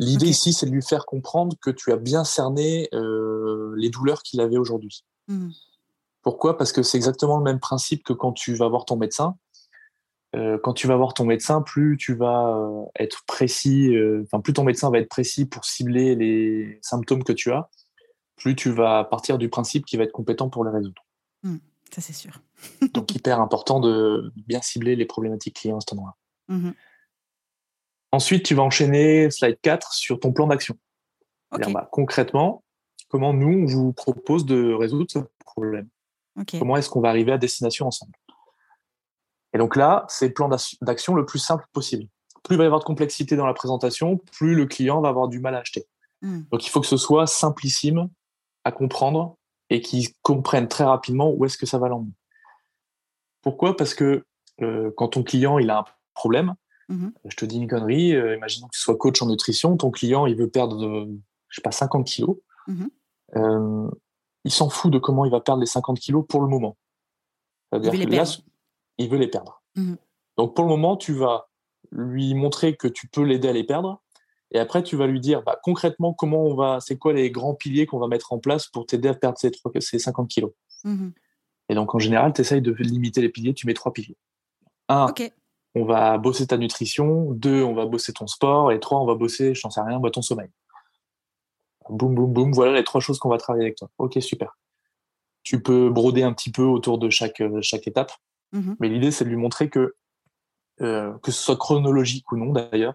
L'idée 0.00 0.26
ici, 0.26 0.52
c'est 0.52 0.66
de 0.66 0.72
lui 0.72 0.82
faire 0.82 1.06
comprendre 1.06 1.56
que 1.62 1.70
tu 1.70 1.92
as 1.92 1.96
bien 1.96 2.24
cerné 2.24 2.88
les 2.90 3.90
douleurs 3.90 4.24
qu'il 4.24 4.40
avait 4.40 4.56
aujourd'hui. 4.56 5.04
Mmh. 5.28 5.50
Pourquoi? 6.22 6.58
Parce 6.58 6.72
que 6.72 6.82
c'est 6.82 6.96
exactement 6.96 7.38
le 7.38 7.44
même 7.44 7.60
principe 7.60 8.02
que 8.02 8.12
quand 8.12 8.32
tu 8.32 8.54
vas 8.54 8.66
voir 8.66 8.86
ton 8.86 8.96
médecin. 8.96 9.36
Euh, 10.34 10.58
quand 10.60 10.72
tu 10.72 10.88
vas 10.88 10.96
voir 10.96 11.14
ton 11.14 11.24
médecin, 11.24 11.62
plus 11.62 11.96
tu 11.96 12.16
vas 12.16 12.60
être 12.98 13.22
précis, 13.28 13.94
enfin 14.24 14.40
plus 14.40 14.52
ton 14.52 14.64
médecin 14.64 14.90
va 14.90 14.98
être 14.98 15.08
précis 15.08 15.46
pour 15.46 15.64
cibler 15.64 16.16
les 16.16 16.80
symptômes 16.82 17.22
que 17.22 17.32
tu 17.32 17.52
as, 17.52 17.70
plus 18.36 18.56
tu 18.56 18.70
vas 18.70 19.04
partir 19.04 19.38
du 19.38 19.48
principe 19.48 19.84
qu'il 19.86 19.98
va 19.98 20.04
être 20.04 20.12
compétent 20.12 20.48
pour 20.48 20.64
les 20.64 20.70
résoudre. 20.70 21.04
Mmh 21.42 21.56
ça 21.94 22.00
c'est 22.00 22.12
sûr. 22.12 22.40
Donc 22.92 23.14
hyper 23.14 23.40
important 23.40 23.78
de 23.78 24.32
bien 24.36 24.60
cibler 24.60 24.96
les 24.96 25.04
problématiques 25.04 25.54
clients 25.54 25.76
à 25.76 25.80
cet 25.80 25.92
endroit. 25.92 26.16
Mmh 26.48 26.70
Ensuite, 28.14 28.44
tu 28.44 28.54
vas 28.54 28.62
enchaîner 28.62 29.28
slide 29.28 29.58
4 29.60 29.92
sur 29.92 30.20
ton 30.20 30.32
plan 30.32 30.46
d'action. 30.46 30.76
Bah, 31.50 31.88
concrètement, 31.90 32.62
comment 33.08 33.34
nous, 33.34 33.64
on 33.64 33.66
vous 33.66 33.92
propose 33.92 34.46
de 34.46 34.72
résoudre 34.72 35.06
ce 35.08 35.18
problème? 35.40 35.88
Comment 36.58 36.76
est-ce 36.76 36.88
qu'on 36.88 37.00
va 37.00 37.08
arriver 37.08 37.32
à 37.32 37.38
destination 37.38 37.88
ensemble? 37.88 38.12
Et 39.52 39.58
donc 39.58 39.74
là, 39.74 40.04
c'est 40.08 40.28
le 40.28 40.32
plan 40.32 40.48
d'action 40.80 41.14
le 41.14 41.26
plus 41.26 41.40
simple 41.40 41.64
possible. 41.72 42.06
Plus 42.44 42.54
il 42.54 42.58
va 42.58 42.64
y 42.64 42.66
avoir 42.66 42.80
de 42.80 42.84
complexité 42.84 43.34
dans 43.34 43.46
la 43.46 43.54
présentation, 43.54 44.18
plus 44.32 44.54
le 44.54 44.66
client 44.66 45.00
va 45.00 45.08
avoir 45.08 45.26
du 45.26 45.40
mal 45.40 45.56
à 45.56 45.58
acheter. 45.58 45.86
Hmm. 46.22 46.42
Donc 46.52 46.64
il 46.64 46.70
faut 46.70 46.80
que 46.80 46.86
ce 46.86 46.96
soit 46.96 47.26
simplissime 47.26 48.08
à 48.64 48.72
comprendre 48.72 49.36
et 49.70 49.80
qu'il 49.80 50.08
comprenne 50.22 50.68
très 50.68 50.84
rapidement 50.84 51.30
où 51.30 51.44
est-ce 51.44 51.58
que 51.58 51.66
ça 51.66 51.78
va 51.78 51.88
l'emmener. 51.88 52.12
Pourquoi? 53.42 53.76
Parce 53.76 53.94
que 53.94 54.24
euh, 54.62 54.90
quand 54.96 55.08
ton 55.08 55.22
client 55.22 55.58
il 55.58 55.70
a 55.70 55.80
un 55.80 55.84
problème, 56.14 56.54
Mhm. 56.88 57.12
je 57.24 57.36
te 57.36 57.44
dis 57.44 57.56
une 57.56 57.68
connerie, 57.68 58.14
euh, 58.14 58.36
imaginons 58.36 58.66
que 58.68 58.74
tu 58.74 58.80
sois 58.80 58.96
coach 58.96 59.22
en 59.22 59.26
nutrition, 59.26 59.76
ton 59.76 59.90
client 59.90 60.26
il 60.26 60.36
veut 60.36 60.48
perdre, 60.48 60.84
euh, 60.84 61.06
je 61.48 61.56
sais 61.56 61.62
pas, 61.62 61.72
50 61.72 62.06
kilos. 62.06 62.36
Mhm. 62.66 62.90
Euh, 63.36 63.90
il 64.44 64.50
s'en 64.50 64.68
fout 64.68 64.92
de 64.92 64.98
comment 64.98 65.24
il 65.24 65.30
va 65.30 65.40
perdre 65.40 65.60
les 65.60 65.66
50 65.66 65.98
kilos 65.98 66.24
pour 66.28 66.42
le 66.42 66.48
moment. 66.48 66.76
Veut 67.72 67.78
là, 68.06 68.24
il 68.98 69.08
veut 69.08 69.18
les 69.18 69.28
perdre. 69.28 69.62
Mhm. 69.76 69.96
Donc 70.36 70.54
pour 70.54 70.64
le 70.64 70.70
moment, 70.70 70.96
tu 70.96 71.14
vas 71.14 71.48
lui 71.90 72.34
montrer 72.34 72.76
que 72.76 72.86
tu 72.86 73.08
peux 73.08 73.22
l'aider 73.22 73.48
à 73.48 73.52
les 73.52 73.64
perdre. 73.64 74.02
Et 74.50 74.58
après, 74.58 74.82
tu 74.82 74.96
vas 74.96 75.06
lui 75.06 75.20
dire 75.20 75.42
bah, 75.42 75.58
concrètement 75.62 76.12
comment 76.14 76.44
on 76.44 76.54
va, 76.54 76.78
c'est 76.80 76.96
quoi 76.96 77.12
les 77.12 77.30
grands 77.30 77.54
piliers 77.54 77.86
qu'on 77.86 77.98
va 77.98 78.06
mettre 78.08 78.32
en 78.32 78.38
place 78.38 78.68
pour 78.68 78.86
t'aider 78.86 79.08
à 79.08 79.14
perdre 79.14 79.38
ces, 79.38 79.50
trois- 79.50 79.72
ces 79.80 79.98
50 79.98 80.28
kilos? 80.28 80.52
Mhm. 80.84 81.12
Et 81.70 81.74
donc 81.74 81.94
en 81.94 81.98
général, 81.98 82.32
tu 82.32 82.40
essayes 82.42 82.62
de 82.62 82.72
limiter 82.72 83.20
les 83.20 83.30
piliers, 83.30 83.54
tu 83.54 83.66
mets 83.66 83.74
trois 83.74 83.92
piliers. 83.92 84.16
Un, 84.88 85.06
Ok. 85.06 85.32
on 85.74 85.84
va 85.84 86.18
bosser 86.18 86.46
ta 86.46 86.56
nutrition. 86.58 87.32
Deux, 87.32 87.62
on 87.64 87.74
va 87.74 87.86
bosser 87.86 88.12
ton 88.12 88.26
sport. 88.26 88.70
Et 88.70 88.78
trois, 88.80 89.00
on 89.00 89.06
va 89.06 89.14
bosser, 89.14 89.54
je 89.54 89.62
n'en 89.66 89.70
sais 89.70 89.80
rien, 89.80 89.98
bah, 89.98 90.10
ton 90.10 90.22
sommeil. 90.22 90.50
Boum, 91.88 92.14
boum, 92.14 92.32
boum. 92.32 92.52
Voilà 92.52 92.72
les 92.72 92.84
trois 92.84 93.00
choses 93.00 93.18
qu'on 93.18 93.28
va 93.28 93.38
travailler 93.38 93.64
avec 93.66 93.76
toi. 93.76 93.90
Ok, 93.98 94.16
super. 94.20 94.56
Tu 95.42 95.62
peux 95.62 95.90
broder 95.90 96.22
un 96.22 96.32
petit 96.32 96.50
peu 96.50 96.62
autour 96.62 96.98
de 96.98 97.10
chaque, 97.10 97.40
euh, 97.40 97.60
chaque 97.60 97.86
étape. 97.86 98.12
Mhm. 98.52 98.76
Mais 98.80 98.88
l'idée, 98.88 99.10
c'est 99.10 99.24
de 99.24 99.30
lui 99.30 99.36
montrer 99.36 99.68
que, 99.68 99.94
euh, 100.80 101.12
que 101.18 101.30
ce 101.30 101.42
soit 101.42 101.56
chronologique 101.56 102.30
ou 102.32 102.36
non 102.36 102.52
d'ailleurs, 102.52 102.94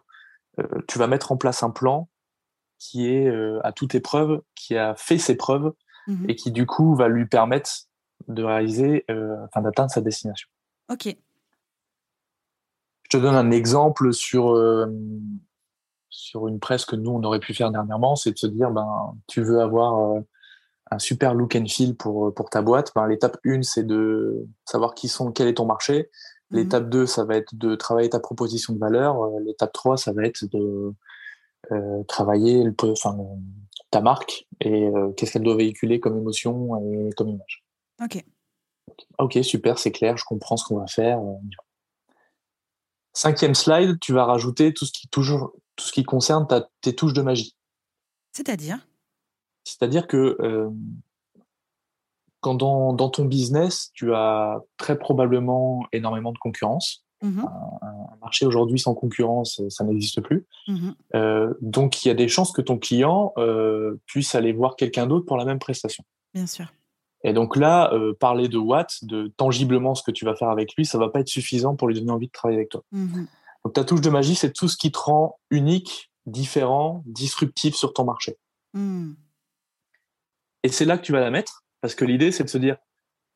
tu 0.88 1.00
vas 1.00 1.08
mettre 1.08 1.32
en 1.32 1.38
place 1.38 1.63
un 1.63 1.69
plan 1.72 2.10
qui 2.78 3.08
est 3.08 3.28
euh, 3.28 3.60
à 3.63 3.72
toute 3.74 3.93
épreuve, 3.95 4.41
qui 4.56 4.78
a 4.78 4.95
fait 4.95 5.17
ses 5.17 5.36
preuves 5.36 5.74
Mhm. 6.10 6.26
et 6.30 6.36
qui 6.36 6.52
du 6.52 6.65
coup 6.65 6.95
va 6.95 7.08
lui 7.08 7.28
permettre 7.28 7.69
de 8.28 8.43
réaliser, 8.43 9.06
euh, 9.12 9.36
enfin 9.45 9.62
d'atteindre 9.62 9.91
sa 9.91 10.02
destination. 10.02 10.50
Ok. 10.91 11.15
Je 13.04 13.10
te 13.10 13.17
donne 13.17 13.36
un 13.36 13.52
exemple 13.52 14.13
sur, 14.13 14.52
euh, 14.56 14.88
sur 16.10 16.48
une 16.48 16.60
presse 16.60 16.86
que 16.86 16.95
nous, 16.95 17.12
on 17.12 17.24
aurait 17.24 17.39
pu 17.39 17.54
faire 17.54 17.72
dernièrement, 17.72 18.15
c'est 18.15 18.32
de 18.32 18.38
se 18.38 18.48
dire, 18.48 18.72
ben, 18.72 19.15
tu 19.28 19.41
veux 19.41 19.62
avoir 19.62 20.15
euh, 20.15 20.22
un 20.91 21.00
super 21.00 21.34
look 21.36 21.56
and 21.56 21.67
feel 21.67 21.95
pour, 21.95 22.34
pour 22.34 22.50
ta 22.50 22.62
boîte. 22.62 22.91
Ben, 22.95 23.08
L'étape 23.08 23.38
1, 23.45 23.62
c'est 23.63 23.84
de 23.86 24.48
savoir 24.65 24.95
qui 24.95 25.08
sont, 25.08 25.32
quel 25.32 25.48
est 25.48 25.56
ton 25.56 25.65
marché. 25.65 26.10
Mhm. 26.52 26.58
L'étape 26.58 26.90
2, 26.90 27.06
ça 27.06 27.26
va 27.26 27.36
être 27.36 27.56
de 27.56 27.76
travailler 27.76 28.10
ta 28.10 28.20
proposition 28.20 28.74
de 28.74 28.80
valeur. 28.80 29.22
Euh, 29.24 29.40
L'étape 29.42 29.72
3, 29.74 29.98
ça 29.98 30.12
va 30.14 30.24
être 30.26 30.46
de 30.46 30.94
euh, 31.72 32.04
travailler 32.06 32.64
le, 32.64 32.74
enfin, 32.84 33.16
le- 33.18 33.24
ta 33.92 34.02
marque 34.02 34.48
et 34.62 34.88
euh, 34.88 35.12
qu'est-ce 35.14 35.34
qu'elle 35.34 35.44
doit 35.44 35.56
véhiculer 35.56 36.00
comme 36.00 36.18
émotion 36.18 36.78
et 36.82 37.10
comme 37.18 37.30
image. 37.30 37.64
Ok. 38.02 38.24
Ok, 39.20 39.38
super, 39.44 39.78
c'est 39.80 39.92
clair, 39.92 40.18
je 40.18 40.24
comprends 40.26 40.58
ce 40.58 40.66
qu'on 40.66 40.78
va 40.80 40.88
faire. 40.88 41.20
Cinquième 43.14 43.56
slide, 43.56 44.00
tu 44.00 44.14
vas 44.14 44.26
rajouter 44.26 44.74
tout 44.74 44.86
ce 44.86 44.92
qui, 44.92 45.08
toujours, 45.10 45.54
tout 45.76 45.86
ce 45.86 45.92
qui 45.92 46.04
concerne 46.04 46.48
ta- 46.48 46.70
tes 46.82 46.96
touches 46.96 47.14
de 47.14 47.22
magie. 47.22 47.56
C'est-à-dire? 48.32 48.88
C'est-à-dire 49.64 50.08
que 50.08 50.38
euh, 50.42 50.70
quand 52.41 52.56
dans, 52.56 52.93
dans 52.93 53.10
ton 53.10 53.25
business, 53.25 53.91
tu 53.93 54.13
as 54.13 54.62
très 54.78 54.97
probablement 54.97 55.86
énormément 55.91 56.32
de 56.32 56.38
concurrence. 56.38 57.06
Mhm. 57.21 57.45
Un 57.82 58.15
marché 58.21 58.45
aujourd'hui 58.45 58.80
sans 58.80 58.95
concurrence, 58.95 59.62
ça 59.69 59.84
n'existe 59.84 60.21
plus. 60.21 60.45
Mhm. 60.67 60.95
Euh, 61.15 61.54
donc, 61.62 62.04
il 62.04 62.08
y 62.08 62.12
a 62.12 62.13
des 62.13 62.28
chances 62.28 62.52
que 62.52 62.62
ton 62.62 62.78
client 62.78 63.34
euh, 63.38 63.99
puisse 64.06 64.36
aller 64.36 64.54
voir 64.54 64.75
quelqu'un 64.75 65.06
d'autre 65.06 65.25
pour 65.25 65.38
la 65.38 65.45
même 65.45 65.60
prestation. 65.60 66.04
Bien 66.34 66.47
sûr. 66.47 66.67
Et 67.23 67.34
donc 67.34 67.58
là, 67.58 67.93
euh, 67.93 68.13
parler 68.13 68.47
de 68.47 68.58
watts, 68.58 69.04
de 69.04 69.28
tangiblement 69.36 69.93
ce 69.93 70.04
que 70.04 70.12
tu 70.12 70.23
vas 70.23 70.36
faire 70.36 70.49
avec 70.49 70.75
lui, 70.75 70.86
ça 70.86 70.97
va 70.97 71.10
pas 71.10 71.19
être 71.19 71.28
suffisant 71.28 71.75
pour 71.75 71.89
lui 71.89 71.95
donner 71.95 72.12
envie 72.12 72.28
de 72.28 72.32
travailler 72.32 72.60
avec 72.60 72.69
toi. 72.69 72.84
Mhm. 72.91 73.28
Donc 73.65 73.73
ta 73.73 73.84
touche 73.84 74.02
de 74.02 74.10
magie, 74.10 74.36
c'est 74.36 74.54
tout 74.54 74.69
ce 74.69 74.78
qui 74.78 74.91
te 74.91 74.99
rend 74.99 75.38
unique, 75.49 76.12
différent, 76.25 77.04
disruptif 77.06 77.75
sur 77.75 77.93
ton 77.93 78.06
marché. 78.06 78.38
Mhm. 78.73 79.17
Et 80.63 80.69
c'est 80.69 80.86
là 80.86 80.97
que 80.97 81.04
tu 81.04 81.12
vas 81.12 81.19
la 81.19 81.32
mettre, 81.32 81.65
parce 81.82 81.96
que 81.96 82.06
l'idée, 82.06 82.32
c'est 82.32 82.44
de 82.44 82.50
se 82.50 82.58
dire, 82.58 82.78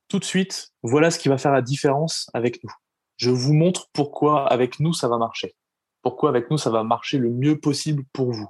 tout 0.08 0.20
de 0.20 0.26
suite, 0.26 0.74
voilà 0.84 1.12
ce 1.12 1.20
qui 1.20 1.30
va 1.30 1.38
faire 1.38 1.52
la 1.52 1.62
différence 1.62 2.30
avec 2.34 2.64
nous. 2.64 2.72
Je 3.18 3.30
vous 3.30 3.54
montre 3.54 3.90
pourquoi 3.94 4.48
avec 4.48 4.80
nous, 4.80 4.94
ça 4.94 5.08
va 5.08 5.18
marcher. 5.18 5.56
Pourquoi 6.02 6.30
avec 6.30 6.52
nous, 6.52 6.58
ça 6.58 6.70
va 6.70 6.84
marcher 6.84 7.18
le 7.18 7.30
mieux 7.30 7.60
possible 7.60 8.04
pour 8.12 8.32
vous. 8.32 8.48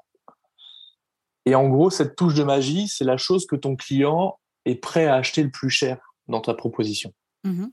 Et 1.46 1.56
en 1.56 1.68
gros, 1.68 1.90
cette 1.90 2.16
touche 2.16 2.34
de 2.34 2.44
magie, 2.44 2.88
c'est 2.88 3.04
la 3.04 3.18
chose 3.18 3.46
que 3.46 3.56
ton 3.56 3.76
client 3.76 4.40
est 4.66 4.76
prêt 4.76 5.06
à 5.06 5.16
acheter 5.16 5.44
le 5.44 5.52
plus 5.52 5.70
cher 5.70 6.00
dans 6.28 6.42
ta 6.42 6.54
proposition. 6.54 7.14
Mhm. 7.44 7.72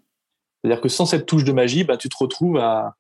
C'est-à-dire 0.63 0.81
que 0.81 0.89
sans 0.89 1.07
cette 1.07 1.27
touche 1.27 1.45
de 1.45 1.53
magie, 1.53 1.85
bah, 1.85 1.97
tu 1.97 2.09
te 2.09 2.17
retrouves 2.19 2.59
à, 2.59 2.97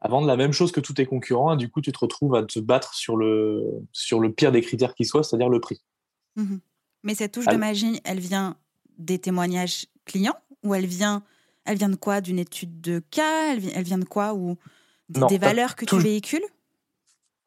à 0.00 0.08
vendre 0.08 0.26
la 0.26 0.36
même 0.36 0.52
chose 0.52 0.72
que 0.72 0.80
tous 0.80 0.94
tes 0.94 1.06
concurrents, 1.06 1.54
et 1.54 1.56
du 1.56 1.70
coup, 1.70 1.80
tu 1.80 1.92
te 1.92 1.98
retrouves 1.98 2.34
à 2.34 2.44
te 2.44 2.60
battre 2.60 2.94
sur 2.94 3.16
le, 3.16 3.64
sur 3.92 4.20
le 4.20 4.32
pire 4.32 4.52
des 4.52 4.60
critères 4.60 4.94
qui 4.94 5.04
soit, 5.04 5.24
c'est-à-dire 5.24 5.48
le 5.48 5.60
prix. 5.60 5.82
Mhm. 6.36 6.60
Mais 7.04 7.14
cette 7.14 7.32
touche 7.32 7.44
Ah 7.46 7.52
de 7.52 7.58
magie, 7.58 8.00
elle 8.04 8.18
vient 8.18 8.56
des 8.98 9.18
témoignages 9.18 9.86
clients 10.06 10.36
ou 10.64 10.74
elle 10.74 10.86
vient, 10.86 11.22
elle 11.66 11.76
vient 11.76 11.90
de 11.90 11.96
quoi? 11.96 12.20
D'une 12.22 12.38
étude 12.38 12.80
de 12.80 13.00
cas? 13.10 13.52
Elle, 13.52 13.62
elle 13.76 13.84
vient 13.84 13.98
de 13.98 14.06
quoi? 14.06 14.34
Ou 14.34 14.56
Non, 15.14 15.26
des 15.26 15.38
valeurs 15.38 15.76
que 15.76 15.84
tu 15.84 15.98
véhicules? 15.98 16.44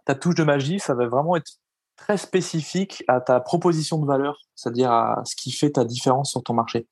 Ta 0.06 0.16
touche 0.16 0.36
de 0.36 0.44
magie, 0.44 0.80
ça 0.80 0.94
va 0.94 1.08
vraiment 1.08 1.36
être 1.36 1.54
très 1.96 2.18
spécifique 2.18 3.04
à 3.08 3.20
ta 3.20 3.40
proposition 3.40 3.98
de 3.98 4.06
valeur, 4.06 4.40
c'est-à-dire 4.56 4.92
à 4.92 5.24
ce 5.26 5.36
qui 5.36 5.52
fait 5.52 5.72
ta 5.72 5.84
différence 5.84 6.30
sur 6.32 6.44
ton 6.44 6.54
marché. 6.54 6.88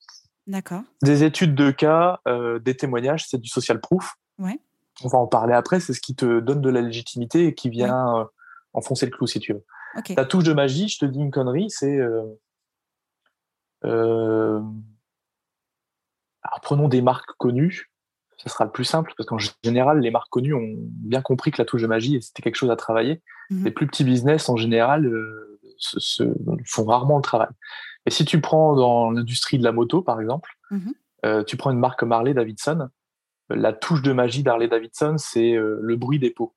D'accord. 0.48 0.82
Des 1.02 1.22
études 1.22 1.54
de 1.54 1.70
cas, 1.70 2.18
euh, 2.26 2.58
des 2.58 2.76
témoignages, 2.76 3.26
c'est 3.28 3.38
du 3.38 3.48
social 3.48 3.80
proof. 3.80 4.14
Ouais. 4.38 4.58
On 5.04 5.08
va 5.08 5.18
en 5.18 5.28
parler 5.28 5.54
après, 5.54 5.78
c'est 5.78 5.92
ce 5.92 6.00
qui 6.00 6.16
te 6.16 6.40
donne 6.40 6.60
de 6.60 6.70
la 6.70 6.80
légitimité 6.80 7.46
et 7.46 7.54
qui 7.54 7.70
vient 7.70 8.18
euh, 8.18 8.24
enfoncer 8.72 9.06
le 9.06 9.12
clou, 9.12 9.28
si 9.28 9.38
tu 9.38 9.52
veux. 9.52 9.64
Ta 10.16 10.24
touche 10.24 10.44
de 10.44 10.52
magie, 10.52 10.88
je 10.88 10.98
te 10.98 11.04
dis 11.06 11.20
une 11.20 11.30
connerie, 11.30 11.70
c'est... 11.70 11.96
euh, 11.96 12.24
euh, 13.84 14.60
alors, 16.42 16.60
prenons 16.62 16.88
des 16.88 17.02
marques 17.02 17.32
connues, 17.38 17.90
ce 18.36 18.48
sera 18.48 18.64
le 18.64 18.70
plus 18.70 18.84
simple, 18.84 19.12
parce 19.16 19.26
qu'en 19.28 19.38
général, 19.64 20.00
les 20.00 20.10
marques 20.10 20.30
connues 20.30 20.54
ont 20.54 20.74
bien 20.78 21.22
compris 21.22 21.50
que 21.50 21.60
la 21.60 21.64
touche 21.64 21.82
de 21.82 21.86
magie, 21.86 22.20
c'était 22.22 22.42
quelque 22.42 22.56
chose 22.56 22.70
à 22.70 22.76
travailler. 22.76 23.22
Mhm. 23.50 23.64
Les 23.64 23.70
plus 23.70 23.86
petits 23.86 24.04
business, 24.04 24.48
en 24.48 24.56
général, 24.56 25.06
euh, 25.06 25.58
se, 25.78 25.98
se- 26.00 26.34
font 26.66 26.84
rarement 26.84 27.16
le 27.16 27.22
travail. 27.22 27.48
Mais 28.04 28.12
si 28.12 28.24
tu 28.24 28.40
prends 28.40 28.76
dans 28.76 29.10
l'industrie 29.10 29.58
de 29.58 29.64
la 29.64 29.72
moto, 29.72 30.02
par 30.02 30.20
exemple, 30.20 30.50
Mhm. 30.70 30.94
euh, 31.24 31.42
tu 31.44 31.56
prends 31.56 31.70
une 31.70 31.78
marque 31.78 31.98
comme 31.98 32.12
Harley 32.12 32.34
Davidson, 32.34 32.88
la 33.48 33.72
touche 33.72 34.02
de 34.02 34.12
magie 34.12 34.42
d'Harley 34.42 34.68
Davidson, 34.68 35.16
c'est 35.18 35.52
le 35.54 35.96
bruit 35.96 36.18
des 36.18 36.30
pots. 36.30 36.54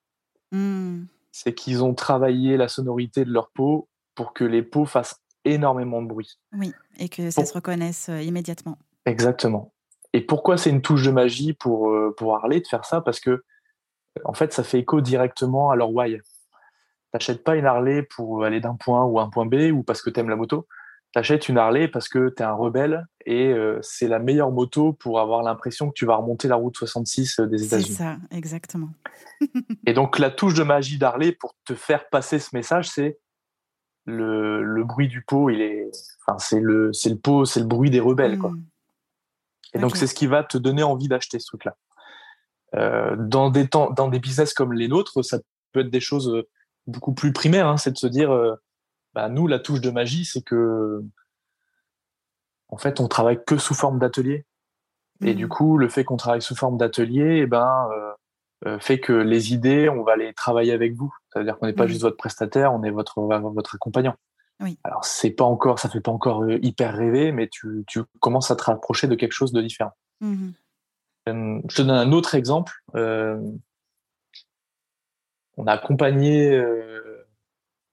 Mhm. 0.51 1.08
C'est 1.32 1.53
qu'ils 1.53 1.84
ont 1.84 1.93
travaillé 1.93 2.58
la 2.58 2.67
sonorité 2.67 3.23
de 3.25 3.32
leurs 3.32 3.49
pots 3.51 3.88
pour 4.15 4.34
que 4.34 4.43
les 4.43 4.63
pots 4.63 4.86
fassent 4.86 5.21
énormément 5.45 6.02
de 6.02 6.08
bruit. 6.08 6.39
Oui, 6.54 6.73
et 6.97 7.10
que 7.10 7.30
ça 7.32 7.41
Bon. 7.41 7.47
se 7.47 7.54
reconnaisse 7.54 8.10
euh, 8.10 8.21
immédiatement. 8.21 8.78
Exactement. 9.06 9.73
Et 10.13 10.21
pourquoi 10.21 10.58
c'est 10.58 10.69
une 10.69 10.82
touche 10.82 11.04
de 11.06 11.12
magie 11.12 11.54
pour, 11.54 11.89
euh, 11.91 12.13
pour 12.17 12.36
Harley 12.36 12.60
de 12.62 12.67
faire 12.67 12.86
ça? 12.86 13.02
Parce 13.02 13.19
que, 13.19 13.43
en 14.25 14.34
fait, 14.34 14.52
ça 14.54 14.63
fait 14.63 14.80
écho 14.80 15.02
directement 15.02 15.69
à 15.71 15.75
leur 15.75 15.91
why. 15.93 16.17
T'achètes 17.12 17.43
pas 17.43 17.56
une 17.56 17.65
Harley 17.65 18.04
pour 18.04 18.43
aller 18.43 18.60
d'un 18.60 18.75
point 18.75 19.02
A 19.02 19.06
ou 19.06 19.19
à 19.19 19.23
un 19.23 19.30
point 19.30 19.45
B 19.45 19.71
ou 19.73 19.84
parce 19.84 20.02
que 20.02 20.10
t'aimes 20.10 20.30
la 20.30 20.36
moto. 20.36 20.67
T'achètes 21.13 21.49
une 21.49 21.58
Harley 21.58 21.88
parce 21.88 22.08
que 22.08 22.30
t'es 22.30 22.43
un 22.43 22.54
rebelle 22.54 23.08
et 23.25 23.47
euh, 23.47 23.80
c'est 23.82 24.08
la 24.08 24.19
meilleure 24.19 24.52
moto 24.52 24.93
pour 24.93 25.19
avoir 25.19 25.41
l'impression 25.41 25.88
que 25.89 25.93
tu 25.95 26.06
vas 26.06 26.15
remonter 26.17 26.47
la 26.47 26.56
route 26.56 26.78
66 26.78 27.39
des 27.39 27.58
C'est 27.58 27.65
États-Unis. 27.65 27.95
ça, 27.95 28.17
exactement. 28.30 28.89
Et 29.88 29.93
donc, 29.93 30.19
la 30.19 30.30
touche 30.30 30.54
de 30.54 30.62
magie 30.62 30.99
d'Harley 30.99 31.32
pour 31.32 31.56
te 31.65 31.73
faire 31.73 32.10
passer 32.10 32.38
ce 32.38 32.56
message, 32.56 32.89
c'est 32.89 33.17
le, 34.05 34.63
le 34.63 34.84
bruit 34.84 35.07
du 35.07 35.21
pot. 35.21 35.49
Il 35.49 35.61
est, 35.61 35.89
enfin, 36.26 36.38
c'est 36.39 36.59
le, 36.59 36.93
c'est 36.93 37.09
le 37.09 37.17
pot, 37.17 37.45
c'est 37.45 37.59
le 37.59 37.65
bruit 37.65 37.89
des 37.89 37.99
rebelles, 37.99 38.38
quoi. 38.38 38.53
Et 39.74 39.80
donc, 39.80 39.97
c'est 39.97 40.07
ce 40.07 40.15
qui 40.15 40.26
va 40.26 40.43
te 40.43 40.57
donner 40.57 40.82
envie 40.84 41.07
d'acheter 41.07 41.39
ce 41.39 41.45
truc-là. 41.47 41.78
Euh, 42.76 43.15
dans, 43.17 43.49
des 43.49 43.67
temps, 43.67 43.91
dans 43.91 44.07
des 44.07 44.19
business 44.19 44.53
comme 44.53 44.74
les 44.74 44.88
nôtres, 44.88 45.24
ça 45.24 45.39
peut 45.71 45.82
être 45.82 45.89
des 45.89 45.99
choses 45.99 46.30
euh, 46.30 46.47
beaucoup 46.88 47.13
plus 47.13 47.34
primaires. 47.34 47.67
hein. 47.67 47.78
c'est 47.78 47.91
de 47.91 47.97
se 47.97 48.07
dire, 48.07 48.32
euh, 48.32 48.55
bah, 49.13 49.30
nous, 49.30 49.47
la 49.47 49.59
touche 49.59 49.82
de 49.82 49.91
magie, 49.91 50.26
c'est 50.26 50.41
que, 50.41 51.03
en 52.69 52.78
fait, 52.78 52.99
on 52.99 53.07
travaille 53.07 53.43
que 53.45 53.57
sous 53.57 53.74
forme 53.74 53.99
d'atelier. 53.99 54.45
Et 55.21 55.34
du 55.34 55.47
coup, 55.47 55.78
le 55.78 55.89
fait 55.89 56.03
qu'on 56.03 56.17
travaille 56.17 56.41
sous 56.41 56.55
forme 56.55 56.78
d'atelier, 56.78 57.41
eh 57.43 57.45
ben, 57.45 57.89
euh, 57.91 58.13
fait 58.80 58.99
que 58.99 59.14
les 59.14 59.53
idées, 59.53 59.88
on 59.89 60.03
va 60.03 60.16
les 60.16 60.34
travailler 60.34 60.74
avec 60.74 60.93
vous. 60.93 61.14
Ça 61.32 61.39
veut 61.39 61.45
dire 61.45 61.57
qu'on 61.57 61.66
n'est 61.68 61.74
pas 61.74 61.84
Mhm. 61.84 61.89
juste 61.89 62.01
votre 62.01 62.18
prestataire, 62.18 62.74
on 62.74 62.84
est 62.84 62.91
votre, 62.91 63.22
votre 63.22 63.76
accompagnant. 63.76 64.16
Oui. 64.62 64.78
Alors, 64.84 65.05
c'est 65.05 65.32
pas 65.32 65.45
encore, 65.45 65.80
ça 65.80 65.89
fait 65.89 66.01
pas 66.01 66.12
encore 66.12 66.43
euh, 66.43 66.60
hyper 66.62 66.93
rêver, 66.93 67.32
mais 67.32 67.47
tu, 67.47 67.86
tu 67.88 68.01
commences 68.20 68.51
à 68.51 68.57
te 68.57 68.64
rapprocher 68.64 69.07
de 69.07 69.16
quelque 69.16 69.32
chose 69.32 69.53
de 69.53 69.62
différent. 69.62 69.93
Mhm. 70.20 70.53
Euh, 71.30 71.62
je 71.70 71.76
te 71.76 71.82
donne 71.84 71.91
un 71.91 72.12
autre 72.12 72.36
exemple. 72.36 72.74
Euh, 72.95 73.39
on 75.57 75.68
a 75.68 75.74
accompagné, 75.74 76.51
euh, 76.51 77.26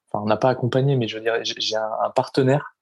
enfin, 0.09 0.23
on 0.23 0.27
n'a 0.27 0.37
pas 0.37 0.51
accompagné, 0.51 0.97
mais 0.97 1.09
je 1.09 1.19
dirais, 1.19 1.43
j'ai 1.45 1.77
un, 1.77 1.91
un, 2.05 2.11
partenaire 2.11 2.77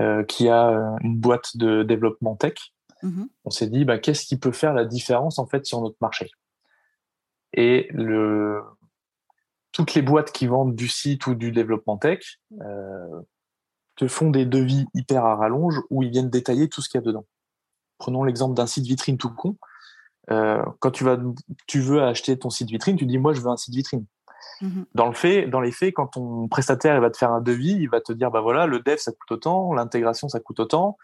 euh, 0.00 0.24
qui 0.24 0.48
a 0.48 0.96
une 1.02 1.16
boîte 1.16 1.56
de 1.56 1.82
développement 1.82 2.36
tech. 2.36 2.54
Mhm. 3.02 3.28
On 3.44 3.50
s'est 3.50 3.68
dit, 3.68 3.84
bah, 3.84 3.98
qu'est-ce 3.98 4.26
qui 4.26 4.38
peut 4.38 4.52
faire 4.52 4.74
la 4.74 4.84
différence 4.84 5.38
en 5.38 5.46
fait 5.46 5.66
sur 5.66 5.80
notre 5.80 5.96
marché? 6.00 6.30
Et 7.54 7.88
le, 7.90 8.62
toutes 9.72 9.94
les 9.94 10.02
boîtes 10.02 10.32
qui 10.32 10.46
vendent 10.46 10.74
du 10.74 10.88
site 10.88 11.26
ou 11.26 11.34
du 11.34 11.52
développement 11.52 11.98
tech 11.98 12.40
euh, 12.60 13.20
te 13.96 14.08
font 14.08 14.30
des 14.30 14.46
devis 14.46 14.86
hyper 14.94 15.24
à 15.24 15.36
rallonge 15.36 15.80
où 15.90 16.02
ils 16.02 16.10
viennent 16.10 16.30
détailler 16.30 16.68
tout 16.68 16.82
ce 16.82 16.88
qu'il 16.88 16.98
y 16.98 17.02
a 17.02 17.06
dedans. 17.06 17.26
Prenons 17.98 18.24
l'exemple 18.24 18.54
d'un 18.54 18.66
site 18.66 18.86
vitrine 18.86 19.18
tout 19.18 19.30
con. 19.30 19.56
Euh, 20.30 20.62
quand 20.80 20.90
tu, 20.90 21.04
vas, 21.04 21.16
tu 21.66 21.80
veux 21.80 22.02
acheter 22.02 22.38
ton 22.38 22.50
site 22.50 22.68
vitrine, 22.68 22.96
tu 22.96 23.06
dis 23.06 23.18
moi 23.18 23.32
je 23.32 23.40
veux 23.40 23.48
un 23.48 23.56
site 23.56 23.74
vitrine. 23.74 24.04
Mhm. 24.60 24.86
Dans, 24.94 25.06
le 25.06 25.14
fait, 25.14 25.46
dans 25.46 25.60
les 25.60 25.72
faits, 25.72 25.94
quand 25.94 26.08
ton 26.08 26.48
prestataire 26.48 26.96
il 26.96 27.00
va 27.00 27.10
te 27.10 27.16
faire 27.16 27.32
un 27.32 27.40
devis, 27.40 27.72
il 27.72 27.88
va 27.88 28.00
te 28.00 28.12
dire 28.12 28.30
bah 28.30 28.40
voilà, 28.40 28.66
le 28.66 28.80
dev 28.80 28.96
ça 28.98 29.12
coûte 29.12 29.32
autant, 29.32 29.72
l'intégration 29.72 30.28
ça 30.28 30.40
coûte 30.40 30.60
autant, 30.60 30.98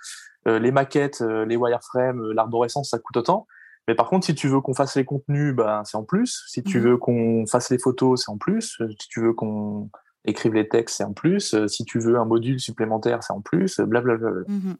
euh, 0.46 0.58
les 0.58 0.72
maquettes, 0.72 1.20
les 1.20 1.56
wireframes, 1.56 2.32
l'arborescence 2.32 2.90
ça 2.90 2.98
coûte 2.98 3.16
autant. 3.16 3.46
Mais 3.88 3.94
par 3.94 4.08
contre, 4.08 4.24
si 4.26 4.34
tu 4.34 4.48
veux 4.48 4.60
qu'on 4.60 4.74
fasse 4.74 4.96
les 4.96 5.04
contenus, 5.04 5.54
bah, 5.54 5.82
c'est 5.84 5.96
en 5.96 6.04
plus. 6.04 6.44
Si 6.48 6.62
tu 6.62 6.78
Mhm. 6.78 6.84
veux 6.84 6.96
qu'on 6.96 7.46
fasse 7.46 7.70
les 7.70 7.78
photos, 7.78 8.24
c'est 8.24 8.30
en 8.30 8.38
plus. 8.38 8.80
Euh, 8.80 8.88
Si 8.98 9.08
tu 9.08 9.20
veux 9.20 9.32
qu'on 9.34 9.90
écrive 10.24 10.54
les 10.54 10.68
textes, 10.68 10.96
c'est 10.96 11.04
en 11.04 11.12
plus. 11.12 11.52
Euh, 11.54 11.68
Si 11.68 11.84
tu 11.84 11.98
veux 11.98 12.18
un 12.18 12.24
module 12.24 12.58
supplémentaire, 12.60 13.22
c'est 13.22 13.32
en 13.34 13.42
plus. 13.42 13.78
euh, 13.80 13.84
Blablabla. 13.86 14.30
Mhm. 14.48 14.76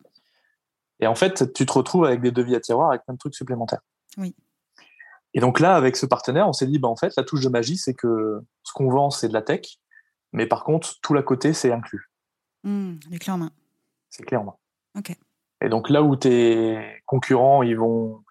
Et 1.01 1.07
en 1.07 1.15
fait, 1.15 1.53
tu 1.53 1.67
te 1.67 1.73
retrouves 1.73 2.07
avec 2.07 2.21
des 2.23 2.31
devis 2.33 2.55
à 2.55 2.61
tiroir 2.61 2.91
avec 2.91 3.05
plein 3.05 3.15
de 3.15 3.19
trucs 3.19 3.35
supplémentaires. 3.35 3.83
Oui. 4.17 4.35
Et 5.35 5.41
donc 5.41 5.61
là, 5.61 5.75
avec 5.77 5.97
ce 5.97 6.07
partenaire, 6.07 6.49
on 6.49 6.53
s'est 6.53 6.67
dit, 6.67 6.79
bah, 6.79 6.89
en 6.89 6.97
fait, 6.97 7.13
la 7.17 7.25
touche 7.25 7.43
de 7.43 7.49
magie, 7.51 7.77
c'est 7.77 7.95
que 7.95 8.41
ce 8.63 8.73
qu'on 8.73 8.89
vend, 8.89 9.11
c'est 9.11 9.29
de 9.29 9.33
la 9.35 9.43
tech. 9.43 9.79
Mais 10.33 10.47
par 10.47 10.65
contre, 10.65 10.95
tout 11.03 11.13
l'à 11.13 11.23
côté, 11.23 11.53
c'est 11.53 11.73
inclus. 11.73 12.09
Mhm. 12.63 13.01
Les 13.11 13.19
clés 13.19 13.33
en 13.33 13.39
main. 13.39 13.51
C'est 14.09 14.23
clé 14.23 14.37
en 14.39 14.45
main. 14.45 14.55
Ok. 14.97 15.15
Et 15.61 15.69
donc 15.69 15.91
là 15.91 16.03
où 16.03 16.17
tes 16.17 17.03
concurrents, 17.07 17.63
ils 17.63 17.77
vont 17.77 18.24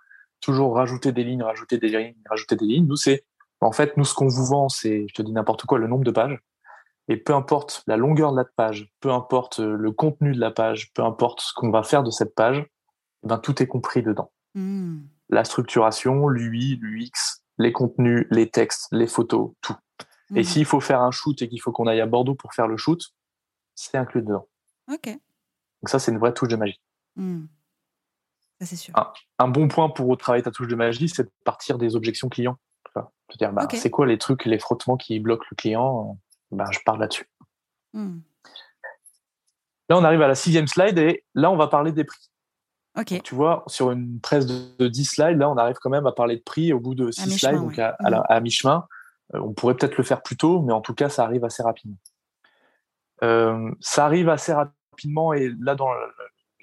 toujours 0.43 0.75
rajouter 0.75 1.11
des 1.11 1.23
lignes, 1.23 1.41
rajouter 1.43 1.77
des 1.77 1.89
lignes, 1.89 2.15
rajouter 2.29 2.55
des 2.55 2.65
lignes, 2.65 2.85
nous, 2.87 2.95
c'est, 2.95 3.23
en 3.61 3.71
fait, 3.71 3.95
nous, 3.97 4.03
ce 4.05 4.13
qu'on 4.13 4.27
vous 4.27 4.45
vend, 4.45 4.69
c'est, 4.69 5.07
je 5.07 5.13
te 5.13 5.21
dis 5.21 5.31
n'importe 5.31 5.65
quoi, 5.65 5.77
le 5.79 5.87
nombre 5.87 6.03
de 6.03 6.11
pages. 6.11 6.39
Et 7.07 7.17
peu 7.17 7.33
importe 7.33 7.83
la 7.87 7.97
longueur 7.97 8.31
de 8.31 8.37
la 8.37 8.45
page, 8.45 8.91
peu 8.99 9.11
importe 9.11 9.59
euh, 9.59 9.75
le 9.75 9.91
contenu 9.91 10.33
de 10.33 10.39
la 10.39 10.51
page, 10.51 10.91
peu 10.93 11.03
importe 11.03 11.41
ce 11.41 11.53
qu'on 11.53 11.69
va 11.69 11.83
faire 11.83 12.03
de 12.03 12.11
cette 12.11 12.33
page, 12.35 12.65
eh 13.23 13.27
ben, 13.27 13.37
tout 13.39 13.61
est 13.61 13.67
compris 13.67 14.03
dedans. 14.03 14.31
Mhm. 14.55 15.07
La 15.29 15.43
structuration, 15.43 16.27
l'UI, 16.27 16.77
l'UX, 16.81 17.41
les 17.57 17.71
contenus, 17.71 18.25
les 18.31 18.49
textes, 18.49 18.87
les 18.91 19.07
photos, 19.07 19.51
tout. 19.61 19.75
Et 20.35 20.39
Mhm. 20.39 20.43
s'il 20.43 20.65
faut 20.65 20.79
faire 20.79 21.01
un 21.01 21.11
shoot 21.11 21.41
et 21.41 21.49
qu'il 21.49 21.61
faut 21.61 21.71
qu'on 21.71 21.87
aille 21.87 22.01
à 22.01 22.05
Bordeaux 22.05 22.35
pour 22.35 22.53
faire 22.53 22.67
le 22.67 22.77
shoot, 22.77 23.01
c'est 23.75 23.97
inclus 23.97 24.21
dedans. 24.21 24.47
Ok. 24.91 25.07
Donc 25.07 25.89
ça, 25.89 25.99
c'est 25.99 26.11
une 26.11 26.17
vraie 26.19 26.33
touche 26.33 26.47
de 26.49 26.55
magie. 26.55 26.79
Mhm. 27.15 27.47
Ça, 28.59 28.65
c'est 28.67 28.75
sûr. 28.75 28.93
Un 29.39 29.47
bon 29.47 29.67
point 29.67 29.89
pour 29.89 30.17
travailler 30.17 30.43
ta 30.43 30.51
touche 30.51 30.67
de 30.67 30.75
magie, 30.75 31.09
c'est 31.09 31.23
de 31.23 31.31
partir 31.43 31.77
des 31.77 31.95
objections 31.95 32.29
clients. 32.29 32.57
Dire, 33.39 33.51
bah, 33.51 33.67
c'est 33.73 33.89
quoi 33.89 34.05
les 34.05 34.19
trucs, 34.19 34.45
les 34.45 34.59
frottements 34.59 34.95
qui 34.95 35.19
bloquent 35.19 35.45
le 35.49 35.55
client 35.55 36.19
ben, 36.51 36.65
Je 36.71 36.79
parle 36.85 36.99
là-dessus. 36.99 37.27
Mhm. 37.93 38.21
Là, 39.89 39.97
on 39.97 40.03
arrive 40.03 40.21
à 40.21 40.27
la 40.27 40.35
sixième 40.35 40.67
slide 40.67 40.97
et 40.99 41.23
là, 41.33 41.49
on 41.49 41.55
va 41.57 41.67
parler 41.67 41.91
des 41.91 42.03
prix. 42.03 42.29
Tu 43.23 43.33
vois, 43.33 43.63
sur 43.65 43.89
une 43.89 44.19
presse 44.21 44.45
de, 44.45 44.75
de 44.77 44.87
10 44.87 45.05
slides, 45.05 45.39
là, 45.39 45.49
on 45.49 45.57
arrive 45.57 45.77
quand 45.81 45.89
même 45.89 46.05
à 46.05 46.11
parler 46.11 46.37
de 46.37 46.43
prix 46.43 46.73
au 46.73 46.79
bout 46.79 46.93
de 46.93 47.09
6 47.09 47.25
mi-chemin, 47.27 47.51
slides, 47.53 47.61
donc 47.61 47.77
ouais. 47.77 47.83
à, 47.83 47.95
à 47.99 48.09
la- 48.11 48.21
à 48.21 48.39
mi-chemin. 48.39 48.85
Euh, 49.33 49.39
on 49.39 49.53
pourrait 49.53 49.73
peut-être 49.75 49.97
le 49.97 50.03
faire 50.03 50.21
plus 50.21 50.37
tôt, 50.37 50.61
mais 50.61 50.73
en 50.73 50.81
tout 50.81 50.93
cas, 50.93 51.09
ça 51.09 51.23
arrive 51.23 51.43
assez 51.43 51.63
rapidement. 51.63 51.97
Euh, 53.23 53.71
ça 53.79 54.05
arrive 54.05 54.29
assez 54.29 54.53
rapidement 54.53 55.33
et 55.33 55.51
là, 55.59 55.73
dans 55.73 55.89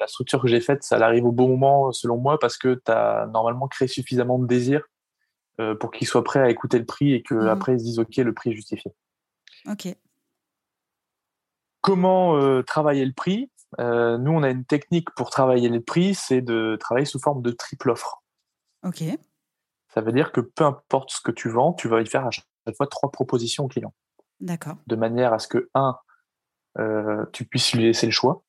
la, 0.01 0.07
structure 0.07 0.41
que 0.41 0.49
j'ai 0.49 0.61
faite, 0.61 0.83
ça 0.83 0.97
arrive 0.97 1.25
au 1.27 1.33
bon 1.33 1.49
moment, 1.49 1.93
selon 1.93 2.17
moi, 2.17 2.39
parce 2.39 2.57
que 2.57 2.81
tu 2.85 2.91
as 2.91 3.27
normalement 3.33 3.69
créé 3.69 3.87
suffisamment 3.89 4.39
de 4.39 4.47
désir 4.47 4.83
euh, 5.61 5.75
pour 5.75 5.91
qu'ils 5.91 6.07
soient 6.07 6.25
prêts 6.25 6.41
à 6.41 6.51
écouter 6.51 6.79
le 6.79 6.87
prix 6.87 7.13
et 7.13 7.23
qu'après, 7.23 7.45
Mhm. 7.45 7.49
après 7.49 7.73
ils 7.75 7.81
se 7.81 7.85
disent, 7.85 7.99
OK, 7.99 8.17
le 8.17 8.33
prix 8.35 8.51
est 8.51 8.55
justifié. 8.55 8.93
Ok. 9.69 9.89
Comment 11.81 12.37
euh, 12.37 12.63
travailler 12.63 13.05
le 13.05 13.13
prix? 13.13 13.51
Euh, 13.79 14.19
Nous, 14.19 14.33
on 14.33 14.43
a 14.43 14.51
une 14.51 14.65
technique 14.65 15.11
pour 15.15 15.31
travailler 15.31 15.69
le 15.69 15.81
prix, 15.81 16.15
c'est 16.15 16.41
de 16.41 16.77
travailler 16.81 17.07
sous 17.07 17.21
forme 17.21 17.43
de 17.43 17.51
triple 17.51 17.91
offre. 17.91 18.23
Ok. 18.85 19.03
Ça 19.95 20.01
veut 20.01 20.13
dire 20.13 20.33
que 20.33 20.41
peu 20.41 20.65
importe 20.65 21.11
ce 21.11 21.21
que 21.21 21.31
tu 21.31 21.49
vends, 21.49 21.73
tu 21.73 21.89
vas 21.89 22.01
y 22.01 22.07
faire 22.07 22.27
à 22.27 22.31
chaque 22.31 22.47
fois 22.77 22.87
trois 22.87 23.11
propositions 23.11 23.65
au 23.65 23.69
client, 23.69 23.93
D'accord. 24.41 24.77
de 24.87 24.97
manière 24.97 25.33
à 25.33 25.39
ce 25.39 25.49
que, 25.49 25.69
un, 25.75 25.97
euh, 26.79 27.25
tu 27.33 27.45
puisses 27.45 27.73
lui 27.75 27.85
laisser 27.85 28.07
le 28.07 28.13
choix 28.13 28.45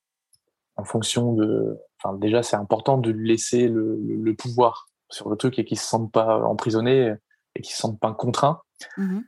en 0.81 0.85
fonction 0.85 1.33
de. 1.33 1.77
Enfin, 2.03 2.15
déjà, 2.17 2.43
c'est 2.43 2.55
important 2.55 2.97
de 2.97 3.11
lui 3.11 3.27
laisser 3.29 3.67
le, 3.67 3.97
le- 3.97 4.15
le 4.15 4.35
pouvoir 4.35 4.87
sur 5.09 5.29
le 5.29 5.35
truc 5.35 5.59
et 5.59 5.65
qu'il 5.65 5.79
se 5.79 5.85
sente 5.85 6.11
pas 6.11 6.39
emprisonné 6.43 7.13
et 7.55 7.61
qu'il 7.61 7.73
se 7.73 7.81
sente 7.81 7.99
pas 7.99 8.13
contraint. 8.13 8.61
Mhm. 8.97 9.23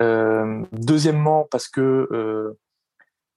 Euh, 0.00 0.64
deuxièmement, 0.72 1.48
parce 1.50 1.68
que 1.68 2.08
euh, 2.12 2.58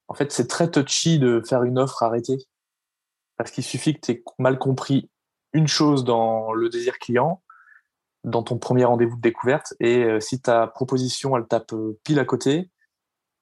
en 0.07 0.13
fait, 0.13 0.32
c'est 0.32 0.47
très 0.47 0.69
touchy 0.69 1.19
de 1.19 1.41
faire 1.47 1.63
une 1.63 1.80
offre 1.80 2.03
arrêtée. 2.03 2.38
Parce 3.38 3.51
qu'il 3.51 3.63
suffit 3.63 3.95
que 3.95 4.01
tu 4.01 4.11
aies 4.11 4.24
mal 4.38 4.59
compris 4.59 5.09
une 5.53 5.67
chose 5.67 6.03
dans 6.03 6.53
le 6.53 6.69
désir 6.69 6.99
client, 6.99 7.41
dans 8.24 8.43
ton 8.43 8.57
premier 8.57 8.86
rendez-vous 8.86 9.15
de 9.15 9.22
découverte, 9.22 9.74
et 9.80 10.03
euh, 10.03 10.19
si 10.19 10.39
ta 10.41 10.67
proposition, 10.67 11.36
elle 11.36 11.47
tape 11.47 11.74
pile 12.03 12.19
à 12.19 12.26
côté, 12.26 12.69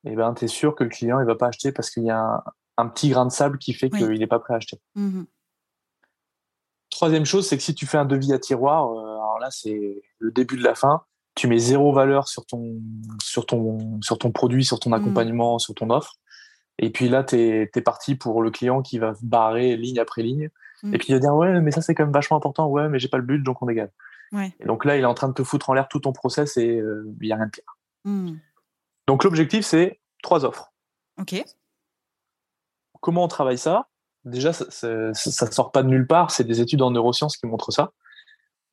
eh 0.06 0.16
ben, 0.16 0.34
tu 0.34 0.46
es 0.46 0.48
sûr 0.48 0.76
que 0.76 0.86
le 0.86 0.90
client, 0.90 1.20
il 1.20 1.26
va 1.26 1.36
pas 1.36 1.48
acheter 1.48 1.74
parce 1.74 1.90
qu'il 1.90 2.04
y 2.04 2.10
a 2.10 2.20
un, 2.22 2.44
un 2.80 2.88
petit 2.88 3.10
grain 3.10 3.26
de 3.26 3.32
sable 3.32 3.58
qui 3.58 3.74
fait 3.74 3.90
Oui. 3.94 4.00
qu'il 4.00 4.20
n'est 4.20 4.28
pas 4.28 4.40
prêt 4.40 4.54
à 4.54 4.58
acheter. 4.58 4.80
Mhm. 4.96 5.26
Troisième 6.90 7.26
chose, 7.26 7.48
c'est 7.48 7.56
que 7.58 7.64
si 7.64 7.76
tu 7.76 7.86
fais 7.86 7.98
un 7.98 8.06
devis 8.06 8.34
à 8.34 8.40
tiroir, 8.40 8.92
euh, 8.92 9.00
alors 9.02 9.40
là, 9.40 9.50
c'est 9.52 10.02
le 10.18 10.32
début 10.32 10.58
de 10.58 10.64
la 10.64 10.76
fin. 10.76 11.04
Tu 11.36 11.48
mets 11.48 11.60
zéro 11.60 11.94
valeur 11.94 12.28
sur 12.28 12.46
ton, 12.46 12.82
sur 13.22 13.46
ton, 13.46 14.02
sur 14.02 14.18
ton 14.18 14.32
produit, 14.32 14.66
sur 14.66 14.80
ton 14.80 14.90
Mhm. 14.90 14.96
accompagnement, 15.02 15.60
sur 15.60 15.76
ton 15.76 15.90
offre. 15.92 16.16
Et 16.80 16.90
puis 16.90 17.08
là, 17.10 17.24
tu 17.24 17.36
es, 17.38 17.82
parti 17.82 18.16
pour 18.16 18.42
le 18.42 18.52
client 18.52 18.82
qui 18.82 18.98
va 19.00 19.14
barrer 19.22 19.78
ligne 19.78 20.00
après 20.00 20.24
ligne. 20.24 20.50
Mhm. 20.84 20.96
Et 20.96 20.98
puis 20.98 21.08
il 21.10 21.14
va 21.14 21.20
dire 21.20 21.36
Ouais, 21.36 21.62
mais 21.62 21.72
ça, 21.72 21.82
c'est 21.82 21.94
quand 21.94 22.04
même 22.04 22.14
vachement 22.14 22.38
important. 22.38 22.68
Ouais, 22.68 22.90
mais 22.90 23.00
j'ai 23.00 23.08
pas 23.08 23.18
le 23.18 23.24
but, 23.24 23.40
donc 23.40 23.62
on 23.62 23.66
dégage. 23.68 23.90
Ouais. 24.32 24.54
Et 24.60 24.66
donc 24.66 24.86
là, 24.86 24.98
il 24.98 25.02
est 25.02 25.06
en 25.06 25.14
train 25.14 25.28
de 25.30 25.34
te 25.34 25.44
foutre 25.44 25.70
en 25.70 25.74
l'air 25.74 25.88
tout 25.88 26.00
ton 26.00 26.12
process 26.14 26.58
et 26.58 26.78
euh, 26.80 27.06
il 27.22 27.28
n'y 27.28 27.32
a 27.32 27.36
rien 27.36 27.46
de 27.46 27.52
pire. 27.52 27.64
Donc 29.08 29.24
l'objectif, 29.24 29.66
c'est 29.66 30.00
trois 30.24 30.46
offres. 30.46 30.72
Ok. 31.20 31.44
Comment 33.02 33.24
on 33.24 33.28
travaille 33.28 33.58
ça 33.58 33.88
Déjà, 34.26 34.52
ça, 34.54 35.14
ça 35.14 35.52
sort 35.52 35.72
pas 35.72 35.84
de 35.84 35.88
nulle 35.88 36.08
part. 36.08 36.32
C'est 36.32 36.44
des 36.44 36.62
études 36.62 36.82
en 36.82 36.92
neurosciences 36.92 37.38
qui 37.38 37.48
montrent 37.48 37.72
ça. 37.72 37.92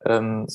Euh, 0.07 0.45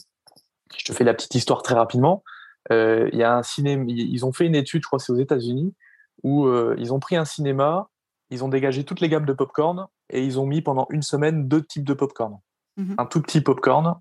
je 0.76 0.84
te 0.84 0.92
fais 0.92 1.04
la 1.04 1.14
petite 1.14 1.34
histoire 1.34 1.62
très 1.62 1.74
rapidement. 1.74 2.22
Euh, 2.70 3.08
Il 3.12 3.18
y 3.18 3.22
a 3.22 3.36
un 3.36 3.42
cinéma. 3.42 3.84
Ils 3.88 4.24
ont 4.26 4.32
fait 4.32 4.46
une 4.46 4.54
étude, 4.54 4.82
je 4.82 4.86
crois, 4.86 4.98
c'est 4.98 5.12
aux 5.12 5.18
États-Unis, 5.18 5.74
où 6.22 6.46
euh, 6.46 6.74
ils 6.78 6.92
ont 6.92 7.00
pris 7.00 7.16
un 7.16 7.24
cinéma, 7.24 7.88
ils 8.30 8.44
ont 8.44 8.48
dégagé 8.48 8.84
toutes 8.84 9.00
les 9.00 9.08
gammes 9.08 9.26
de 9.26 9.32
popcorn 9.32 9.88
et 10.10 10.24
ils 10.24 10.38
ont 10.38 10.46
mis 10.46 10.62
pendant 10.62 10.86
une 10.90 11.02
semaine 11.02 11.48
deux 11.48 11.62
types 11.64 11.84
de 11.84 11.94
popcorn. 11.94 12.38
Mhm. 12.76 12.94
Un 12.98 13.06
tout 13.06 13.20
petit 13.20 13.40
popcorn 13.40 13.98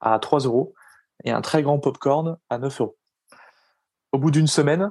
à 0.00 0.18
3 0.18 0.40
euros 0.40 0.74
et 1.24 1.30
un 1.30 1.40
très 1.40 1.62
grand 1.62 1.78
popcorn 1.78 2.38
à 2.48 2.58
9 2.58 2.80
euros. 2.80 2.96
Au 4.12 4.18
bout 4.18 4.30
d'une 4.30 4.46
semaine, 4.46 4.90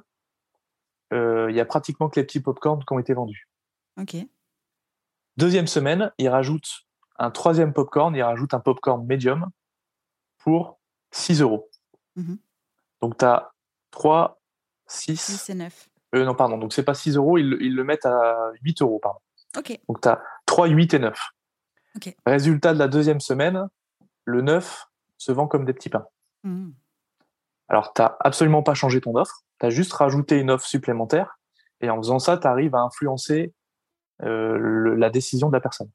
euh, 1.13 1.47
il 1.49 1.55
y 1.55 1.59
a 1.59 1.65
pratiquement 1.65 2.09
que 2.09 2.19
les 2.19 2.25
petits 2.25 2.39
popcorn 2.39 2.83
qui 2.83 2.93
ont 2.93 2.99
été 2.99 3.13
vendus. 3.13 3.48
Ok. 3.99 4.15
Deuxième 5.37 5.67
semaine, 5.67 6.11
il 6.17 6.29
rajoute 6.29 6.85
un 7.17 7.31
troisième 7.31 7.73
popcorn, 7.73 8.15
il 8.15 8.23
rajoute 8.23 8.53
un 8.53 8.59
popcorn 8.59 9.05
médium 9.05 9.49
pour 10.39 10.79
6 11.11 11.41
euros. 11.41 11.69
Mhm. 12.15 12.37
Donc 13.01 13.17
tu 13.17 13.25
as 13.25 13.51
3, 13.91 14.41
6, 14.87 15.17
6 15.17 15.49
et 15.49 15.53
9. 15.55 15.89
euh, 16.15 16.25
non 16.25 16.35
pardon, 16.35 16.57
donc 16.57 16.73
c'est 16.73 16.83
pas 16.83 16.93
6 16.93 17.15
euros, 17.15 17.37
ils, 17.37 17.57
ils 17.61 17.75
le 17.75 17.83
mettent 17.83 18.05
à 18.05 18.51
8 18.63 18.81
euros, 18.81 18.99
pardon. 18.99 19.19
Ok. 19.57 19.79
Donc 19.87 20.01
tu 20.01 20.07
as 20.07 20.21
3, 20.45 20.67
8 20.67 20.93
et 20.93 20.99
9. 20.99 21.19
Ok. 21.95 22.15
Résultat 22.25 22.73
de 22.73 22.79
la 22.79 22.87
deuxième 22.87 23.19
semaine, 23.19 23.67
le 24.25 24.41
9 24.41 24.85
se 25.17 25.31
vend 25.31 25.47
comme 25.47 25.65
des 25.65 25.73
petits 25.73 25.89
pains. 25.89 26.05
Mhm. 26.43 26.73
Alors, 27.67 27.93
tu 27.93 28.01
n'as 28.01 28.15
absolument 28.21 28.63
pas 28.63 28.73
changé 28.73 28.99
ton 28.99 29.15
offre, 29.15 29.43
tu 29.59 29.65
as 29.65 29.69
juste 29.69 29.93
rajouté 29.93 30.39
une 30.39 30.49
offre 30.49 30.65
supplémentaire, 30.65 31.37
et 31.81 31.89
en 31.89 31.97
faisant 31.97 32.19
ça, 32.19 32.37
tu 32.37 32.47
arrives 32.47 32.73
à 32.75 32.79
influencer 32.79 33.53
le- 34.21 34.95
la 34.95 35.09
décision 35.09 35.47
de 35.49 35.53
la 35.53 35.61
personne. 35.61 35.89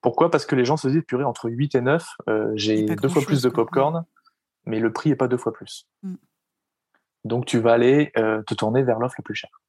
Pourquoi? 0.00 0.30
Parce 0.30 0.46
que 0.46 0.54
les 0.54 0.64
gens 0.64 0.76
se 0.76 0.88
disent, 0.88 1.02
purée, 1.06 1.24
entre 1.24 1.48
8 1.50 1.74
et 1.74 1.80
9, 1.80 2.06
euh, 2.28 2.52
j'ai 2.54 2.84
deux 2.84 3.08
fois 3.08 3.22
plus 3.22 3.42
de 3.42 3.48
popcorn, 3.48 4.04
mais 4.64 4.78
le 4.78 4.92
prix 4.92 5.10
n'est 5.10 5.16
pas 5.16 5.28
deux 5.28 5.36
fois 5.38 5.52
plus. 5.52 5.88
Mm. 6.02 6.14
Donc, 7.24 7.46
tu 7.46 7.58
vas 7.58 7.72
aller 7.72 8.12
euh, 8.16 8.42
te 8.42 8.54
tourner 8.54 8.82
vers 8.82 8.98
l'offre 9.00 9.16
la 9.18 9.22
plus 9.24 9.34
chère. 9.34 9.60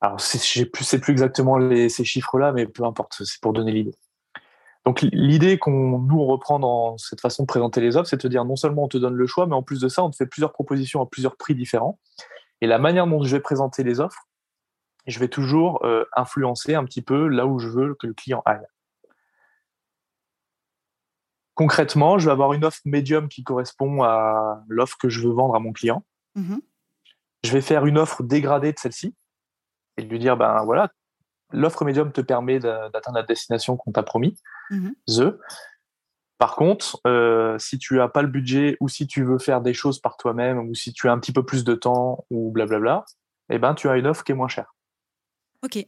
Alors, 0.00 0.20
c'est- 0.20 0.42
je 0.42 0.62
ne 0.64 0.84
sais 0.84 0.98
plus 1.00 1.12
exactement 1.12 1.58
les, 1.58 1.88
ces 1.88 2.04
chiffres-là, 2.04 2.52
mais 2.52 2.66
peu 2.66 2.84
importe, 2.84 3.16
c'est 3.24 3.40
pour 3.40 3.52
donner 3.52 3.72
l'idée. 3.72 3.94
Donc 4.86 5.02
l'idée 5.02 5.58
qu'on 5.58 5.98
nous 5.98 6.24
reprend 6.24 6.58
dans 6.58 6.96
cette 6.96 7.20
façon 7.20 7.42
de 7.42 7.46
présenter 7.46 7.82
les 7.82 7.98
offres, 7.98 8.08
c'est 8.08 8.16
de 8.16 8.22
te 8.22 8.28
dire 8.28 8.46
non 8.46 8.56
seulement 8.56 8.84
on 8.84 8.88
te 8.88 8.96
donne 8.96 9.14
le 9.14 9.26
choix, 9.26 9.46
mais 9.46 9.54
en 9.54 9.62
plus 9.62 9.78
de 9.80 9.88
ça, 9.88 10.02
on 10.02 10.10
te 10.10 10.16
fait 10.16 10.26
plusieurs 10.26 10.52
propositions 10.52 11.02
à 11.02 11.06
plusieurs 11.06 11.36
prix 11.36 11.54
différents. 11.54 11.98
Et 12.62 12.66
la 12.66 12.78
manière 12.78 13.06
dont 13.06 13.22
je 13.22 13.36
vais 13.36 13.40
présenter 13.42 13.84
les 13.84 14.00
offres, 14.00 14.26
je 15.06 15.18
vais 15.18 15.28
toujours 15.28 15.84
euh, 15.84 16.04
influencer 16.16 16.74
un 16.74 16.84
petit 16.84 17.02
peu 17.02 17.28
là 17.28 17.46
où 17.46 17.58
je 17.58 17.68
veux 17.68 17.94
que 17.94 18.06
le 18.06 18.14
client 18.14 18.42
aille. 18.44 18.66
Concrètement, 21.54 22.18
je 22.18 22.26
vais 22.26 22.32
avoir 22.32 22.52
une 22.52 22.64
offre 22.64 22.80
médium 22.84 23.28
qui 23.28 23.44
correspond 23.44 24.02
à 24.02 24.62
l'offre 24.68 24.96
que 24.98 25.08
je 25.08 25.20
veux 25.20 25.32
vendre 25.32 25.54
à 25.54 25.60
mon 25.60 25.72
client. 25.72 26.04
Mmh 26.34 26.58
Je 27.44 27.52
vais 27.52 27.60
faire 27.60 27.86
une 27.86 27.98
offre 27.98 28.22
dégradée 28.22 28.72
de 28.72 28.78
celle-ci 28.78 29.14
et 29.96 30.02
lui 30.02 30.18
dire 30.18 30.36
ben 30.36 30.62
voilà, 30.64 30.90
l'offre 31.52 31.84
médium 31.84 32.12
te 32.12 32.20
permet 32.20 32.60
d'atteindre 32.60 33.16
la 33.16 33.22
destination 33.22 33.76
qu'on 33.76 33.92
t'a 33.92 34.02
promis. 34.02 34.38
Mmh 34.70 34.90
The. 35.06 35.38
Par 36.38 36.56
contre, 36.56 36.98
euh, 37.06 37.58
si 37.58 37.78
tu 37.78 37.96
n'as 37.96 38.08
pas 38.08 38.22
le 38.22 38.28
budget 38.28 38.78
ou 38.80 38.88
si 38.88 39.06
tu 39.06 39.22
veux 39.22 39.38
faire 39.38 39.60
des 39.60 39.74
choses 39.74 40.00
par 40.00 40.16
toi-même 40.16 40.58
ou 40.58 40.74
si 40.74 40.94
tu 40.94 41.06
as 41.06 41.12
un 41.12 41.18
petit 41.18 41.32
peu 41.32 41.44
plus 41.44 41.64
de 41.64 41.74
temps 41.74 42.24
ou 42.30 42.50
blablabla, 42.50 43.04
eh 43.50 43.58
ben, 43.58 43.74
tu 43.74 43.90
as 43.90 43.98
une 43.98 44.06
offre 44.06 44.24
qui 44.24 44.32
est 44.32 44.34
moins 44.34 44.48
chère. 44.48 44.74
Ok. 45.62 45.84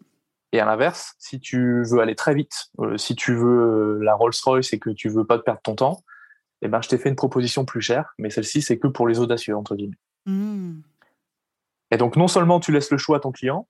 Et 0.54 0.60
à 0.60 0.64
l'inverse, 0.66 1.14
si 1.18 1.40
tu 1.40 1.82
veux 1.84 2.00
aller 2.00 2.14
très 2.14 2.34
vite, 2.34 2.70
euh, 2.80 2.96
si 2.98 3.16
tu 3.16 3.34
veux 3.34 3.98
la 4.02 4.14
Rolls-Royce 4.14 4.72
et 4.72 4.78
que 4.78 4.90
tu 4.90 5.08
veux 5.08 5.24
pas 5.24 5.38
te 5.38 5.44
perdre 5.44 5.62
ton 5.62 5.74
temps, 5.74 6.04
eh 6.60 6.68
ben, 6.68 6.82
je 6.82 6.88
t'ai 6.88 6.98
fait 6.98 7.08
une 7.08 7.16
proposition 7.16 7.64
plus 7.64 7.80
chère, 7.80 8.14
mais 8.18 8.30
celle-ci, 8.30 8.62
c'est 8.62 8.78
que 8.78 8.86
pour 8.86 9.08
les 9.08 9.18
audacieux, 9.18 9.56
entre 9.56 9.74
guillemets. 9.74 9.98
Mmh. 10.26 10.82
Et 11.90 11.96
donc, 11.96 12.16
non 12.16 12.28
seulement 12.28 12.60
tu 12.60 12.70
laisses 12.70 12.90
le 12.90 12.98
choix 12.98 13.16
à 13.16 13.20
ton 13.20 13.32
client, 13.32 13.66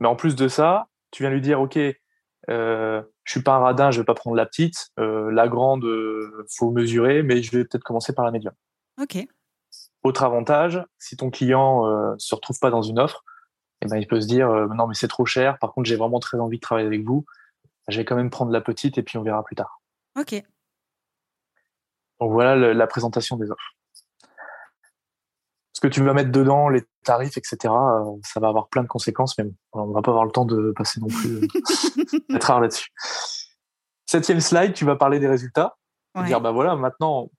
mais 0.00 0.08
en 0.08 0.16
plus 0.16 0.34
de 0.36 0.48
ça, 0.48 0.88
tu 1.10 1.22
viens 1.22 1.30
lui 1.30 1.40
dire, 1.40 1.60
OK, 1.60 1.78
euh, 2.50 3.02
je 3.24 3.32
suis 3.32 3.42
pas 3.42 3.54
un 3.54 3.58
radin, 3.58 3.90
je 3.90 4.00
vais 4.00 4.04
pas 4.04 4.14
prendre 4.14 4.36
la 4.36 4.46
petite. 4.46 4.90
Euh, 4.98 5.30
la 5.30 5.48
grande, 5.48 5.84
euh, 5.84 6.46
faut 6.56 6.70
mesurer, 6.70 7.22
mais 7.22 7.42
je 7.42 7.56
vais 7.56 7.64
peut-être 7.64 7.84
commencer 7.84 8.12
par 8.12 8.24
la 8.24 8.30
médium. 8.30 8.54
Ok. 9.00 9.26
Autre 10.02 10.22
avantage, 10.22 10.82
si 10.98 11.16
ton 11.16 11.30
client 11.30 11.86
euh, 11.86 12.14
se 12.18 12.34
retrouve 12.34 12.58
pas 12.60 12.70
dans 12.70 12.82
une 12.82 12.98
offre, 12.98 13.24
eh 13.82 13.86
ben, 13.88 13.96
il 13.98 14.06
peut 14.06 14.20
se 14.20 14.26
dire 14.26 14.48
euh, 14.50 14.66
non 14.74 14.86
mais 14.86 14.94
c'est 14.94 15.08
trop 15.08 15.26
cher. 15.26 15.58
Par 15.58 15.72
contre, 15.72 15.88
j'ai 15.88 15.96
vraiment 15.96 16.20
très 16.20 16.38
envie 16.38 16.56
de 16.56 16.62
travailler 16.62 16.86
avec 16.86 17.04
vous. 17.04 17.24
Je 17.88 17.96
vais 17.98 18.04
quand 18.04 18.16
même 18.16 18.30
prendre 18.30 18.50
la 18.52 18.60
petite 18.60 18.98
et 18.98 19.02
puis 19.02 19.18
on 19.18 19.22
verra 19.22 19.44
plus 19.44 19.56
tard. 19.56 19.80
Ok. 20.18 20.34
Donc 22.20 22.32
voilà 22.32 22.56
le- 22.56 22.72
la 22.72 22.86
présentation 22.86 23.36
des 23.36 23.50
offres. 23.50 23.72
Ce 25.72 25.80
que 25.80 25.88
tu 25.88 26.02
vas 26.02 26.14
mettre 26.14 26.32
dedans, 26.32 26.70
les 26.70 26.82
tarifs, 27.04 27.36
etc., 27.36 27.58
euh, 27.64 28.16
ça 28.22 28.40
va 28.40 28.48
avoir 28.48 28.68
plein 28.68 28.82
de 28.82 28.88
conséquences, 28.88 29.36
mais 29.36 29.44
bon, 29.44 29.54
on 29.74 29.92
va 29.92 30.00
pas 30.00 30.10
avoir 30.10 30.24
le 30.24 30.30
temps 30.32 30.46
de 30.46 30.72
passer 30.74 31.00
non 31.00 31.08
plus 31.08 31.34
euh, 31.36 31.46
rare 32.40 32.60
là-dessus. 32.62 32.88
Septième 34.06 34.40
slide, 34.40 34.72
tu 34.72 34.86
vas 34.86 34.96
parler 34.96 35.18
des 35.20 35.28
résultats. 35.28 35.76
Ouais. 36.14 36.24
Dire 36.24 36.40
bah 36.40 36.50
voilà, 36.50 36.76
maintenant, 36.76 37.30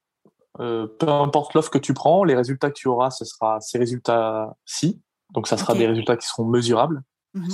euh, 0.60 0.86
peu 0.86 1.10
importe 1.10 1.56
l'offre 1.56 1.72
que 1.72 1.80
tu 1.80 1.96
prends, 1.96 2.24
les 2.24 2.36
résultats 2.36 2.70
que 2.70 2.76
tu 2.76 2.88
auras, 2.88 3.10
ce 3.10 3.26
sera 3.26 3.60
ces 3.60 3.80
résultats-ci. 3.80 5.02
Donc 5.32 5.48
ça 5.48 5.58
sera 5.58 5.74
des 5.74 5.88
résultats 5.88 6.18
qui 6.18 6.28
seront 6.28 6.46
mesurables. 6.46 7.04
Mhm. 7.34 7.50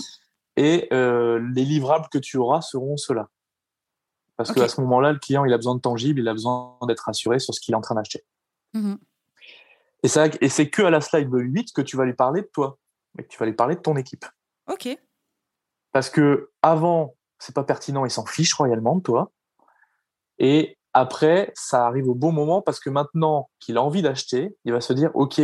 Et 0.55 0.87
euh, 0.93 1.39
les 1.53 1.65
livrables 1.65 2.07
que 2.11 2.19
tu 2.19 2.37
auras 2.37 2.61
seront 2.61 2.97
ceux-là. 2.97 3.29
Parce 4.37 4.51
qu'à 4.51 4.67
ce 4.67 4.81
moment-là, 4.81 5.11
le 5.11 5.19
client, 5.19 5.45
il 5.45 5.53
a 5.53 5.57
besoin 5.57 5.75
de 5.75 5.81
tangible, 5.81 6.19
il 6.19 6.27
a 6.27 6.33
besoin 6.33 6.77
d'être 6.87 7.07
assuré 7.07 7.39
sur 7.39 7.53
ce 7.53 7.59
qu'il 7.59 7.73
est 7.73 7.77
en 7.77 7.81
train 7.81 7.95
d'acheter. 7.95 8.23
Mhm. 8.73 8.97
Et 10.03 10.07
c'est 10.07 10.41
et 10.41 10.49
c'est 10.49 10.69
que 10.69 10.81
à 10.81 10.89
la 10.89 11.01
slide 11.01 11.29
8 11.31 11.71
que 11.71 11.81
tu 11.81 11.97
vas 11.97 12.05
lui 12.05 12.13
parler 12.13 12.41
de 12.41 12.49
toi, 12.51 12.77
et 13.17 13.23
que 13.23 13.27
tu 13.27 13.37
vas 13.37 13.45
lui 13.45 13.53
parler 13.53 13.75
de 13.75 13.81
ton 13.81 13.95
équipe. 13.95 14.25
Ok. 14.67 14.89
Parce 15.91 16.09
que 16.09 16.51
avant, 16.61 17.15
c'est 17.39 17.55
pas 17.55 17.63
pertinent, 17.63 18.05
il 18.05 18.11
s'en 18.11 18.25
fiche 18.25 18.53
royalement 18.53 18.95
de 18.95 19.01
toi. 19.01 19.31
Et 20.39 20.77
après, 20.93 21.51
ça 21.55 21.85
arrive 21.85 22.09
au 22.09 22.15
bon 22.15 22.31
moment 22.31 22.61
parce 22.61 22.79
que 22.79 22.89
maintenant 22.89 23.49
qu'il 23.59 23.77
a 23.77 23.83
envie 23.83 24.01
d'acheter, 24.01 24.55
il 24.65 24.73
va 24.73 24.81
se 24.81 24.93
dire 24.93 25.11
OK, 25.13 25.41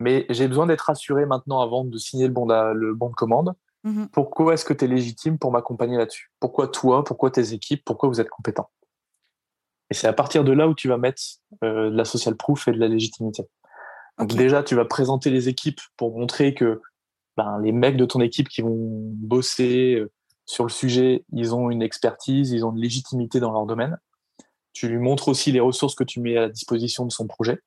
mais 0.00 0.26
j'ai 0.30 0.48
besoin 0.48 0.66
d'être 0.66 0.90
assuré 0.90 1.26
maintenant 1.26 1.60
avant 1.60 1.84
de 1.84 1.96
signer 1.98 2.26
le 2.26 2.32
bon, 2.32 2.46
d'a- 2.46 2.72
le 2.72 2.94
bon 2.94 3.10
de 3.10 3.14
commande. 3.14 3.54
Mhm. 3.84 4.08
Pourquoi 4.08 4.54
est-ce 4.54 4.64
que 4.64 4.74
tu 4.74 4.84
es 4.84 4.88
légitime 4.88 5.38
pour 5.38 5.52
m'accompagner 5.52 5.96
là-dessus? 5.96 6.32
Pourquoi 6.40 6.68
toi? 6.68 7.04
Pourquoi 7.04 7.30
tes 7.30 7.52
équipes? 7.52 7.82
Pourquoi 7.84 8.08
vous 8.08 8.20
êtes 8.20 8.28
compétent 8.28 8.70
Et 9.90 9.94
c'est 9.94 10.06
à 10.06 10.12
partir 10.12 10.44
de 10.44 10.52
là 10.52 10.68
où 10.68 10.74
tu 10.74 10.88
vas 10.88 10.98
mettre 10.98 11.22
euh, 11.64 11.90
de 11.90 11.96
la 11.96 12.04
social 12.04 12.36
proof 12.36 12.68
et 12.68 12.72
de 12.72 12.78
la 12.78 12.88
légitimité. 12.88 13.44
Donc 14.18 14.34
déjà, 14.34 14.62
tu 14.62 14.74
vas 14.74 14.84
présenter 14.84 15.30
les 15.30 15.48
équipes 15.48 15.80
pour 15.96 16.18
montrer 16.18 16.52
que 16.52 16.82
ben, 17.36 17.58
les 17.62 17.72
mecs 17.72 17.96
de 17.96 18.04
ton 18.04 18.20
équipe 18.20 18.48
qui 18.48 18.60
vont 18.60 18.76
bosser 18.76 19.94
euh, 19.94 20.10
sur 20.44 20.64
le 20.64 20.70
sujet, 20.70 21.24
ils 21.32 21.54
ont 21.54 21.70
une 21.70 21.80
expertise, 21.80 22.50
ils 22.50 22.64
ont 22.66 22.72
une 22.72 22.80
légitimité 22.80 23.40
dans 23.40 23.52
leur 23.52 23.64
domaine. 23.66 23.98
Tu 24.72 24.88
lui 24.88 24.98
montres 24.98 25.28
aussi 25.28 25.52
les 25.52 25.60
ressources 25.60 25.94
que 25.94 26.04
tu 26.04 26.20
mets 26.20 26.36
à 26.36 26.42
la 26.42 26.48
disposition 26.48 27.06
de 27.06 27.12
son 27.12 27.26
projet. 27.26 27.60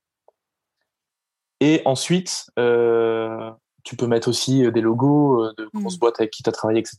Et 1.66 1.82
ensuite, 1.86 2.48
euh, 2.60 3.50
tu 3.86 3.96
peux 3.96 4.06
mettre 4.06 4.28
aussi 4.28 4.66
euh, 4.66 4.72
des 4.72 4.82
logos 4.82 5.46
euh, 5.46 5.54
de 5.58 5.70
grosses 5.74 5.94
Mhm. 5.94 6.00
boîtes 6.00 6.20
avec 6.20 6.32
qui 6.32 6.44
tu 6.44 6.50
as 6.50 6.52
travaillé, 6.52 6.82
etc. 6.82 6.98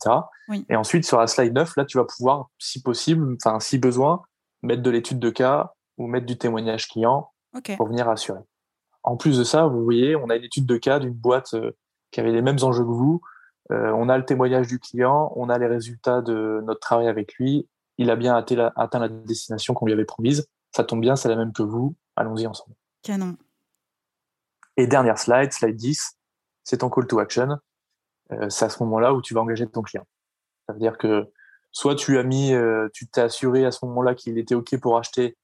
Oui. 0.49 0.65
Et 0.69 0.75
ensuite, 0.75 1.05
sur 1.05 1.19
la 1.19 1.27
slide 1.27 1.53
9, 1.53 1.75
là, 1.77 1.85
tu 1.85 1.99
vas 1.99 2.03
pouvoir, 2.05 2.49
si 2.57 2.81
possible, 2.81 3.35
enfin, 3.35 3.59
si 3.59 3.77
besoin, 3.77 4.23
mettre 4.63 4.81
de 4.81 4.89
l'étude 4.89 5.19
de 5.19 5.29
cas 5.29 5.73
ou 5.99 6.07
mettre 6.07 6.25
du 6.25 6.35
témoignage 6.39 6.87
client 6.87 7.31
pour 7.77 7.87
venir 7.87 8.09
assurer. 8.09 8.39
En 9.03 9.17
plus 9.17 9.37
de 9.37 9.43
ça, 9.43 9.67
vous 9.67 9.83
voyez, 9.83 10.15
on 10.15 10.31
a 10.31 10.35
une 10.35 10.43
étude 10.43 10.65
de 10.65 10.77
cas 10.77 10.97
d'une 10.97 11.13
boîte 11.13 11.53
euh, 11.53 11.71
qui 12.09 12.19
avait 12.19 12.31
les 12.31 12.41
mêmes 12.41 12.57
enjeux 12.63 12.83
que 12.83 12.89
vous. 12.89 13.21
Euh, 13.71 13.91
on 13.95 14.09
a 14.09 14.17
le 14.17 14.25
témoignage 14.25 14.65
du 14.67 14.79
client, 14.79 15.31
on 15.35 15.47
a 15.49 15.59
les 15.59 15.67
résultats 15.67 16.21
de 16.23 16.63
notre 16.65 16.79
travail 16.79 17.07
avec 17.07 17.35
lui. 17.35 17.67
Il 17.99 18.09
a 18.09 18.15
bien 18.15 18.35
atteint 18.35 18.55
la, 18.55 18.73
atteint 18.75 18.99
la 18.99 19.09
destination 19.09 19.75
qu'on 19.75 19.85
lui 19.85 19.93
avait 19.93 20.05
promise. 20.05 20.47
Ça 20.75 20.83
tombe 20.83 21.01
bien, 21.01 21.15
c'est 21.15 21.29
la 21.29 21.35
même 21.35 21.53
que 21.53 21.61
vous. 21.61 21.93
Allons-y 22.15 22.47
ensemble. 22.47 22.75
Canon. 23.03 23.37
Et 24.77 24.87
dernière 24.87 25.17
slide, 25.17 25.51
slide 25.53 25.75
10, 25.75 26.17
c'est 26.63 26.77
ton 26.79 26.89
call 26.89 27.07
to 27.07 27.19
action. 27.19 27.57
Euh, 28.31 28.49
c'est 28.49 28.65
à 28.65 28.69
ce 28.69 28.81
moment-là 28.83 29.13
où 29.13 29.21
tu 29.21 29.33
vas 29.33 29.41
engager 29.41 29.67
ton 29.67 29.81
client. 29.81 30.05
Ça 30.67 30.73
veut 30.73 30.79
dire 30.79 30.97
que 30.97 31.25
soit 31.71 31.95
tu 31.95 32.17
as 32.17 32.23
mis, 32.23 32.53
euh, 32.53 32.89
tu 32.93 33.07
t'es 33.07 33.21
assuré 33.21 33.65
à 33.65 33.71
ce 33.71 33.85
moment-là 33.85 34.15
qu'il 34.15 34.37
était 34.37 34.55
OK 34.55 34.77
pour 34.79 34.97
acheter 34.97 35.37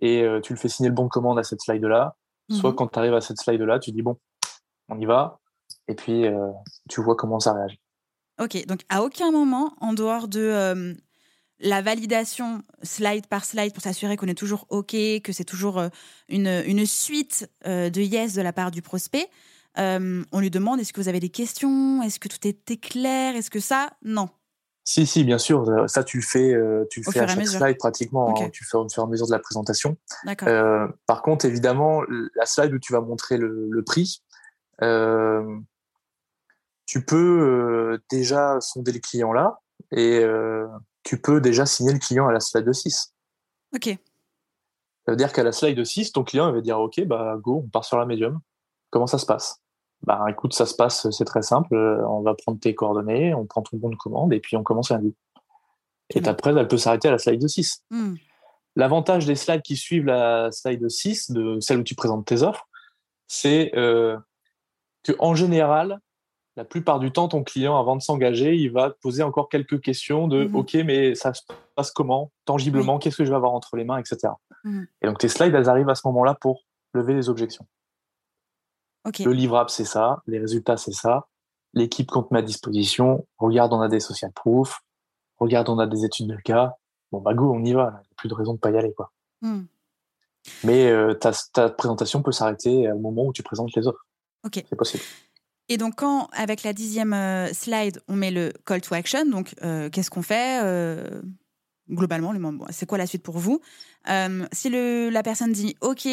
et 0.00 0.22
euh, 0.22 0.40
tu 0.40 0.52
le 0.52 0.58
fais 0.58 0.68
signer 0.68 0.88
le 0.88 0.94
bon 0.94 1.04
de 1.04 1.08
commande 1.08 1.38
à 1.38 1.42
cette 1.44 1.62
slide-là, 1.62 2.16
soit 2.50 2.70
Mhm. 2.70 2.76
quand 2.76 2.88
tu 2.88 2.98
arrives 2.98 3.14
à 3.14 3.20
cette 3.20 3.38
slide-là, 3.38 3.78
tu 3.78 3.92
dis 3.92 4.02
bon, 4.02 4.18
on 4.88 4.98
y 4.98 5.06
va, 5.06 5.40
et 5.88 5.94
puis 5.94 6.24
tu 6.88 7.00
vois 7.00 7.16
comment 7.16 7.40
ça 7.40 7.52
réagit. 7.54 7.80
Ok, 8.40 8.66
donc 8.66 8.80
à 8.88 9.02
aucun 9.02 9.30
moment, 9.30 9.74
en 9.80 9.92
dehors 9.92 10.26
de 10.28 10.96
la 11.62 11.80
validation 11.80 12.62
slide 12.82 13.26
par 13.28 13.44
slide 13.44 13.72
pour 13.72 13.82
s'assurer 13.82 14.16
qu'on 14.16 14.26
est 14.26 14.34
toujours 14.34 14.66
OK, 14.68 14.94
que 15.22 15.32
c'est 15.32 15.44
toujours 15.44 15.78
euh, 15.78 15.88
une, 16.28 16.62
une 16.66 16.84
suite 16.84 17.48
euh, 17.66 17.88
de 17.88 18.00
yes 18.00 18.34
de 18.34 18.42
la 18.42 18.52
part 18.52 18.70
du 18.70 18.82
prospect, 18.82 19.28
euh, 19.78 20.22
on 20.32 20.40
lui 20.40 20.50
demande 20.50 20.80
est-ce 20.80 20.92
que 20.92 21.00
vous 21.00 21.08
avez 21.08 21.20
des 21.20 21.30
questions? 21.30 22.02
Est-ce 22.02 22.20
que 22.20 22.28
tout 22.28 22.46
était 22.46 22.76
clair? 22.76 23.36
Est-ce 23.36 23.50
que 23.50 23.60
ça? 23.60 23.90
Non. 24.02 24.28
Si, 24.84 25.06
si, 25.06 25.22
bien 25.22 25.38
sûr, 25.38 25.64
ça 25.88 26.02
tu 26.02 26.16
le 26.16 26.24
fais, 26.24 26.56
tu 26.90 27.00
le 27.00 27.12
fais 27.12 27.20
à 27.20 27.28
chaque 27.28 27.46
slide 27.46 27.78
pratiquement, 27.78 28.30
hein, 28.30 28.50
tu 28.50 28.64
le 28.64 28.68
fais 28.68 28.76
au 28.76 28.88
fur 28.88 29.04
et 29.04 29.06
à 29.06 29.08
mesure 29.08 29.26
de 29.28 29.32
la 29.32 29.38
présentation. 29.38 29.96
D'accord. 30.26 30.48
Euh, 30.48 30.88
par 31.06 31.22
contre, 31.22 31.44
évidemment, 31.44 32.02
la 32.34 32.46
slide 32.46 32.74
où 32.74 32.80
tu 32.80 32.92
vas 32.92 33.00
montrer 33.00 33.36
le, 33.36 33.68
le 33.70 33.82
prix, 33.84 34.24
euh, 34.82 35.56
tu 36.84 37.04
peux 37.04 38.00
déjà 38.10 38.60
sonder 38.60 38.90
le 38.90 38.98
client 38.98 39.32
là 39.32 39.60
et 39.92 40.20
tu 41.02 41.20
peux 41.20 41.40
déjà 41.40 41.66
signer 41.66 41.92
le 41.92 41.98
client 41.98 42.26
à 42.28 42.32
la 42.32 42.40
slide 42.40 42.72
6. 42.72 43.14
ok. 43.74 43.98
Ça 45.04 45.10
veut 45.10 45.16
dire 45.16 45.32
qu'à 45.32 45.42
la 45.42 45.50
slide 45.50 45.84
6, 45.84 46.12
ton 46.12 46.22
client 46.22 46.48
il 46.48 46.54
va 46.54 46.60
dire 46.60 46.78
OK, 46.78 47.02
bah 47.04 47.36
go, 47.40 47.62
on 47.64 47.68
part 47.68 47.84
sur 47.84 47.98
la 47.98 48.06
médium. 48.06 48.40
Comment 48.90 49.08
ça 49.08 49.18
se 49.18 49.26
passe? 49.26 49.60
Bah 50.02 50.24
écoute, 50.28 50.52
ça 50.52 50.66
se 50.66 50.74
passe, 50.74 51.10
c'est 51.10 51.24
très 51.24 51.42
simple. 51.42 51.76
On 51.76 52.22
va 52.22 52.34
prendre 52.34 52.60
tes 52.60 52.74
coordonnées, 52.74 53.34
on 53.34 53.46
prend 53.46 53.62
ton 53.62 53.76
bon 53.76 53.90
de 53.90 53.96
commande 53.96 54.32
et 54.32 54.40
puis 54.40 54.56
on 54.56 54.62
commence 54.62 54.90
lundi. 54.90 55.14
Et 56.10 56.14
Canon. 56.14 56.30
après, 56.30 56.50
elle 56.56 56.68
peut 56.68 56.78
s'arrêter 56.78 57.08
à 57.08 57.12
la 57.12 57.18
slide 57.18 57.46
6. 57.46 57.84
Hmm. 57.90 58.14
L'avantage 58.76 59.26
des 59.26 59.34
slides 59.34 59.62
qui 59.62 59.76
suivent 59.76 60.06
la 60.06 60.50
slide 60.50 60.88
6, 60.88 61.30
de 61.32 61.60
celle 61.60 61.78
où 61.78 61.82
tu 61.82 61.94
présentes 61.94 62.26
tes 62.26 62.42
offres, 62.42 62.66
c'est 63.26 63.72
euh, 63.76 64.16
que 65.02 65.12
en 65.18 65.34
général, 65.34 66.00
la 66.56 66.64
plupart 66.64 67.00
du 67.00 67.10
temps, 67.12 67.28
ton 67.28 67.42
client, 67.42 67.78
avant 67.78 67.96
de 67.96 68.02
s'engager, 68.02 68.54
il 68.56 68.70
va 68.70 68.90
te 68.90 68.98
poser 69.00 69.22
encore 69.22 69.48
quelques 69.48 69.80
questions 69.80 70.28
de 70.28 70.44
Mhm. 70.44 70.56
OK, 70.56 70.74
mais 70.84 71.14
ça 71.14 71.32
se 71.32 71.42
passe 71.74 71.90
comment? 71.90 72.30
Tangiblement, 72.44 72.98
qu'est-ce 72.98 73.16
que 73.16 73.24
je 73.24 73.30
vais 73.30 73.36
avoir 73.36 73.52
entre 73.52 73.76
les 73.76 73.84
mains, 73.84 73.98
etc. 73.98 74.34
Mhm. 74.64 74.86
Et 75.00 75.06
donc 75.06 75.18
tes 75.18 75.28
slides, 75.28 75.54
elles 75.54 75.68
arrivent 75.68 75.88
à 75.88 75.94
ce 75.94 76.06
moment-là 76.08 76.34
pour 76.40 76.64
lever 76.92 77.14
les 77.14 77.28
objections. 77.28 77.66
Le 79.24 79.32
livrable, 79.32 79.70
c'est 79.70 79.84
ça. 79.84 80.22
Les 80.26 80.38
résultats, 80.38 80.76
c'est 80.76 80.92
ça. 80.92 81.26
L'équipe 81.74 82.10
qu'on 82.10 82.22
te 82.22 82.32
met 82.32 82.40
à 82.40 82.42
disposition. 82.42 83.26
Regarde, 83.38 83.72
on 83.72 83.80
a 83.80 83.88
des 83.88 83.98
social 83.98 84.30
proof. 84.32 84.80
Regarde, 85.38 85.68
on 85.70 85.78
a 85.78 85.86
des 85.86 86.04
études 86.04 86.28
de 86.28 86.36
cas. 86.36 86.76
Bon, 87.10 87.20
bah 87.20 87.34
go, 87.34 87.50
on 87.52 87.64
y 87.64 87.72
va. 87.72 87.82
Il 87.82 87.92
n'y 87.92 87.96
a 87.96 88.14
plus 88.16 88.28
de 88.28 88.34
raison 88.34 88.54
de 88.54 88.58
pas 88.58 88.70
y 88.70 88.76
aller, 88.76 88.92
quoi. 88.92 89.10
Hmm. 89.40 89.62
Mais 90.64 90.90
euh, 90.90 91.14
ta, 91.14 91.32
ta 91.52 91.70
présentation 91.70 92.22
peut 92.22 92.30
s'arrêter 92.32 92.90
au 92.92 92.98
moment 92.98 93.24
où 93.24 93.32
tu 93.32 93.42
présentes 93.42 93.74
les 93.74 93.86
offres. 93.86 94.06
Ok. 94.44 94.64
C'est 94.68 94.76
possible. 94.76 95.02
Et 95.72 95.78
donc, 95.78 95.94
quand, 95.96 96.28
avec 96.34 96.64
la 96.64 96.74
dixième 96.74 97.14
euh, 97.14 97.50
slide, 97.54 98.02
on 98.06 98.14
met 98.14 98.30
le 98.30 98.52
call 98.66 98.82
to 98.82 98.94
action, 98.94 99.24
donc 99.24 99.54
euh, 99.62 99.88
qu'est-ce 99.88 100.10
qu'on 100.10 100.20
fait 100.20 100.60
Euh, 100.62 101.22
globalement, 101.88 102.34
c'est 102.68 102.84
quoi 102.84 102.98
la 102.98 103.06
suite 103.06 103.22
pour 103.22 103.38
vous 103.38 103.62
Si 104.52 104.68
le, 104.68 105.08
la 105.08 105.22
personne 105.22 105.50
dit 105.50 105.74
OK, 105.80 106.06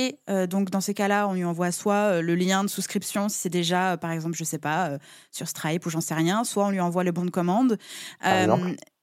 donc 0.48 0.70
dans 0.70 0.80
ces 0.80 0.94
cas-là, 0.94 1.28
on 1.28 1.34
lui 1.34 1.44
envoie 1.44 1.74
soit 1.74 2.22
le 2.22 2.36
lien 2.36 2.64
de 2.64 2.70
souscription, 2.70 3.28
si 3.28 3.38
c'est 3.38 3.50
déjà, 3.50 3.98
par 3.98 4.12
exemple, 4.12 4.38
je 4.38 4.46
sais 4.46 4.60
pas, 4.60 4.98
sur 5.32 5.50
Stripe 5.50 5.86
ou 5.86 5.90
j'en 5.90 6.00
sais 6.00 6.16
rien, 6.16 6.46
soit 6.46 6.66
on 6.66 6.70
lui 6.70 6.80
envoie 6.80 7.04
le 7.04 7.12
bon 7.12 7.26
de 7.26 7.32
commande. 7.32 7.78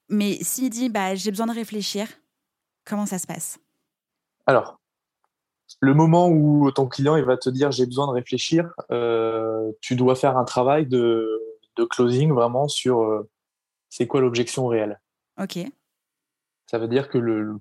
mais 0.09 0.39
s'il 0.41 0.71
dit 0.71 0.89
bah, 0.89 1.13
j'ai 1.13 1.29
besoin 1.29 1.45
de 1.45 1.53
réfléchir, 1.53 2.07
comment 2.83 3.05
ça 3.05 3.19
se 3.19 3.27
passe? 3.27 3.59
Alors, 4.47 4.76
le 5.79 5.93
moment 5.93 6.29
où 6.29 6.71
ton 6.71 6.87
client 6.87 7.15
il 7.15 7.23
va 7.23 7.37
te 7.37 7.49
dire 7.49 7.71
j'ai 7.71 7.85
besoin 7.85 8.07
de 8.07 8.11
réfléchir, 8.13 8.73
tu 9.81 9.95
dois 9.95 10.15
faire 10.15 10.37
un 10.37 10.45
travail 10.45 10.85
de, 10.85 11.41
de 11.75 11.83
closing 11.83 12.31
vraiment 12.31 12.67
sur 12.67 13.25
c'est 13.89 14.07
quoi 14.07 14.21
l'objection 14.21 14.67
réelle. 14.67 14.99
Ok. 15.41 15.59
Ça 16.65 16.77
veut 16.77 16.87
dire 16.87 17.09
que 17.09 17.17
le, 17.17 17.55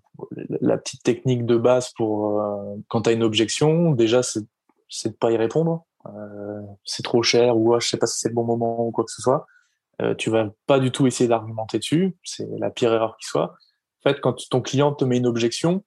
la 0.61 0.79
petite 0.79 1.03
technique 1.05 1.47
de 1.47 1.57
base 1.57 1.93
pour 1.97 2.41
euh, 2.41 2.77
quand 2.89 3.03
tu 3.03 3.11
as 3.11 3.13
une 3.13 3.23
objection, 3.23 3.93
déjà, 3.93 4.23
c'est, 4.23 4.41
de 4.43 5.13
pas 5.15 5.31
y 5.31 5.37
répondre. 5.37 5.87
Euh, 6.07 6.61
c'est 6.85 7.05
trop 7.05 7.23
cher 7.23 7.57
ou 7.57 7.75
ah, 7.75 7.79
je 7.81 7.89
sais 7.89 7.99
pas 7.99 8.07
si 8.07 8.19
c'est 8.19 8.29
le 8.29 8.35
bon 8.35 8.45
moment 8.45 8.87
ou 8.87 8.91
quoi 8.91 9.05
que 9.05 9.13
ce 9.13 9.23
soit. 9.23 9.47
Euh, 10.03 10.15
tu 10.15 10.29
vas 10.29 10.51
pas 10.67 10.81
du 10.81 10.91
tout 10.91 11.07
essayer 11.07 11.29
d'argumenter 11.29 11.79
dessus. 11.79 12.17
C'est 12.25 12.49
la 12.59 12.71
pire 12.71 12.93
erreur 12.93 13.17
qui 13.21 13.29
soit. 13.29 13.55
En 14.05 14.11
fait, 14.11 14.21
quand 14.21 14.37
ton 14.51 14.61
client 14.61 14.93
te 14.93 15.05
met 15.05 15.19
une 15.19 15.27
objection, 15.27 15.85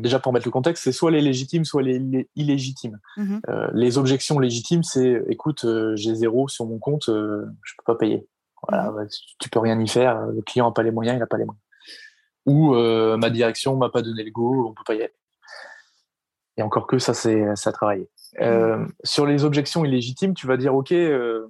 déjà 0.00 0.18
pour 0.18 0.32
mettre 0.32 0.46
le 0.46 0.50
contexte, 0.50 0.84
c'est 0.84 0.92
soit 0.92 1.10
les 1.10 1.20
légitimes, 1.20 1.64
soit 1.64 1.82
les, 1.82 2.28
illégitimes. 2.36 2.98
Mm-hmm. 3.16 3.40
Euh, 3.48 3.68
les 3.72 3.98
objections 3.98 4.38
légitimes, 4.38 4.82
c'est 4.82 5.22
écoute, 5.28 5.64
euh, 5.64 5.94
j'ai 5.96 6.14
zéro 6.14 6.48
sur 6.48 6.66
mon 6.66 6.78
compte, 6.78 7.04
je 7.06 7.72
peux 7.78 7.84
pas 7.84 7.94
payer. 7.94 8.26
Voilà, 8.66 8.90
mm-hmm. 8.90 9.34
tu 9.38 9.48
peux 9.48 9.60
rien 9.60 9.80
y 9.80 9.88
faire. 9.88 10.26
Le 10.26 10.42
client 10.42 10.66
n'a 10.66 10.72
pas 10.72 10.82
les 10.82 10.90
moyens, 10.90 11.16
il 11.16 11.20
n'a 11.20 11.26
pas 11.26 11.38
les 11.38 11.44
moyens 11.44 11.62
ou 12.48 12.74
euh, 12.74 13.18
ma 13.18 13.28
direction 13.28 13.76
m'a 13.76 13.90
pas 13.90 14.00
donné 14.00 14.24
le 14.24 14.30
go, 14.30 14.68
on 14.70 14.72
peut 14.72 14.82
pas 14.86 14.94
y 14.94 15.02
aller. 15.02 15.14
Et 16.56 16.62
encore 16.62 16.86
que 16.86 16.98
ça, 16.98 17.12
c'est 17.12 17.44
ça 17.54 17.72
travailler. 17.72 18.08
Euh, 18.40 18.78
mmh. 18.78 18.92
sur 19.04 19.26
les 19.26 19.44
objections 19.44 19.84
illégitimes, 19.84 20.34
tu 20.34 20.46
vas 20.46 20.56
dire 20.56 20.74
ok, 20.74 20.92
euh, 20.92 21.46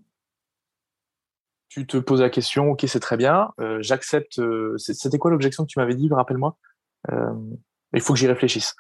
tu 1.69 1.87
te 1.87 1.97
poses 1.97 2.21
la 2.21 2.31
question, 2.31 2.71
ok, 2.73 2.85
c'est 2.89 3.01
très 3.01 3.17
bien, 3.17 3.51
j'accepte. 3.79 4.41
C'était 4.79 5.19
quoi 5.19 5.31
l'objection 5.31 5.65
que 5.65 5.69
tu 5.69 5.79
m'avais 5.79 5.95
dit 5.95 6.09
Rappelle-moi? 6.11 6.57
Il 7.95 8.01
faut 8.01 8.13
que 8.13 8.19
j'y 8.19 8.27
réfléchisse. 8.27 8.75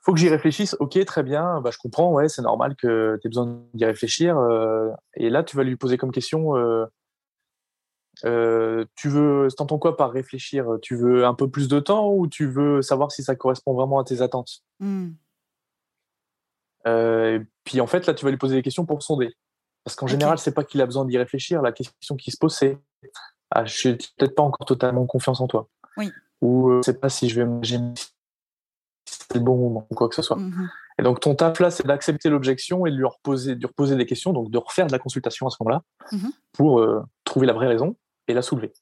Il 0.00 0.04
faut 0.04 0.12
que 0.12 0.18
j'y 0.18 0.28
réfléchisse. 0.28 0.76
Ok, 0.80 1.02
très 1.04 1.22
bien. 1.22 1.60
Bah, 1.60 1.70
je 1.72 1.78
comprends. 1.78 2.12
Ouais, 2.12 2.28
c'est 2.28 2.42
normal 2.42 2.74
que 2.76 3.18
tu 3.20 3.26
aies 3.26 3.30
besoin 3.30 3.62
d'y 3.74 3.84
réfléchir. 3.84 4.36
et 5.14 5.30
là, 5.30 5.44
tu 5.44 5.56
vas 5.56 5.62
lui 5.62 5.76
poser 5.76 5.96
comme 5.96 6.10
question 6.10 6.54
euh, 8.24 8.84
tu 8.94 9.08
veux, 9.08 9.48
t'entends 9.56 9.78
quoi 9.78 9.96
par 9.96 10.12
réfléchir? 10.12 10.66
Tu 10.82 10.96
veux 10.96 11.24
un 11.24 11.34
peu 11.34 11.50
plus 11.50 11.68
de 11.68 11.80
temps 11.80 12.12
ou 12.12 12.26
tu 12.26 12.46
veux 12.46 12.82
savoir 12.82 13.10
si 13.10 13.22
ça 13.22 13.34
correspond 13.34 13.74
vraiment 13.74 13.98
à 13.98 14.04
tes 14.04 14.20
attentes? 14.20 14.62
Mmh. 14.80 15.10
euh, 16.86 17.40
Puis 17.64 17.80
en 17.80 17.86
fait, 17.86 18.06
là, 18.06 18.14
tu 18.14 18.24
vas 18.24 18.30
lui 18.30 18.38
poser 18.38 18.56
des 18.56 18.62
questions 18.62 18.86
pour 18.86 19.02
sonder. 19.02 19.34
Parce 19.84 19.96
qu'en 19.96 20.06
général, 20.06 20.38
c'est 20.38 20.54
pas 20.54 20.62
qu'il 20.62 20.80
a 20.80 20.86
besoin 20.86 21.04
d'y 21.04 21.18
réfléchir. 21.18 21.62
La 21.62 21.72
question 21.72 22.16
qui 22.16 22.30
se 22.30 22.36
pose, 22.36 22.54
c'est 22.54 22.78
ah, 23.50 23.64
Je 23.64 23.76
suis 23.76 23.94
peut-être 24.16 24.34
pas 24.34 24.42
encore 24.42 24.66
totalement 24.66 25.06
confiance 25.06 25.40
en 25.40 25.48
toi. 25.48 25.68
Oui. 25.96 26.12
Ou 26.42 26.70
euh, 26.70 26.80
je 26.84 26.92
sais 26.92 26.98
pas 26.98 27.08
si 27.08 27.28
je 27.28 27.40
vais 27.40 27.48
c'est 29.04 29.34
le 29.34 29.40
bon 29.40 29.56
moment 29.56 29.86
ou 29.90 29.94
quoi 29.94 30.08
que 30.08 30.14
ce 30.14 30.22
soit. 30.22 30.36
Mmh 30.36 30.70
Et 30.98 31.02
donc, 31.02 31.20
ton 31.20 31.34
taf 31.34 31.58
là, 31.60 31.70
c'est 31.70 31.86
d'accepter 31.86 32.28
l'objection 32.28 32.84
et 32.86 32.90
de 32.90 32.96
lui, 32.96 33.04
reposer, 33.04 33.54
de 33.54 33.60
lui 33.60 33.66
reposer 33.66 33.96
des 33.96 34.06
questions, 34.06 34.32
donc 34.32 34.50
de 34.50 34.58
refaire 34.58 34.86
de 34.86 34.92
la 34.92 34.98
consultation 34.98 35.46
à 35.46 35.50
ce 35.50 35.56
moment-là 35.60 35.82
mmh 36.12 36.28
pour 36.52 36.86
trouver 37.24 37.46
la 37.46 37.54
vraie 37.54 37.68
raison 37.68 37.96
et 38.28 38.34
la 38.34 38.42
soulever. 38.42 38.72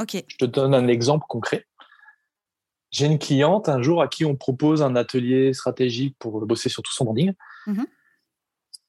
Ok. 0.00 0.24
Je 0.26 0.36
te 0.36 0.44
donne 0.44 0.74
un 0.74 0.88
exemple 0.88 1.24
concret. 1.28 1.66
J'ai 2.90 3.06
une 3.06 3.18
cliente 3.18 3.68
un 3.68 3.82
jour 3.82 4.02
à 4.02 4.08
qui 4.08 4.24
on 4.24 4.34
propose 4.34 4.82
un 4.82 4.96
atelier 4.96 5.52
stratégique 5.52 6.16
pour 6.18 6.44
bosser 6.44 6.68
sur 6.68 6.82
tout 6.82 6.92
son 6.92 7.04
branding. 7.04 7.32
Mhm. 7.66 7.86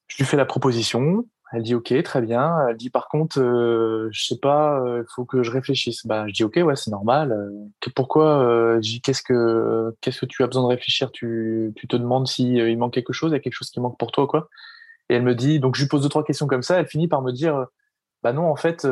Je 0.08 0.18
lui 0.18 0.26
fais 0.26 0.38
la 0.38 0.46
proposition. 0.46 1.26
Elle 1.54 1.64
dit 1.64 1.76
OK, 1.76 1.94
très 2.04 2.22
bien. 2.22 2.68
Elle 2.68 2.78
dit 2.78 2.90
par 2.90 3.08
contre, 3.10 3.40
euh, 3.40 4.10
je 4.12 4.26
sais 4.26 4.38
pas, 4.38 4.82
il 4.86 4.90
euh, 4.90 5.04
faut 5.14 5.26
que 5.26 5.44
je 5.44 5.52
réfléchisse. 5.52 6.06
Bah, 6.06 6.26
je 6.28 6.34
dis 6.34 6.44
OK, 6.44 6.58
ouais, 6.64 6.76
c'est 6.76 6.92
normal. 6.92 7.32
Euh, 7.32 7.90
pourquoi 7.96 8.80
qu'est-ce 9.04 9.22
que 9.22 9.96
qu'est-ce 10.02 10.22
que 10.22 10.26
tu 10.26 10.44
as 10.44 10.48
besoin 10.48 10.64
de 10.64 10.68
réfléchir? 10.68 11.12
Tu, 11.12 11.74
tu 11.76 11.88
te 11.88 11.96
demandes 11.96 12.28
si 12.28 12.54
il 12.54 12.78
manque 12.78 12.94
quelque 12.94 13.14
chose, 13.14 13.32
il 13.32 13.34
y 13.34 13.38
a 13.38 13.40
quelque 13.40 13.54
chose 13.54 13.70
qui 13.70 13.80
manque 13.80 13.98
pour 13.98 14.12
toi 14.12 14.28
quoi. 14.28 14.50
Et 15.10 15.16
elle 15.16 15.24
me 15.24 15.36
dit, 15.36 15.60
donc 15.60 15.76
je 15.76 15.82
lui 15.82 15.90
pose 15.90 16.02
deux 16.04 16.10
trois 16.10 16.24
questions 16.24 16.48
comme 16.48 16.64
ça. 16.64 16.80
Elle 16.80 16.88
finit 16.88 17.08
par 17.08 17.22
me 17.22 17.32
dire, 17.32 17.66
bah 18.24 18.34
non, 18.34 18.50
en 18.50 18.56
fait, 18.56 18.88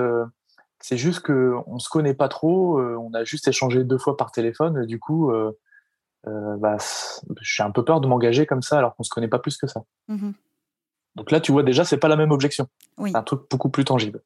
c'est 0.81 0.97
juste 0.97 1.19
qu'on 1.21 1.73
ne 1.73 1.79
se 1.79 1.89
connaît 1.89 2.13
pas 2.13 2.29
trop, 2.29 2.79
euh, 2.79 2.95
on 2.95 3.13
a 3.13 3.23
juste 3.23 3.47
échangé 3.47 3.83
deux 3.83 3.97
fois 3.97 4.17
par 4.17 4.31
téléphone, 4.31 4.85
du 4.85 4.99
coup, 4.99 5.31
euh, 5.31 5.51
euh, 6.27 6.55
bah, 6.57 6.77
j'ai 7.41 7.63
un 7.63 7.71
peu 7.71 7.83
peur 7.83 8.01
de 8.01 8.07
m'engager 8.07 8.45
comme 8.45 8.61
ça 8.61 8.77
alors 8.77 8.95
qu'on 8.95 9.03
se 9.03 9.09
connaît 9.09 9.27
pas 9.27 9.39
plus 9.39 9.57
que 9.57 9.67
ça. 9.67 9.83
Mmh 10.07 10.31
Donc 11.15 11.31
là, 11.31 11.39
tu 11.39 11.51
vois, 11.51 11.63
déjà, 11.63 11.83
c'est 11.83 11.97
pas 11.97 12.07
la 12.07 12.15
même 12.15 12.31
objection. 12.31 12.67
C'est 13.03 13.15
un 13.15 13.23
truc 13.23 13.41
beaucoup 13.49 13.69
plus 13.69 13.85
tangible. 13.85 14.21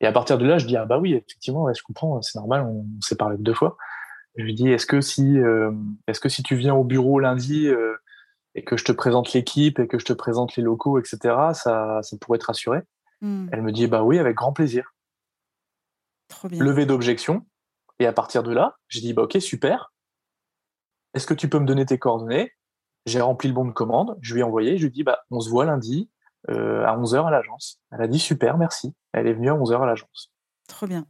Et 0.00 0.06
à 0.06 0.12
partir 0.12 0.38
de 0.38 0.46
là, 0.46 0.58
je 0.58 0.66
dis, 0.66 0.76
ah 0.76 0.84
bah 0.84 0.98
oui, 0.98 1.14
effectivement, 1.14 1.72
je 1.72 1.82
comprends, 1.82 2.22
c'est 2.22 2.38
normal, 2.38 2.62
on, 2.62 2.86
s'est 3.00 3.16
parlé 3.16 3.36
deux 3.38 3.54
fois. 3.54 3.76
Je 4.36 4.44
lui 4.44 4.54
dis, 4.54 4.68
est-ce 4.68 4.86
que 4.86 5.00
si, 5.00 5.38
est-ce 6.06 6.20
que 6.20 6.28
si 6.28 6.42
tu 6.44 6.54
viens 6.54 6.74
au 6.74 6.84
bureau 6.84 7.18
lundi 7.18 7.68
et 8.54 8.64
que 8.64 8.76
je 8.76 8.84
te 8.84 8.92
présente 8.92 9.32
l'équipe 9.32 9.80
et 9.80 9.88
que 9.88 9.98
je 9.98 10.04
te 10.04 10.12
présente 10.12 10.54
les 10.54 10.62
locaux, 10.62 10.98
etc., 11.00 11.18
ça, 11.52 12.00
ça 12.02 12.16
pourrait 12.20 12.38
te 12.38 12.46
rassurer? 12.46 12.80
Mmh. 13.20 13.48
Elle 13.52 13.62
me 13.62 13.72
dit, 13.72 13.86
bah 13.88 14.04
oui, 14.04 14.18
avec 14.18 14.36
grand 14.36 14.52
plaisir. 14.52 14.94
Levé 16.50 16.86
d'objection. 16.86 17.46
Et 17.98 18.06
à 18.06 18.12
partir 18.12 18.42
de 18.42 18.52
là, 18.52 18.76
j'ai 18.88 19.00
dit, 19.00 19.12
bah, 19.12 19.22
ok, 19.22 19.40
super. 19.40 19.92
Est-ce 21.14 21.26
que 21.26 21.34
tu 21.34 21.48
peux 21.48 21.58
me 21.58 21.66
donner 21.66 21.86
tes 21.86 21.98
coordonnées? 21.98 22.52
J'ai 23.06 23.20
rempli 23.20 23.48
le 23.48 23.54
bon 23.54 23.64
de 23.64 23.72
commande, 23.72 24.18
je 24.20 24.34
lui 24.34 24.40
ai 24.40 24.44
envoyé, 24.44 24.76
je 24.76 24.82
lui 24.82 24.88
ai 24.88 24.90
dit, 24.90 25.02
bah, 25.02 25.20
on 25.30 25.40
se 25.40 25.48
voit 25.48 25.64
lundi 25.64 26.10
euh, 26.50 26.84
à 26.84 26.96
11h 26.96 27.26
à 27.26 27.30
l'agence. 27.30 27.80
Elle 27.90 28.02
a 28.02 28.08
dit, 28.08 28.18
super, 28.18 28.58
merci. 28.58 28.94
Elle 29.12 29.26
est 29.26 29.32
venue 29.32 29.50
à 29.50 29.54
11h 29.54 29.82
à 29.82 29.86
l'agence. 29.86 30.32
Trop 30.66 30.86
bien. 30.86 31.06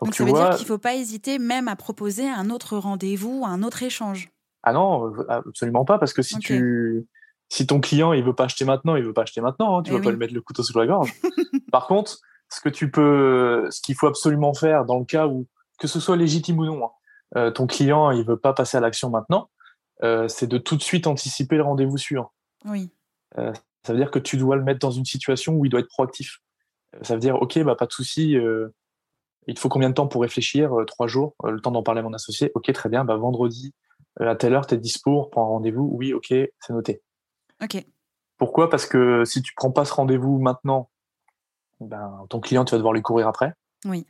Donc, 0.00 0.14
ça 0.14 0.24
veut 0.24 0.32
dire 0.32 0.50
qu'il 0.50 0.62
ne 0.62 0.68
faut 0.68 0.78
pas 0.78 0.94
hésiter 0.94 1.38
même 1.38 1.68
à 1.68 1.76
proposer 1.76 2.28
un 2.28 2.50
autre 2.50 2.76
rendez-vous, 2.76 3.44
un 3.44 3.62
autre 3.62 3.82
échange. 3.82 4.30
Ah 4.62 4.72
non, 4.72 5.12
euh, 5.12 5.24
absolument 5.28 5.84
pas, 5.84 5.98
parce 5.98 6.12
que 6.12 6.22
si 6.22 6.38
tu 6.38 7.06
si 7.48 7.66
ton 7.66 7.80
client 7.80 8.14
il 8.14 8.24
veut 8.24 8.34
pas 8.34 8.44
acheter 8.44 8.64
maintenant, 8.64 8.96
il 8.96 9.04
veut 9.04 9.12
pas 9.12 9.22
acheter 9.22 9.42
maintenant, 9.42 9.76
hein, 9.76 9.82
tu 9.82 9.90
ne 9.90 9.96
eh 9.96 9.98
vas 9.98 10.04
pas 10.04 10.10
lui 10.10 10.18
mettre 10.18 10.32
le 10.32 10.40
couteau 10.40 10.62
sous 10.62 10.78
la 10.78 10.86
gorge. 10.86 11.12
Par 11.72 11.86
contre, 11.86 12.16
ce 12.48 12.60
que 12.62 12.70
tu 12.70 12.90
peux, 12.90 13.68
ce 13.70 13.82
qu'il 13.82 13.94
faut 13.94 14.06
absolument 14.06 14.54
faire 14.54 14.86
dans 14.86 14.98
le 14.98 15.04
cas 15.04 15.26
où, 15.26 15.46
que 15.78 15.86
ce 15.86 16.00
soit 16.00 16.16
légitime 16.16 16.58
ou 16.60 16.64
non, 16.64 16.84
hein, 16.84 16.90
euh, 17.36 17.50
ton 17.50 17.66
client 17.66 18.10
il 18.10 18.24
veut 18.24 18.38
pas 18.38 18.54
passer 18.54 18.78
à 18.78 18.80
l'action 18.80 19.10
maintenant, 19.10 19.50
euh, 20.02 20.28
c'est 20.28 20.46
de 20.46 20.58
tout 20.58 20.76
de 20.76 20.82
suite 20.82 21.06
anticiper 21.06 21.56
le 21.56 21.62
rendez-vous 21.62 21.98
suivant. 21.98 22.32
Oui. 22.64 22.90
Euh, 23.38 23.52
ça 23.84 23.92
veut 23.92 23.98
dire 23.98 24.10
que 24.10 24.18
tu 24.18 24.36
dois 24.36 24.56
le 24.56 24.62
mettre 24.62 24.80
dans 24.80 24.90
une 24.90 25.04
situation 25.04 25.54
où 25.54 25.64
il 25.64 25.68
doit 25.68 25.80
être 25.80 25.88
proactif. 25.88 26.38
Ça 27.02 27.14
veut 27.14 27.20
dire, 27.20 27.36
ok, 27.40 27.58
bah 27.60 27.74
pas 27.74 27.86
de 27.86 27.92
souci. 27.92 28.36
il 29.46 29.54
te 29.54 29.60
faut 29.60 29.68
combien 29.68 29.88
de 29.88 29.94
temps 29.94 30.06
pour 30.06 30.22
réfléchir 30.22 30.70
Trois 30.86 31.06
jours. 31.06 31.34
le 31.42 31.60
temps 31.60 31.70
d'en 31.70 31.82
parler 31.82 32.00
à 32.00 32.02
mon 32.02 32.12
associé. 32.12 32.52
Ok, 32.54 32.70
très 32.72 32.88
bien. 32.88 33.04
Bah 33.04 33.16
vendredi 33.16 33.72
à 34.20 34.36
telle 34.36 34.54
heure, 34.54 34.66
tu 34.66 34.74
es 34.74 34.78
dispo 34.78 35.24
pour 35.32 35.42
un 35.42 35.46
rendez-vous. 35.46 35.88
Oui, 35.92 36.12
ok, 36.12 36.26
c'est 36.28 36.70
noté. 36.70 37.02
Ok. 37.62 37.84
Pourquoi? 38.36 38.68
Parce 38.68 38.86
que 38.86 39.24
si 39.24 39.42
tu 39.42 39.54
prends 39.54 39.70
pas 39.70 39.84
ce 39.84 39.94
rendez-vous 39.94 40.38
maintenant 40.38 40.90
ben, 41.80 42.26
ton 42.28 42.40
client, 42.40 42.64
tu 42.64 42.72
vas 42.72 42.78
devoir 42.78 42.94
lui 42.94 43.02
courir 43.02 43.28
après. 43.28 43.54
Oui. 43.84 44.06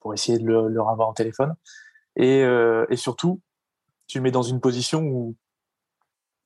Pour 0.00 0.14
essayer 0.14 0.38
de 0.38 0.46
le, 0.46 0.80
avoir 0.80 1.08
en 1.08 1.12
téléphone. 1.12 1.54
Et, 2.16 2.42
euh, 2.42 2.86
et, 2.90 2.96
surtout, 2.96 3.40
tu 4.06 4.18
le 4.18 4.22
mets 4.22 4.30
dans 4.30 4.42
une 4.42 4.60
position 4.60 5.02
où 5.02 5.36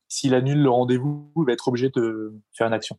s'il 0.08 0.34
annule 0.34 0.62
le 0.62 0.70
rendez-vous, 0.70 1.32
il 1.36 1.44
va 1.44 1.52
être 1.52 1.68
obligé 1.68 1.90
de 1.90 2.34
faire 2.52 2.66
une 2.66 2.72
action. 2.72 2.98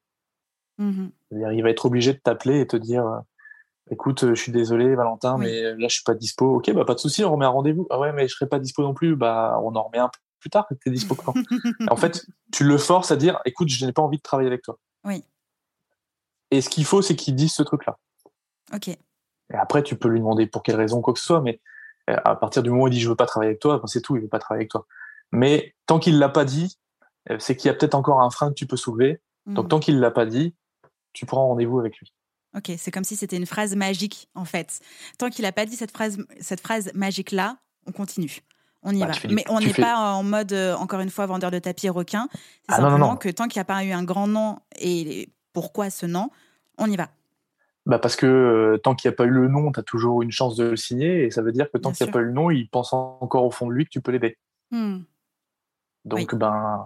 Mm-hmm. 0.80 1.12
Il 1.32 1.64
va 1.64 1.70
être 1.70 1.86
obligé 1.86 2.14
de 2.14 2.20
t'appeler 2.20 2.62
et 2.62 2.68
te 2.68 2.78
dire 2.78 3.04
écoute, 3.92 4.28
je 4.28 4.40
suis 4.40 4.52
désolé, 4.52 4.96
Valentin, 4.96 5.38
mais 5.38 5.62
là, 5.76 5.88
je 5.88 5.96
suis 5.96 6.04
pas 6.04 6.14
dispo. 6.14 6.58
Ok, 6.58 6.72
bah, 6.72 6.86
pas 6.86 6.94
de 6.94 7.00
souci, 7.00 7.24
on 7.24 7.32
remet 7.32 7.46
un 7.46 7.50
rendez-vous. 7.50 7.88
Ah 7.90 8.00
ouais, 8.00 8.14
mais 8.14 8.28
je 8.28 8.36
serai 8.36 8.48
pas 8.48 8.60
dispo 8.60 8.84
non 8.84 8.94
plus. 8.94 9.16
Bah, 9.16 9.60
on 9.64 9.76
en 9.76 9.84
remet 9.84 9.98
un 9.98 10.10
peu 10.10 10.20
plus 10.40 10.50
tard 10.50 10.68
que 10.68 10.74
tu 10.74 10.90
es 10.90 10.92
dispo 10.92 11.16
quand? 11.16 11.34
en 11.90 11.96
fait, 11.96 12.26
tu 12.52 12.64
le 12.64 12.78
forces 12.78 13.12
à 13.12 13.16
dire 13.16 13.40
écoute, 13.46 13.70
je 13.70 13.86
n'ai 13.86 13.92
pas 13.92 14.02
envie 14.02 14.18
de 14.18 14.22
travailler 14.24 14.48
avec 14.48 14.62
toi. 14.62 14.78
Oui. 15.04 15.24
Et 16.52 16.62
ce 16.62 16.70
qu'il 16.70 16.86
faut, 16.86 17.02
c'est 17.02 17.16
qu'il 17.16 17.36
dise 17.36 17.52
ce 17.52 17.64
truc-là. 17.64 17.98
Ok. 18.74 18.88
Et 18.88 18.98
après, 19.54 19.84
tu 19.84 19.96
peux 19.96 20.08
lui 20.08 20.20
demander 20.20 20.48
pour 20.48 20.64
quelle 20.64 20.76
raison, 20.76 21.02
quoi 21.02 21.14
que 21.14 21.20
ce 21.20 21.26
soit, 21.26 21.42
mais 21.42 21.56
euh, 21.56 21.60
à 22.24 22.36
partir 22.36 22.64
du 22.64 22.70
moment 22.70 22.84
où 22.84 22.88
il 22.88 22.92
dit 22.92 23.00
je 23.00 23.10
veux 23.10 23.16
pas 23.16 23.26
travailler 23.26 23.50
avec 23.50 23.62
toi, 23.62 23.78
ben, 23.78 23.88
c'est 23.88 24.02
tout, 24.02 24.16
il 24.16 24.22
veut 24.22 24.28
pas 24.28 24.40
travailler 24.40 24.62
avec 24.62 24.72
toi. 24.72 24.86
Mais 25.32 25.76
tant 25.86 26.00
qu'il 26.00 26.18
l'a 26.20 26.30
pas 26.30 26.46
dit, 26.46 26.78
euh, 27.30 27.38
c'est 27.40 27.56
qu'il 27.56 27.68
y 27.68 27.72
a 27.72 27.74
peut-être 27.74 27.96
encore 27.96 28.22
un 28.22 28.30
frein 28.30 28.50
que 28.50 28.56
tu 28.56 28.66
peux 28.66 28.78
soulever. 28.78 29.22
Donc 29.46 29.66
hmm. 29.66 29.70
tant 29.70 29.80
qu'il 29.80 30.00
l'a 30.00 30.12
pas 30.12 30.26
dit, 30.26 30.56
tu 31.14 31.26
prends 31.26 31.48
rendez-vous 31.48 31.80
avec 31.80 31.98
lui. 31.98 32.14
Ok, 32.56 32.72
c'est 32.78 32.92
comme 32.92 33.04
si 33.04 33.16
c'était 33.16 33.38
une 33.38 33.46
phrase 33.46 33.76
magique 33.76 34.30
en 34.34 34.46
fait. 34.46 34.80
Tant 35.18 35.30
qu'il 35.30 35.44
n'a 35.44 35.52
pas 35.52 35.66
dit 35.66 35.76
cette 35.76 35.92
phrase, 35.92 36.18
cette 36.40 36.62
phrase 36.62 36.92
magique 36.94 37.32
là, 37.32 37.58
on 37.86 37.92
continue. 37.92 38.40
On 38.82 38.96
y 38.96 39.00
bah, 39.00 39.08
va. 39.08 39.30
Mais 39.30 39.44
on 39.50 39.60
n'est 39.60 39.74
pas 39.74 40.14
en 40.14 40.24
mode, 40.24 40.54
euh, 40.54 40.76
encore 40.76 41.02
une 41.02 41.10
fois, 41.10 41.26
vendeur 41.26 41.52
de 41.52 41.60
tapis 41.60 41.90
requin. 41.90 42.28
C'est 42.32 42.76
ah, 42.76 42.78
simplement 42.78 43.18
que 43.18 43.30
tant 43.30 43.48
qu'il 43.48 43.60
n'y 43.60 43.62
a 43.62 43.66
pas 43.66 43.84
eu 43.84 43.92
un 43.92 44.04
grand 44.04 44.28
nom 44.28 44.60
et 44.80 45.30
pourquoi 45.54 45.90
ce 45.90 46.06
nom, 46.06 46.30
on 46.78 46.90
y 46.90 46.96
va. 46.96 47.10
Bah 47.86 47.98
parce 47.98 48.16
que 48.16 48.26
euh, 48.26 48.78
tant 48.78 48.94
qu'il 48.94 49.10
n'y 49.10 49.14
a 49.14 49.16
pas 49.16 49.26
eu 49.26 49.30
le 49.32 49.48
nom, 49.48 49.72
tu 49.72 49.80
as 49.80 49.84
toujours 49.84 50.22
une 50.22 50.32
chance 50.32 50.56
de 50.56 50.66
le 50.66 50.76
signer. 50.76 51.24
Et 51.24 51.32
ça 51.32 51.42
veut 51.42 51.52
dire 51.52 51.72
que 51.72 51.78
tant 51.78 51.92
qu'il 51.92 52.06
n'y 52.06 52.10
a 52.10 52.14
pas 52.14 52.20
eu 52.20 52.26
le 52.26 52.32
nom, 52.34 52.52
il 52.52 52.70
pense 52.70 52.94
encore 52.94 53.46
au 53.46 53.52
fond 53.52 53.68
de 53.68 53.74
lui 53.74 53.86
que 53.86 53.90
tu 53.90 54.02
peux 54.02 54.12
l'aider. 54.12 54.38
Hmm. 54.72 55.00
Donc, 56.06 56.36
ben, 56.36 56.86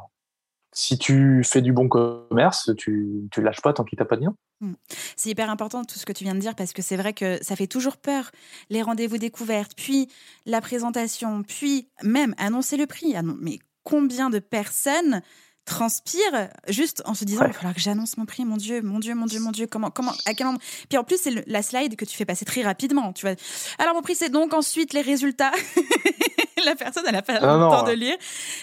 si 0.72 0.98
tu 0.98 1.44
fais 1.44 1.62
du 1.62 1.74
bon 1.74 1.88
commerce, 1.88 2.72
tu 2.78 3.28
tu 3.32 3.42
lâches 3.42 3.62
pas 3.62 3.74
tant 3.74 3.84
qu'il 3.84 3.98
t'a 3.98 4.06
pas 4.06 4.18
dit 4.18 4.26
non. 4.26 4.76
C'est 5.18 5.30
hyper 5.30 5.50
important 5.50 5.84
tout 5.84 6.00
ce 6.00 6.06
que 6.06 6.14
tu 6.14 6.24
viens 6.24 6.36
de 6.36 6.40
dire 6.40 6.56
parce 6.56 6.72
que 6.72 6.82
c'est 6.82 6.96
vrai 6.96 7.12
que 7.14 7.44
ça 7.44 7.56
fait 7.58 7.68
toujours 7.68 7.98
peur. 7.98 8.32
Les 8.70 8.82
rendez-vous 8.82 9.18
découvertes, 9.18 9.74
puis 9.76 10.08
la 10.46 10.62
présentation, 10.62 11.44
puis 11.44 11.90
même 12.02 12.34
annoncer 12.38 12.78
le 12.78 12.88
prix. 12.88 13.14
Annon- 13.16 13.38
Mais 13.42 13.60
combien 13.84 14.30
de 14.30 14.40
personnes 14.40 15.22
transpirent 15.66 16.50
juste 16.68 17.02
en 17.06 17.14
se 17.14 17.24
disant 17.26 17.42
Ouais. 17.42 17.48
il 17.48 17.54
va 17.54 17.58
falloir 17.58 17.74
que 17.74 17.80
j'annonce 17.82 18.18
mon 18.18 18.26
prix, 18.26 18.46
mon 18.46 18.58
Dieu, 18.58 18.82
mon 18.82 19.00
Dieu, 19.00 19.16
mon 19.16 19.26
Dieu, 19.26 19.40
mon 19.40 19.52
Dieu, 19.52 19.68
comment, 19.68 19.90
comment, 19.92 20.14
à 20.26 20.34
quel 20.34 20.48
moment? 20.48 20.60
Puis 20.90 20.98
en 20.98 21.04
plus, 21.04 21.20
c'est 21.22 21.48
la 21.48 21.62
slide 21.62 21.96
que 21.96 22.06
tu 22.06 22.16
fais 22.16 22.26
passer 22.26 22.46
très 22.46 22.62
rapidement. 22.64 23.14
Tu 23.14 23.26
vois. 23.26 23.36
Alors 23.80 23.94
mon 23.96 24.02
prix, 24.02 24.16
c'est 24.16 24.30
donc 24.30 24.54
ensuite 24.54 24.94
les 24.94 25.02
résultats. 25.02 25.52
la 26.66 26.76
personne, 26.76 27.04
elle 27.08 27.16
a 27.16 27.22
pas 27.22 27.40
Non, 27.40 27.54
le 27.54 27.60
non. 27.60 27.70
temps 27.72 27.84
de 27.84 27.92
lire. 27.92 28.16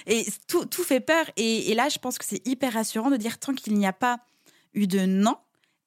Et 0.06 0.26
tout, 0.48 0.64
tout 0.66 0.84
fait 0.84 1.00
peur. 1.00 1.24
Et, 1.36 1.70
et 1.70 1.74
là, 1.74 1.88
je 1.88 1.98
pense 1.98 2.18
que 2.18 2.24
c'est 2.24 2.46
hyper 2.46 2.72
rassurant 2.72 3.10
de 3.10 3.16
dire 3.16 3.38
tant 3.38 3.52
qu'il 3.54 3.74
n'y 3.74 3.86
a 3.86 3.92
pas 3.92 4.18
eu 4.74 4.86
de 4.86 5.00
non 5.00 5.36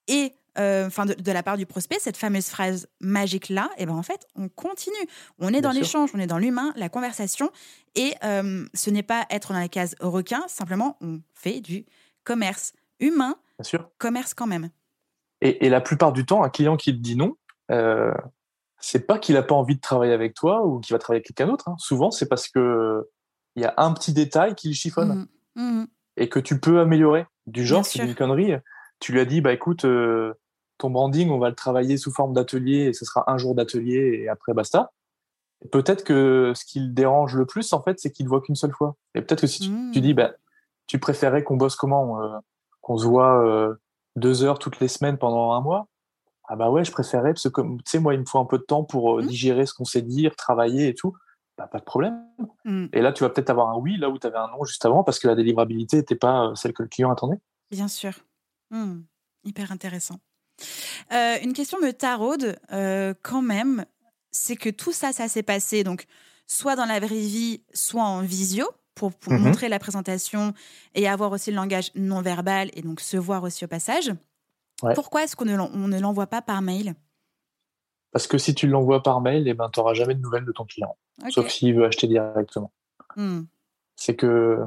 et 0.07 0.33
euh, 0.57 0.87
enfin 0.87 1.05
de, 1.05 1.13
de 1.13 1.31
la 1.31 1.43
part 1.43 1.57
du 1.57 1.65
prospect, 1.65 1.97
cette 1.99 2.17
fameuse 2.17 2.47
phrase 2.47 2.87
magique 2.99 3.49
là, 3.49 3.69
et 3.77 3.85
ben 3.85 3.93
en 3.93 4.03
fait, 4.03 4.27
on 4.35 4.49
continue. 4.49 4.95
On 5.39 5.47
est 5.49 5.51
Bien 5.53 5.61
dans 5.61 5.71
l'échange, 5.71 6.11
on 6.13 6.19
est 6.19 6.27
dans 6.27 6.37
l'humain, 6.37 6.73
la 6.75 6.89
conversation, 6.89 7.51
et 7.95 8.13
euh, 8.23 8.65
ce 8.73 8.89
n'est 8.89 9.03
pas 9.03 9.25
être 9.29 9.53
dans 9.53 9.59
la 9.59 9.67
case 9.67 9.95
requin, 9.99 10.43
simplement 10.47 10.97
on 11.01 11.21
fait 11.33 11.59
du 11.61 11.85
commerce 12.23 12.73
humain, 12.99 13.35
Bien 13.59 13.63
sûr. 13.63 13.89
commerce 13.97 14.33
quand 14.33 14.47
même. 14.47 14.69
Et, 15.41 15.65
et 15.65 15.69
la 15.69 15.81
plupart 15.81 16.13
du 16.13 16.25
temps, 16.25 16.43
un 16.43 16.49
client 16.49 16.77
qui 16.77 16.93
te 16.95 17.01
dit 17.01 17.15
non, 17.15 17.35
euh, 17.71 18.13
c'est 18.79 19.05
pas 19.07 19.17
qu'il 19.19 19.35
a 19.37 19.43
pas 19.43 19.55
envie 19.55 19.75
de 19.75 19.81
travailler 19.81 20.13
avec 20.13 20.33
toi 20.33 20.65
ou 20.65 20.79
qu'il 20.79 20.93
va 20.93 20.99
travailler 20.99 21.19
avec 21.19 21.27
quelqu'un 21.27 21.47
d'autre. 21.51 21.67
hein. 21.69 21.75
Souvent, 21.79 22.11
c'est 22.11 22.27
parce 22.27 22.47
que 22.47 23.09
il 23.55 23.61
y 23.61 23.65
a 23.65 23.73
un 23.77 23.93
petit 23.93 24.13
détail 24.13 24.55
qui 24.55 24.69
le 24.69 24.73
chiffonne 24.73 25.27
Mhm. 25.55 25.79
Mhm. 25.79 25.87
et 26.17 26.27
que 26.29 26.39
tu 26.39 26.59
peux 26.59 26.79
améliorer. 26.79 27.25
Du 27.45 27.65
genre, 27.65 27.85
c'est 27.85 27.99
une 27.99 28.15
connerie. 28.15 28.53
Tu 28.99 29.11
lui 29.11 29.19
as 29.19 29.25
dit, 29.25 29.41
bah 29.41 29.51
écoute, 29.53 29.83
euh, 29.85 30.33
ton 30.77 30.89
branding, 30.89 31.29
on 31.29 31.39
va 31.39 31.49
le 31.49 31.55
travailler 31.55 31.97
sous 31.97 32.11
forme 32.11 32.33
d'atelier 32.33 32.85
et 32.87 32.93
ce 32.93 33.05
sera 33.05 33.29
un 33.31 33.37
jour 33.37 33.55
d'atelier 33.55 34.19
et 34.23 34.29
après 34.29 34.53
basta. 34.53 34.91
Peut-être 35.71 36.03
que 36.03 36.51
ce 36.55 36.65
qui 36.65 36.79
le 36.81 36.89
dérange 36.89 37.35
le 37.37 37.45
plus, 37.45 37.71
en 37.71 37.81
fait, 37.81 37.99
c'est 37.99 38.11
qu'il 38.11 38.25
ne 38.25 38.29
voit 38.29 38.41
qu'une 38.41 38.55
seule 38.55 38.73
fois. 38.73 38.95
Et 39.15 39.21
peut-être 39.21 39.41
que 39.41 39.47
si 39.47 39.59
tu, 39.61 39.71
tu 39.93 40.01
dis, 40.01 40.13
bah, 40.13 40.33
tu 40.87 40.99
préférais 40.99 41.43
qu'on 41.43 41.55
bosse 41.55 41.75
comment 41.77 42.21
euh, 42.21 42.37
Qu'on 42.81 42.97
se 42.97 43.05
voit 43.07 43.45
euh, 43.45 43.73
deux 44.17 44.43
heures 44.43 44.59
toutes 44.59 44.81
les 44.81 44.89
semaines 44.89 45.17
pendant 45.17 45.53
un 45.53 45.61
mois 45.61 45.87
Ah 46.49 46.57
bah 46.57 46.69
ouais, 46.69 46.83
je 46.83 46.91
préférais, 46.91 47.31
parce 47.33 47.43
que 47.43 47.49
comme, 47.49 47.77
tu 47.77 47.91
sais, 47.91 47.99
moi, 47.99 48.13
il 48.13 48.19
me 48.19 48.25
faut 48.25 48.39
un 48.39 48.45
peu 48.45 48.57
de 48.57 48.63
temps 48.63 48.83
pour 48.83 49.17
euh, 49.17 49.21
Mhm. 49.21 49.27
digérer 49.27 49.65
ce 49.65 49.73
qu'on 49.73 49.85
sait 49.85 50.01
dire, 50.01 50.35
travailler 50.35 50.89
et 50.89 50.95
tout. 50.95 51.15
Bah, 51.57 51.67
pas 51.67 51.79
de 51.79 51.85
problème. 51.85 52.19
Mhm. 52.65 52.89
Et 52.91 53.01
là, 53.01 53.13
tu 53.13 53.23
vas 53.23 53.29
peut-être 53.29 53.49
avoir 53.51 53.69
un 53.69 53.77
oui, 53.77 53.95
là 53.97 54.09
où 54.09 54.17
tu 54.19 54.27
avais 54.27 54.37
un 54.37 54.49
non 54.49 54.65
juste 54.65 54.83
avant, 54.85 55.05
parce 55.05 55.17
que 55.19 55.29
la 55.29 55.35
délivrabilité 55.35 55.95
n'était 55.97 56.15
pas 56.17 56.51
celle 56.55 56.73
que 56.73 56.83
le 56.83 56.89
client 56.89 57.09
attendait. 57.11 57.39
Bien 57.71 57.87
sûr. 57.87 58.11
Hmm, 58.69 59.03
Hyper 59.45 59.71
intéressant. 59.71 60.15
Euh, 61.11 61.37
une 61.43 61.53
question 61.53 61.79
me 61.81 61.91
taraude 61.91 62.57
euh, 62.71 63.13
quand 63.21 63.41
même, 63.41 63.85
c'est 64.31 64.55
que 64.55 64.69
tout 64.69 64.91
ça, 64.91 65.11
ça 65.11 65.27
s'est 65.27 65.43
passé 65.43 65.83
donc 65.83 66.05
soit 66.47 66.75
dans 66.75 66.85
la 66.85 66.99
vraie 66.99 67.15
vie, 67.19 67.63
soit 67.73 68.03
en 68.03 68.21
visio 68.21 68.65
pour, 68.95 69.13
pour 69.13 69.33
Mhm. 69.33 69.39
montrer 69.41 69.69
la 69.69 69.79
présentation 69.79 70.53
et 70.95 71.07
avoir 71.07 71.31
aussi 71.31 71.49
le 71.51 71.55
langage 71.55 71.91
non 71.95 72.21
verbal 72.21 72.69
et 72.73 72.81
donc 72.81 72.99
se 72.99 73.17
voir 73.17 73.43
aussi 73.43 73.65
au 73.65 73.67
passage. 73.67 74.11
Ouais. 74.81 74.93
Pourquoi 74.93 75.23
est-ce 75.23 75.35
qu'on 75.35 75.45
ne 75.45 75.99
l'envoie 75.99 76.27
pas 76.27 76.41
par 76.41 76.61
mail? 76.61 76.93
Parce 78.11 78.27
que 78.27 78.37
si 78.37 78.53
tu 78.53 78.67
l'envoies 78.67 79.01
par 79.01 79.21
mail, 79.21 79.47
eh 79.47 79.53
ben, 79.53 79.69
tu 79.73 79.79
n'auras 79.79 79.93
jamais 79.95 80.13
de 80.13 80.19
nouvelles 80.21 80.45
de 80.45 80.51
ton 80.51 80.65
client, 80.65 80.95
Ok. 81.23 81.31
sauf 81.31 81.49
s'il 81.49 81.73
veut 81.73 81.85
acheter 81.85 82.07
directement. 82.07 82.71
Hmm, 83.15 83.41
C'est 83.95 84.15
que 84.15 84.59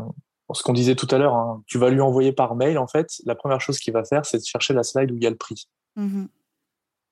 ce 0.53 0.62
qu'on 0.62 0.72
disait 0.72 0.95
tout 0.97 1.07
à 1.11 1.18
l'heure, 1.18 1.34
hein, 1.34 1.62
tu 1.66 1.78
vas 1.78 1.91
lui 1.91 2.01
envoyer 2.01 2.32
par 2.32 2.55
mail, 2.57 2.78
en 2.78 2.87
fait, 2.87 3.20
la 3.24 3.34
première 3.34 3.61
chose 3.61 3.78
qu'il 3.78 3.93
va 3.93 4.05
faire, 4.05 4.24
c'est 4.26 4.39
de 4.39 4.45
chercher 4.45 4.74
la 4.74 4.82
slide 4.82 5.11
où 5.12 5.16
il 5.16 5.22
y 5.22 5.26
a 5.26 5.30
le 5.30 5.37
prix. 5.37 5.68
Mhm, 5.97 6.28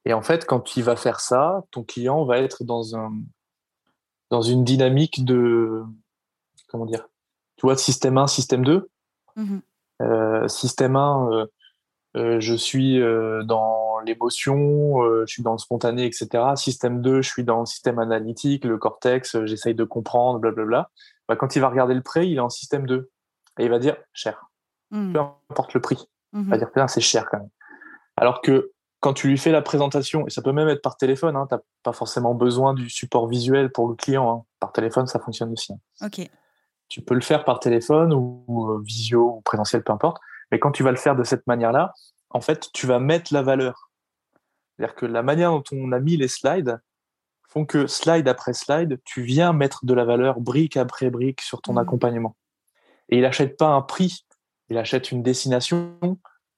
Et 0.04 0.12
en 0.12 0.22
fait, 0.22 0.44
quand 0.46 0.76
il 0.76 0.84
va 0.84 0.96
faire 0.96 1.20
ça, 1.20 1.64
ton 1.70 1.82
client 1.82 2.24
va 2.24 2.38
être 2.38 2.64
dans, 2.64 2.96
un, 2.96 3.12
dans 4.30 4.42
une 4.42 4.64
dynamique 4.64 5.24
de, 5.24 5.82
comment 6.68 6.86
dire, 6.86 7.08
tu 7.56 7.66
vois, 7.66 7.76
système 7.76 8.18
1, 8.18 8.26
système 8.26 8.64
2. 8.64 8.88
mhm, 9.36 9.60
Euh, 10.02 10.48
système 10.48 10.96
1, 10.96 11.30
euh, 11.30 11.46
euh, 12.16 12.40
je 12.40 12.54
suis 12.54 13.00
dans 13.44 14.00
l'émotion, 14.00 15.02
je 15.20 15.26
suis 15.26 15.42
dans 15.42 15.52
le 15.52 15.58
spontané, 15.58 16.04
etc. 16.04 16.54
Système 16.56 17.00
2, 17.00 17.22
je 17.22 17.28
suis 17.28 17.44
dans 17.44 17.60
le 17.60 17.66
système 17.66 17.98
analytique, 17.98 18.64
le 18.64 18.78
cortex, 18.78 19.42
j'essaye 19.44 19.74
de 19.74 19.84
comprendre, 19.84 20.38
blablabla. 20.38 20.90
Bah, 21.28 21.36
quand 21.36 21.56
il 21.56 21.60
va 21.60 21.68
regarder 21.68 21.94
le 21.94 22.02
prix, 22.02 22.28
il 22.28 22.36
est 22.36 22.40
en 22.40 22.50
système 22.50 22.86
2. 22.86 23.10
Et 23.58 23.64
il 23.64 23.70
va 23.70 23.78
dire 23.78 23.96
cher, 24.12 24.50
hmm, 24.90 25.12
peu 25.12 25.20
importe 25.20 25.74
le 25.74 25.80
prix. 25.80 26.08
Il 26.32 26.42
va 26.44 26.58
dire 26.58 26.68
c'est 26.88 27.00
cher 27.00 27.26
quand 27.30 27.38
même. 27.38 27.50
Alors 28.16 28.42
que 28.42 28.72
quand 29.04 29.12
tu 29.12 29.28
lui 29.28 29.36
fais 29.36 29.50
la 29.52 29.60
présentation, 29.60 30.26
et 30.26 30.30
ça 30.30 30.40
peut 30.40 30.52
même 30.52 30.68
être 30.68 30.80
par 30.80 30.96
téléphone, 30.96 31.36
hein, 31.36 31.46
tu 31.46 31.54
n'as 31.54 31.60
pas 31.82 31.92
forcément 31.92 32.34
besoin 32.34 32.72
du 32.72 32.88
support 32.88 33.28
visuel 33.28 33.70
pour 33.70 33.86
le 33.86 33.94
client. 33.96 34.30
hein. 34.30 34.44
Par 34.60 34.72
téléphone, 34.72 35.06
ça 35.06 35.18
fonctionne 35.20 35.52
aussi. 35.52 35.74
hein 35.74 35.78
Ok. 36.06 36.26
tu 36.88 37.02
peux 37.02 37.14
le 37.14 37.20
faire 37.20 37.44
par 37.44 37.60
téléphone 37.60 38.14
ou, 38.14 38.44
ou, 38.46 38.70
euh, 38.70 38.80
visio 38.82 39.36
ou 39.36 39.40
présentiel, 39.42 39.82
peu 39.84 39.92
importe. 39.92 40.16
Mais 40.50 40.58
quand 40.58 40.72
tu 40.72 40.82
vas 40.82 40.90
le 40.90 40.96
faire 40.96 41.16
de 41.16 41.22
cette 41.24 41.46
manière-là, 41.46 41.92
en 42.30 42.40
fait, 42.40 42.70
tu 42.72 42.86
vas 42.86 42.98
mettre 42.98 43.34
la 43.34 43.42
valeur. 43.42 43.90
C'est-à-dire 44.76 44.94
que 44.94 45.04
la 45.06 45.22
manière 45.22 45.50
dont 45.50 45.62
on 45.72 45.92
a 45.92 45.98
mis 46.00 46.16
les 46.16 46.28
slides 46.28 46.80
font 47.48 47.66
que 47.66 47.86
slide 47.86 48.26
après 48.26 48.54
slide, 48.54 49.00
tu 49.04 49.22
viens 49.22 49.52
mettre 49.52 49.84
de 49.84 49.92
la 49.92 50.04
valeur 50.06 50.40
brique 50.40 50.76
après 50.78 51.10
brique 51.10 51.42
sur 51.42 51.60
ton 51.60 51.72
Mhm. 51.72 51.78
accompagnement. 51.80 52.36
Et 53.10 53.16
il 53.18 53.22
n'achète 53.22 53.58
pas 53.58 53.68
un 53.68 53.82
prix, 53.82 54.24
il 54.70 54.78
achète 54.78 55.12
une 55.12 55.22
destination, 55.22 55.98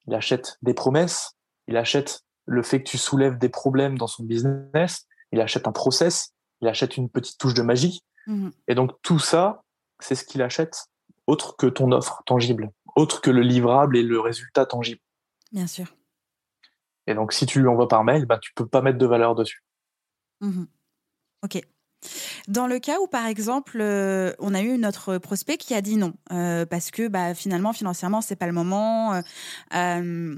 il 0.06 0.14
achète 0.14 0.58
des 0.62 0.74
promesses, 0.74 1.32
il 1.66 1.76
achète 1.76 2.22
le 2.46 2.62
fait 2.62 2.82
que 2.82 2.88
tu 2.88 2.98
soulèves 2.98 3.38
des 3.38 3.48
problèmes 3.48 3.98
dans 3.98 4.06
son 4.06 4.24
business, 4.24 5.06
il 5.32 5.40
achète 5.40 5.66
un 5.66 5.72
process, 5.72 6.32
il 6.60 6.68
achète 6.68 6.96
une 6.96 7.10
petite 7.10 7.38
touche 7.38 7.54
de 7.54 7.62
magie. 7.62 8.02
Mhm. 8.26 8.52
Et 8.68 8.74
donc 8.74 8.92
tout 9.02 9.18
ça, 9.18 9.62
c'est 10.00 10.14
ce 10.14 10.24
qu'il 10.24 10.42
achète, 10.42 10.86
autre 11.26 11.56
que 11.56 11.66
ton 11.66 11.92
offre 11.92 12.22
tangible, 12.26 12.70
autre 12.94 13.20
que 13.20 13.30
le 13.30 13.42
livrable 13.42 13.96
et 13.96 14.02
le 14.02 14.20
résultat 14.20 14.66
tangible. 14.66 15.00
Bien 15.52 15.66
sûr. 15.66 15.86
Et 17.06 17.14
donc 17.14 17.32
si 17.32 17.46
tu 17.46 17.60
lui 17.60 17.68
envoies 17.68 17.88
par 17.88 18.04
mail, 18.04 18.26
bah, 18.26 18.38
tu 18.38 18.52
peux 18.54 18.66
pas 18.66 18.82
mettre 18.82 18.98
de 18.98 19.06
valeur 19.06 19.34
dessus. 19.34 19.62
Mhm. 20.40 20.66
Ok. 21.42 21.60
Dans 22.48 22.66
le 22.66 22.78
cas 22.78 22.98
où, 23.00 23.06
par 23.06 23.26
exemple, 23.26 23.78
euh, 23.80 24.32
on 24.38 24.54
a 24.54 24.62
eu 24.62 24.78
notre 24.78 25.18
prospect 25.18 25.56
qui 25.56 25.74
a 25.74 25.80
dit 25.80 25.96
non, 25.96 26.12
euh, 26.32 26.66
parce 26.66 26.90
que 26.90 27.08
bah, 27.08 27.34
finalement, 27.34 27.72
financièrement, 27.72 28.20
c'est 28.20 28.36
pas 28.36 28.46
le 28.46 28.52
moment, 28.52 29.14
euh, 29.74 30.36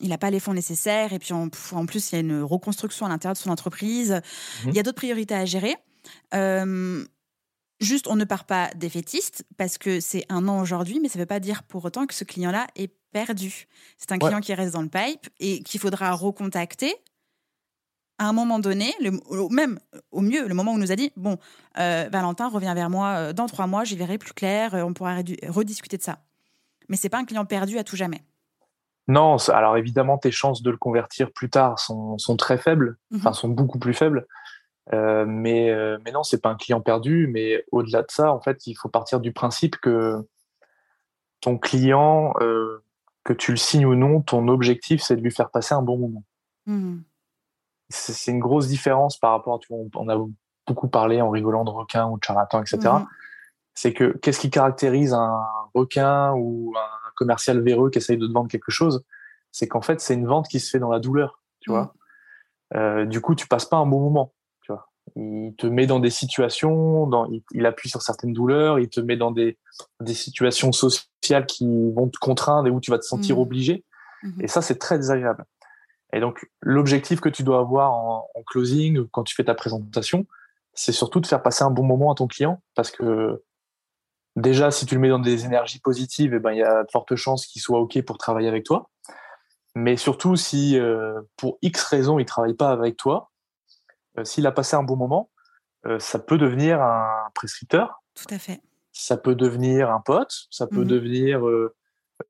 il 0.00 0.08
n'a 0.08 0.18
pas 0.18 0.30
les 0.30 0.40
fonds 0.40 0.54
nécessaires, 0.54 1.12
et 1.12 1.18
puis 1.18 1.32
en, 1.32 1.48
en 1.72 1.86
plus, 1.86 2.10
il 2.10 2.14
y 2.14 2.18
a 2.18 2.20
une 2.20 2.42
reconstruction 2.42 3.06
à 3.06 3.08
l'intérieur 3.08 3.34
de 3.34 3.38
son 3.38 3.50
entreprise, 3.50 4.20
Mhm. 4.64 4.70
il 4.70 4.74
y 4.74 4.78
a 4.78 4.82
d'autres 4.82 4.96
priorités 4.96 5.34
à 5.34 5.44
gérer. 5.44 5.76
Juste, 7.78 8.06
on 8.08 8.16
ne 8.16 8.24
part 8.24 8.44
pas 8.46 8.70
défaitiste, 8.74 9.44
parce 9.58 9.76
que 9.76 10.00
c'est 10.00 10.24
un 10.30 10.40
non 10.40 10.60
aujourd'hui, 10.60 10.98
mais 10.98 11.08
ça 11.08 11.18
ne 11.18 11.22
veut 11.24 11.26
pas 11.26 11.40
dire 11.40 11.62
pour 11.62 11.84
autant 11.84 12.06
que 12.06 12.14
ce 12.14 12.24
client-là 12.24 12.66
est 12.74 12.90
perdu. 13.12 13.66
C'est 13.98 14.12
un 14.12 14.14
Ouais. 14.16 14.20
client 14.28 14.40
qui 14.40 14.54
reste 14.54 14.72
dans 14.72 14.80
le 14.80 14.88
pipe 14.88 15.28
et 15.40 15.62
qu'il 15.62 15.78
faudra 15.78 16.12
recontacter 16.12 16.94
à 18.18 18.28
un 18.28 18.32
moment 18.32 18.58
donné, 18.58 18.92
le, 19.00 19.10
au- 19.28 19.48
même 19.50 19.78
au 20.10 20.20
mieux, 20.20 20.46
le 20.48 20.54
moment 20.54 20.72
où 20.72 20.74
on 20.76 20.78
nous 20.78 20.92
a 20.92 20.96
dit 20.96 21.12
bon, 21.16 21.38
euh, 21.78 22.08
Valentin 22.10 22.48
revient 22.48 22.72
vers 22.74 22.90
moi 22.90 23.08
euh, 23.16 23.32
dans 23.32 23.46
trois 23.46 23.66
mois, 23.66 23.84
j'y 23.84 23.96
verrai 23.96 24.18
plus 24.18 24.32
clair, 24.32 24.74
euh, 24.74 24.82
on 24.82 24.92
pourra 24.94 25.16
rediscuter 25.48 25.96
de 25.98 26.02
ça. 26.02 26.18
Mais 26.88 26.96
c'est 26.96 27.08
pas 27.08 27.18
un 27.18 27.24
client 27.24 27.44
perdu 27.44 27.78
à 27.78 27.84
tout 27.84 27.96
jamais. 27.96 28.22
Non, 29.08 29.36
alors 29.50 29.76
évidemment, 29.76 30.18
tes 30.18 30.30
chances 30.32 30.62
de 30.62 30.70
le 30.70 30.76
convertir 30.76 31.30
plus 31.32 31.48
tard 31.50 31.78
sont, 31.78 32.18
sont 32.18 32.36
très 32.36 32.58
faibles, 32.58 32.96
Mhm. 33.10 33.18
enfin 33.18 33.32
sont 33.32 33.48
beaucoup 33.48 33.78
plus 33.78 33.94
faibles. 33.94 34.26
Euh, 34.92 35.24
mais, 35.26 35.70
euh, 35.70 35.98
mais 36.04 36.12
non, 36.12 36.22
c'est 36.22 36.40
pas 36.40 36.48
un 36.50 36.54
client 36.56 36.80
perdu. 36.80 37.28
Mais 37.32 37.64
au-delà 37.72 38.02
de 38.02 38.10
ça, 38.10 38.32
en 38.32 38.40
fait, 38.40 38.66
il 38.68 38.74
faut 38.74 38.88
partir 38.88 39.18
du 39.20 39.32
principe 39.32 39.76
que 39.76 40.24
ton 41.40 41.58
client, 41.58 42.34
euh, 42.40 42.82
que 43.24 43.32
tu 43.32 43.50
le 43.50 43.56
signes 43.56 43.84
ou 43.86 43.94
non, 43.94 44.20
ton 44.22 44.48
objectif, 44.48 45.02
c'est 45.02 45.16
de 45.16 45.20
lui 45.20 45.30
faire 45.32 45.50
passer 45.50 45.74
un 45.74 45.82
bon 45.82 45.98
moment. 45.98 46.22
Mhm. 46.66 47.02
C'est 47.88 48.30
une 48.32 48.40
grosse 48.40 48.66
différence 48.68 49.16
par 49.18 49.30
rapport 49.32 49.54
à, 49.54 49.58
tu 49.58 49.68
vois, 49.72 49.78
on- 49.94 50.08
a 50.08 50.16
beaucoup 50.66 50.88
parlé 50.88 51.20
en 51.20 51.30
rigolant 51.30 51.64
de 51.64 51.70
requin 51.70 52.08
ou 52.08 52.18
de 52.18 52.24
charlatan, 52.24 52.60
etc. 52.60 52.78
Mhm. 53.00 53.06
C'est 53.74 53.92
que 53.92 54.16
qu'est-ce 54.18 54.40
qui 54.40 54.50
caractérise 54.50 55.12
un 55.14 55.44
requin 55.74 56.32
ou 56.32 56.72
un 56.76 57.10
commercial 57.16 57.60
véreux 57.60 57.90
qui 57.90 57.98
essaye 57.98 58.16
de 58.18 58.26
te 58.26 58.32
vendre 58.32 58.48
quelque 58.50 58.70
chose? 58.72 59.04
C'est 59.52 59.68
qu'en 59.68 59.80
fait, 59.82 60.00
c'est 60.00 60.14
une 60.14 60.26
vente 60.26 60.48
qui 60.48 60.58
se 60.60 60.70
fait 60.70 60.78
dans 60.80 60.90
la 60.90 60.98
douleur, 60.98 61.40
tu 61.60 61.70
vois. 61.70 61.94
Euh, 62.74 63.04
du 63.06 63.20
coup, 63.20 63.34
tu 63.34 63.46
passes 63.46 63.64
pas 63.66 63.76
un 63.76 63.86
bon 63.86 64.00
moment, 64.00 64.32
tu 64.62 64.72
vois. 64.72 64.88
Il 65.14 65.54
te 65.56 65.66
met 65.68 65.86
dans 65.86 66.00
des 66.00 66.10
situations, 66.10 67.06
dans, 67.06 67.26
il, 67.26 67.42
il 67.52 67.64
appuie 67.64 67.88
sur 67.88 68.02
certaines 68.02 68.32
douleurs, 68.32 68.80
il 68.80 68.88
te 68.88 69.00
met 69.00 69.16
dans 69.16 69.30
des, 69.30 69.56
des 70.00 70.14
situations 70.14 70.72
sociales 70.72 71.46
qui 71.46 71.64
vont 71.92 72.08
te 72.08 72.18
contraindre 72.18 72.66
et 72.66 72.70
où 72.70 72.80
tu 72.80 72.90
vas 72.90 72.98
te 72.98 73.04
sentir 73.04 73.36
Mhm. 73.36 73.42
obligé. 73.42 73.84
Mhm. 74.24 74.40
Et 74.40 74.48
ça, 74.48 74.62
c'est 74.62 74.78
très 74.78 74.96
désagréable. 74.98 75.44
Et 76.16 76.20
donc, 76.20 76.48
l'objectif 76.62 77.20
que 77.20 77.28
tu 77.28 77.42
dois 77.42 77.58
avoir 77.58 77.92
en, 77.92 78.26
closing, 78.46 79.06
quand 79.08 79.22
tu 79.22 79.34
fais 79.34 79.44
ta 79.44 79.54
présentation, 79.54 80.26
c'est 80.72 80.92
surtout 80.92 81.20
de 81.20 81.26
faire 81.26 81.42
passer 81.42 81.62
un 81.62 81.70
bon 81.70 81.82
moment 81.82 82.10
à 82.10 82.14
ton 82.14 82.26
client 82.26 82.62
parce 82.74 82.90
que 82.90 83.42
déjà, 84.34 84.70
si 84.70 84.86
tu 84.86 84.94
le 84.94 85.00
mets 85.02 85.10
dans 85.10 85.18
des 85.18 85.44
énergies 85.44 85.78
positives, 85.78 86.32
eh 86.32 86.38
ben, 86.38 86.52
il 86.52 86.58
y 86.58 86.62
a 86.62 86.84
de 86.84 86.90
fortes 86.90 87.14
chances 87.16 87.44
qu'il 87.46 87.60
soit 87.60 87.78
OK 87.78 88.00
pour 88.00 88.16
travailler 88.16 88.48
avec 88.48 88.64
toi. 88.64 88.88
Mais 89.74 89.98
surtout, 89.98 90.36
si 90.36 90.78
euh, 90.78 91.20
pour 91.36 91.58
X 91.60 91.82
raisons, 91.84 92.18
il 92.18 92.22
ne 92.22 92.28
travaille 92.28 92.54
pas 92.54 92.70
avec 92.70 92.96
toi, 92.96 93.30
euh, 94.18 94.24
s'il 94.24 94.46
a 94.46 94.52
passé 94.52 94.74
un 94.74 94.82
bon 94.82 94.96
moment, 94.96 95.28
euh, 95.84 95.98
ça 95.98 96.18
peut 96.18 96.38
devenir 96.38 96.80
un 96.80 97.28
prescripteur. 97.34 98.02
Tout 98.14 98.34
à 98.34 98.38
fait. 98.38 98.62
Ça 98.92 99.18
peut 99.18 99.34
devenir 99.34 99.90
un 99.90 100.00
pote, 100.00 100.32
ça 100.48 100.66
peut 100.66 100.84
mmh 100.84 100.88
devenir 100.88 101.42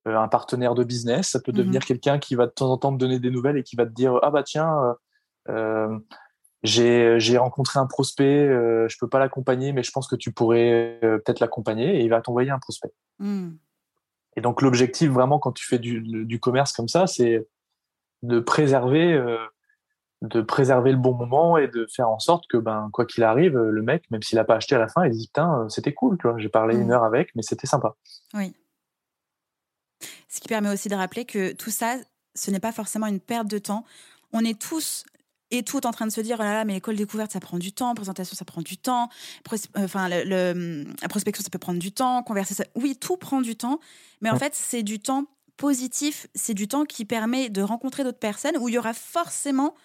un 0.04 0.28
partenaire 0.28 0.74
de 0.74 0.84
business, 0.84 1.30
ça 1.30 1.40
peut 1.40 1.52
mmh 1.52 1.56
devenir 1.56 1.84
quelqu'un 1.84 2.18
qui 2.18 2.34
va 2.34 2.46
de 2.46 2.52
temps 2.52 2.70
en 2.70 2.78
temps 2.78 2.92
te 2.92 2.98
donner 2.98 3.18
des 3.18 3.30
nouvelles 3.30 3.56
et 3.56 3.62
qui 3.62 3.76
va 3.76 3.86
te 3.86 3.92
dire 3.92 4.18
Ah 4.22 4.30
bah 4.30 4.42
tiens, 4.42 4.96
j'ai 6.62 7.38
rencontré 7.38 7.78
un 7.78 7.86
prospect, 7.86 8.48
je 8.48 8.86
je 8.88 8.96
peux 8.98 9.08
pas 9.08 9.18
l'accompagner, 9.18 9.72
mais 9.72 9.82
je 9.82 9.90
pense 9.90 10.08
que 10.08 10.16
tu 10.16 10.32
pourrais 10.32 10.98
peut-être 11.00 11.40
l'accompagner 11.40 12.00
et 12.00 12.04
il 12.04 12.08
va 12.08 12.20
t'envoyer 12.20 12.50
un 12.50 12.58
prospect. 12.58 12.92
Mmh. 13.18 13.50
Et 14.36 14.40
donc 14.40 14.62
l'objectif 14.62 15.10
vraiment 15.10 15.38
quand 15.38 15.52
tu 15.52 15.66
fais 15.66 15.78
du, 15.78 16.00
du 16.00 16.40
commerce 16.40 16.72
comme 16.72 16.88
ça, 16.88 17.06
c'est 17.06 17.46
de 18.22 18.40
préserver 18.40 19.18
de 20.22 20.40
préserver 20.40 20.92
le 20.92 20.98
bon 20.98 21.14
moment 21.14 21.58
et 21.58 21.68
de 21.68 21.86
faire 21.94 22.08
en 22.08 22.18
sorte 22.18 22.46
que, 22.48 22.56
ben, 22.56 22.88
quoi 22.92 23.04
qu'il 23.04 23.22
arrive, 23.22 23.56
le 23.56 23.82
mec, 23.82 24.10
même 24.10 24.22
s'il 24.22 24.36
n'a 24.36 24.44
pas 24.44 24.56
acheté 24.56 24.74
à 24.74 24.78
la 24.78 24.88
fin, 24.88 25.04
il 25.04 25.12
dit 25.12 25.26
Putain, 25.26 25.60
euh, 25.60 25.68
c'était 25.68 25.92
cool, 25.92 26.16
tu 26.18 26.28
vois, 26.28 26.38
j'ai 26.38 26.48
parlé 26.48 26.76
une 26.76 26.88
mmh. 26.88 26.92
heure 26.92 27.04
avec, 27.04 27.34
mais 27.34 27.42
c'était 27.42 27.66
sympa. 27.66 27.94
Oui. 28.34 28.54
Ce 30.28 30.40
qui 30.40 30.48
permet 30.48 30.70
aussi 30.70 30.88
de 30.88 30.94
rappeler 30.94 31.24
que 31.24 31.52
tout 31.52 31.70
ça, 31.70 31.96
ce 32.34 32.50
n'est 32.50 32.60
pas 32.60 32.72
forcément 32.72 33.06
une 33.06 33.20
perte 33.20 33.48
de 33.48 33.58
temps. 33.58 33.84
On 34.32 34.44
est 34.44 34.60
tous 34.60 35.04
et 35.52 35.62
tout 35.62 35.86
en 35.86 35.92
train 35.92 36.06
de 36.06 36.12
se 36.12 36.20
dire 36.20 36.38
oh 36.40 36.42
là 36.42 36.52
là 36.52 36.64
mais 36.64 36.72
l'école 36.72 36.96
découverte 36.96 37.30
ça 37.30 37.38
prend 37.38 37.56
du 37.56 37.72
temps 37.72 37.94
présentation 37.94 38.34
ça 38.34 38.44
prend 38.44 38.62
du 38.62 38.78
temps 38.78 39.08
euh, 39.52 39.56
enfin 39.76 40.08
le, 40.08 40.84
la 41.00 41.08
prospection 41.08 41.44
ça 41.44 41.50
peut 41.50 41.58
prendre 41.60 41.78
du 41.78 41.92
temps 41.92 42.24
converser 42.24 42.64
oui 42.74 42.96
tout 42.96 43.16
prend 43.16 43.40
du 43.40 43.54
temps 43.54 43.78
mais 44.20 44.28
en 44.28 44.36
fait 44.40 44.56
c'est 44.56 44.82
du 44.82 44.98
temps 44.98 45.26
positif 45.56 46.26
c'est 46.34 46.52
du 46.52 46.66
temps 46.66 46.84
qui 46.84 47.04
permet 47.04 47.48
de 47.48 47.62
rencontrer 47.62 48.02
d'autres 48.02 48.18
personnes 48.18 48.56
où 48.58 48.68
il 48.68 48.74
y 48.74 48.78
aura 48.78 48.92
forcément 48.92 49.76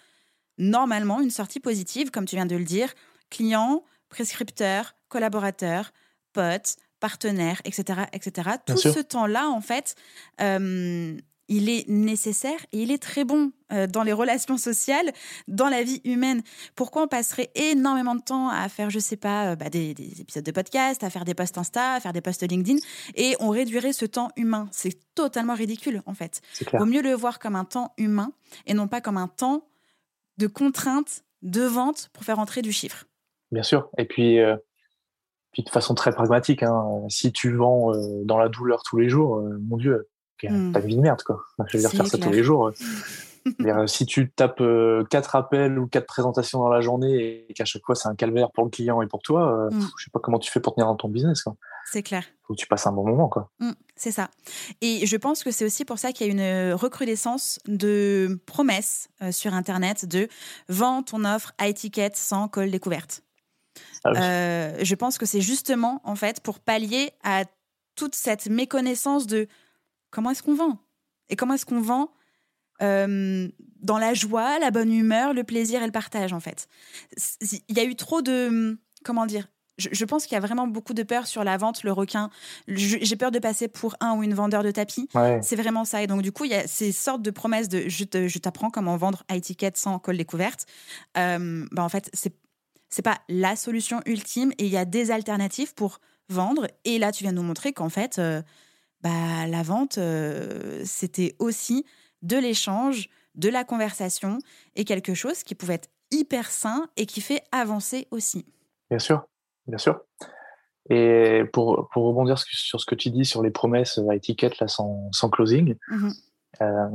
normalement 0.58 1.20
une 1.20 1.30
sortie 1.30 1.60
positive, 1.60 2.10
comme 2.10 2.24
tu 2.24 2.36
viens 2.36 2.46
de 2.46 2.56
le 2.56 2.64
dire, 2.64 2.92
client, 3.30 3.84
prescripteur, 4.08 4.94
collaborateur, 5.08 5.90
pote, 6.32 6.76
partenaire, 7.02 7.60
etc. 7.64 8.02
etc. 8.12 8.50
Tout 8.64 8.76
ce 8.76 9.00
temps-là, 9.00 9.48
en 9.48 9.60
fait, 9.60 9.96
euh, 10.40 11.16
il 11.48 11.68
est 11.68 11.88
nécessaire 11.88 12.60
et 12.70 12.82
il 12.82 12.92
est 12.92 13.02
très 13.02 13.24
bon 13.24 13.50
euh, 13.72 13.88
dans 13.88 14.04
les 14.04 14.12
relations 14.12 14.56
sociales, 14.56 15.12
dans 15.48 15.68
la 15.68 15.82
vie 15.82 16.00
humaine. 16.04 16.42
Pourquoi 16.76 17.02
on 17.02 17.08
passerait 17.08 17.50
énormément 17.56 18.14
de 18.14 18.22
temps 18.22 18.48
à 18.48 18.68
faire, 18.68 18.88
je 18.88 19.00
sais 19.00 19.16
pas, 19.16 19.50
euh, 19.50 19.56
bah, 19.56 19.68
des, 19.68 19.90
épisodes 20.20 20.44
de 20.44 20.52
podcast, 20.52 21.02
à 21.02 21.10
faire 21.10 21.24
des 21.24 21.34
posts 21.34 21.58
Insta, 21.58 21.94
à 21.94 22.00
faire 22.00 22.12
des 22.12 22.20
posts 22.20 22.48
LinkedIn, 22.48 22.78
et 23.16 23.34
on 23.40 23.48
réduirait 23.48 23.92
ce 23.92 24.06
temps 24.06 24.30
humain? 24.36 24.68
C'est 24.70 24.96
totalement 25.16 25.54
ridicule, 25.54 26.02
en 26.06 26.14
fait. 26.14 26.40
Il 26.60 26.78
vaut 26.78 26.86
mieux 26.86 27.02
le 27.02 27.14
voir 27.14 27.40
comme 27.40 27.56
un 27.56 27.64
temps 27.64 27.94
humain 27.98 28.32
et 28.66 28.74
non 28.74 28.86
pas 28.86 29.00
comme 29.00 29.16
un 29.16 29.28
temps 29.28 29.66
de 30.38 30.46
contraintes 30.46 31.24
de 31.42 31.62
vente 31.62 32.10
pour 32.12 32.22
faire 32.22 32.38
entrer 32.38 32.62
du 32.62 32.70
chiffre. 32.70 33.06
Bien 33.50 33.64
sûr. 33.64 33.90
Et 33.98 34.04
puis, 34.04 34.38
euh, 34.38 34.56
puis 35.52 35.62
de 35.62 35.70
façon 35.70 35.94
très 35.94 36.12
pragmatique, 36.12 36.62
hein, 36.62 36.84
si 37.08 37.32
tu 37.32 37.54
vends 37.54 37.94
euh, 37.94 38.22
dans 38.24 38.38
la 38.38 38.48
douleur 38.48 38.82
tous 38.82 38.96
les 38.96 39.08
jours, 39.08 39.38
euh, 39.38 39.58
mon 39.60 39.76
Dieu, 39.76 40.08
mmh. 40.42 40.72
t'as 40.72 40.80
une 40.80 40.86
vie 40.86 40.96
de 40.96 41.02
merde. 41.02 41.22
Quoi. 41.22 41.40
Je 41.66 41.76
veux 41.76 41.80
dire, 41.80 41.90
faire 41.90 42.06
ça 42.06 42.18
tous 42.18 42.30
les 42.30 42.42
jours. 42.42 42.72
si 43.86 44.06
tu 44.06 44.30
tapes 44.30 44.62
quatre 45.10 45.36
appels 45.36 45.78
ou 45.78 45.86
quatre 45.86 46.06
présentations 46.06 46.60
dans 46.60 46.68
la 46.68 46.80
journée 46.80 47.44
et 47.48 47.54
qu'à 47.54 47.64
chaque 47.64 47.82
fois 47.84 47.96
c'est 47.96 48.08
un 48.08 48.14
calvaire 48.14 48.52
pour 48.52 48.64
le 48.64 48.70
client 48.70 49.02
et 49.02 49.06
pour 49.06 49.20
toi, 49.20 49.68
mmh. 49.70 49.80
je 49.98 50.04
sais 50.04 50.10
pas 50.12 50.20
comment 50.20 50.38
tu 50.38 50.50
fais 50.50 50.60
pour 50.60 50.74
tenir 50.74 50.86
dans 50.86 50.96
ton 50.96 51.08
business. 51.08 51.42
Quoi. 51.42 51.56
C'est 51.84 52.02
clair. 52.02 52.24
Faut 52.46 52.54
que 52.54 52.58
tu 52.58 52.66
passes 52.66 52.86
un 52.86 52.92
bon 52.92 53.06
moment, 53.06 53.28
quoi. 53.28 53.50
Mmh, 53.60 53.72
c'est 53.96 54.12
ça. 54.12 54.30
Et 54.80 55.06
je 55.06 55.16
pense 55.16 55.42
que 55.42 55.50
c'est 55.50 55.64
aussi 55.64 55.84
pour 55.84 55.98
ça 55.98 56.12
qu'il 56.12 56.26
y 56.26 56.30
a 56.30 56.32
une 56.32 56.74
recrudescence 56.74 57.58
de 57.66 58.40
promesses 58.46 59.08
euh, 59.22 59.32
sur 59.32 59.54
Internet 59.54 60.06
de 60.06 60.28
vends 60.68 61.02
ton 61.02 61.24
offre 61.24 61.52
à 61.58 61.68
étiquette 61.68 62.16
sans 62.16 62.48
col 62.48 62.70
découverte. 62.70 63.22
Ah 64.04 64.10
euh, 64.10 64.78
je 64.82 64.94
pense 64.94 65.18
que 65.18 65.26
c'est 65.26 65.40
justement, 65.40 66.00
en 66.04 66.16
fait, 66.16 66.40
pour 66.40 66.60
pallier 66.60 67.10
à 67.22 67.44
toute 67.94 68.14
cette 68.14 68.46
méconnaissance 68.46 69.26
de 69.26 69.48
comment 70.10 70.30
est-ce 70.30 70.42
qu'on 70.42 70.54
vend 70.54 70.78
et 71.28 71.36
comment 71.36 71.54
est-ce 71.54 71.66
qu'on 71.66 71.80
vend 71.80 72.12
euh, 72.82 73.48
dans 73.80 73.98
la 73.98 74.14
joie, 74.14 74.58
la 74.58 74.70
bonne 74.70 74.92
humeur, 74.92 75.34
le 75.34 75.44
plaisir 75.44 75.82
et 75.82 75.86
le 75.86 75.92
partage, 75.92 76.32
en 76.32 76.40
fait. 76.40 76.68
Il 77.68 77.76
y 77.76 77.80
a 77.80 77.84
eu 77.84 77.96
trop 77.96 78.22
de, 78.22 78.78
comment 79.04 79.26
dire, 79.26 79.46
je, 79.78 80.04
pense 80.04 80.26
qu'il 80.26 80.34
y 80.34 80.36
a 80.36 80.40
vraiment 80.40 80.66
beaucoup 80.66 80.94
de 80.94 81.02
peur 81.02 81.26
sur 81.26 81.44
la 81.44 81.56
vente, 81.56 81.82
le 81.82 81.92
requin. 81.92 82.30
J'ai 82.68 83.16
peur 83.16 83.30
de 83.30 83.38
passer 83.38 83.68
pour 83.68 83.96
un 84.00 84.14
ou 84.14 84.22
une 84.22 84.34
vendeur 84.34 84.62
de 84.62 84.70
tapis. 84.70 85.08
C'est 85.40 85.56
vraiment 85.56 85.84
ça. 85.84 86.02
Et 86.02 86.06
donc, 86.06 86.22
du 86.22 86.32
coup, 86.32 86.44
il 86.44 86.50
y 86.50 86.54
a 86.54 86.66
ces 86.66 86.92
sortes 86.92 87.22
de 87.22 87.30
promesses 87.30 87.68
de 87.68 87.88
je 87.88 88.38
t'apprends 88.38 88.70
comment 88.70 88.96
vendre 88.96 89.24
à 89.28 89.36
étiquette 89.36 89.76
sans 89.76 89.98
col 89.98 90.16
découverte. 90.16 90.66
Euh, 91.16 91.66
bah, 91.72 91.82
en 91.82 91.88
fait, 91.88 92.10
c'est 92.12 92.34
c'est 92.92 93.02
pas 93.02 93.18
la 93.28 93.56
solution 93.56 94.00
ultime 94.06 94.52
et 94.58 94.66
il 94.66 94.72
y 94.72 94.76
a 94.76 94.84
des 94.84 95.10
alternatives 95.10 95.74
pour 95.74 95.98
vendre. 96.28 96.66
Et 96.84 96.98
là, 96.98 97.10
tu 97.10 97.24
viens 97.24 97.32
de 97.32 97.38
nous 97.38 97.42
montrer 97.42 97.72
qu'en 97.72 97.88
fait, 97.88 98.18
euh, 98.18 98.42
bah, 99.00 99.46
la 99.48 99.62
vente, 99.62 99.98
euh, 99.98 100.82
c'était 100.84 101.34
aussi 101.38 101.84
de 102.20 102.36
l'échange, 102.36 103.08
de 103.34 103.48
la 103.48 103.64
conversation 103.64 104.38
et 104.76 104.84
quelque 104.84 105.14
chose 105.14 105.42
qui 105.42 105.54
pouvait 105.54 105.74
être 105.74 105.88
hyper 106.10 106.50
sain 106.50 106.88
et 106.96 107.06
qui 107.06 107.20
fait 107.20 107.42
avancer 107.50 108.06
aussi. 108.10 108.44
Bien 108.90 108.98
sûr. 108.98 109.24
Bien 109.66 109.78
sûr. 109.78 110.00
Et 110.90 111.44
pour, 111.52 111.88
pour 111.92 112.04
rebondir 112.04 112.38
sur 112.38 112.80
ce 112.80 112.84
que 112.86 112.94
tu 112.94 113.10
dis 113.10 113.24
sur 113.24 113.42
les 113.42 113.50
promesses 113.50 113.98
à 114.10 114.14
étiquette 114.14 114.58
là, 114.58 114.68
sans, 114.68 115.08
sans 115.12 115.30
closing, 115.30 115.76
euh, 116.60 116.88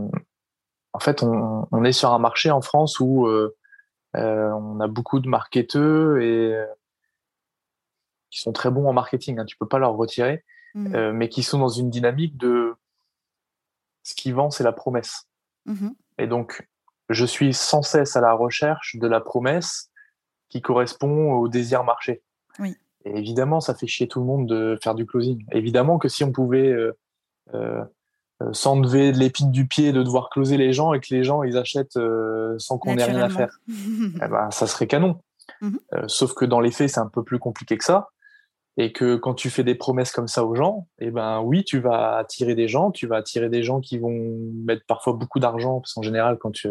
en 0.93 0.99
fait, 0.99 1.23
on, 1.23 1.67
on, 1.71 1.83
est 1.83 1.91
sur 1.91 2.11
un 2.11 2.19
marché 2.19 2.51
en 2.51 2.61
France 2.61 2.99
où 2.99 3.25
euh, 3.25 3.29
euh, 3.29 3.55
on 4.13 4.79
a 4.79 4.87
beaucoup 4.87 5.19
de 5.19 5.29
marketeurs 5.29 6.17
et 6.17 6.55
qui 8.29 8.39
sont 8.39 8.51
très 8.51 8.71
bons 8.71 8.87
en 8.87 8.93
marketing. 8.93 9.39
Hein, 9.39 9.45
tu 9.45 9.57
peux 9.57 9.67
pas 9.67 9.79
leur 9.79 9.93
retirer, 9.93 10.43
mmh 10.75 11.11
mais 11.11 11.29
qui 11.29 11.43
sont 11.43 11.59
dans 11.59 11.69
une 11.69 11.89
dynamique 11.89 12.37
de 12.37 12.75
ce 14.03 14.15
qui 14.15 14.31
vend, 14.31 14.49
c'est 14.49 14.63
la 14.63 14.73
promesse. 14.73 15.27
Mmh 15.65 15.89
et 16.19 16.27
donc, 16.27 16.67
je 17.09 17.25
suis 17.25 17.53
sans 17.53 17.81
cesse 17.81 18.15
à 18.15 18.21
la 18.21 18.33
recherche 18.33 18.95
de 18.95 19.07
la 19.07 19.21
promesse 19.21 19.91
qui 20.49 20.61
correspond 20.61 21.33
au 21.33 21.47
désir 21.47 21.83
marché. 21.83 22.21
Et 23.05 23.17
évidemment, 23.17 23.61
ça 23.61 23.75
fait 23.75 23.87
chier 23.87 24.07
tout 24.07 24.19
le 24.19 24.25
monde 24.25 24.47
de 24.47 24.77
faire 24.81 24.95
du 24.95 25.05
closing. 25.05 25.45
Évidemment 25.51 25.97
que 25.97 26.09
si 26.09 26.23
on 26.23 26.31
pouvait 26.31 26.67
euh, 26.67 26.97
euh, 27.53 27.83
euh 27.83 27.85
s'enlever 28.53 29.11
de 29.11 29.17
l'épine 29.17 29.51
du 29.51 29.67
pied 29.67 29.91
de 29.91 30.03
devoir 30.03 30.29
closer 30.29 30.57
les 30.57 30.73
gens 30.73 30.93
et 30.93 30.99
que 30.99 31.13
les 31.13 31.23
gens 31.23 31.43
ils 31.43 31.57
achètent 31.57 31.97
euh, 31.97 32.55
sans 32.59 32.77
qu'on 32.77 32.97
ait 32.97 33.03
rien 33.03 33.21
à 33.21 33.29
faire, 33.29 33.59
eh 33.67 34.27
ben, 34.27 34.51
ça 34.51 34.67
serait 34.67 34.87
canon. 34.87 35.19
Mhm. 35.61 35.79
sauf 36.07 36.33
que 36.33 36.45
dans 36.45 36.59
les 36.59 36.71
faits, 36.71 36.89
c'est 36.89 36.99
un 36.99 37.07
peu 37.07 37.23
plus 37.23 37.39
compliqué 37.39 37.77
que 37.77 37.83
ça. 37.83 38.09
Et 38.79 38.91
que 38.91 39.15
quand 39.15 39.33
tu 39.33 39.49
fais 39.49 39.63
des 39.63 39.73
promesses 39.73 40.11
comme 40.11 40.27
ça 40.27 40.45
aux 40.45 40.53
gens, 40.53 40.87
eh 40.99 41.09
ben 41.09 41.41
oui, 41.41 41.63
tu 41.63 41.79
vas 41.79 42.17
attirer 42.17 42.53
des 42.53 42.67
gens, 42.67 42.91
tu 42.91 43.07
vas 43.07 43.15
attirer 43.15 43.49
des 43.49 43.63
gens 43.63 43.79
qui 43.79 43.97
vont 43.97 44.37
mettre 44.65 44.83
parfois 44.85 45.13
beaucoup 45.13 45.39
d'argent, 45.39 45.79
parce 45.79 45.93
qu'en 45.93 46.03
général, 46.03 46.37
quand 46.37 46.51
tu 46.51 46.69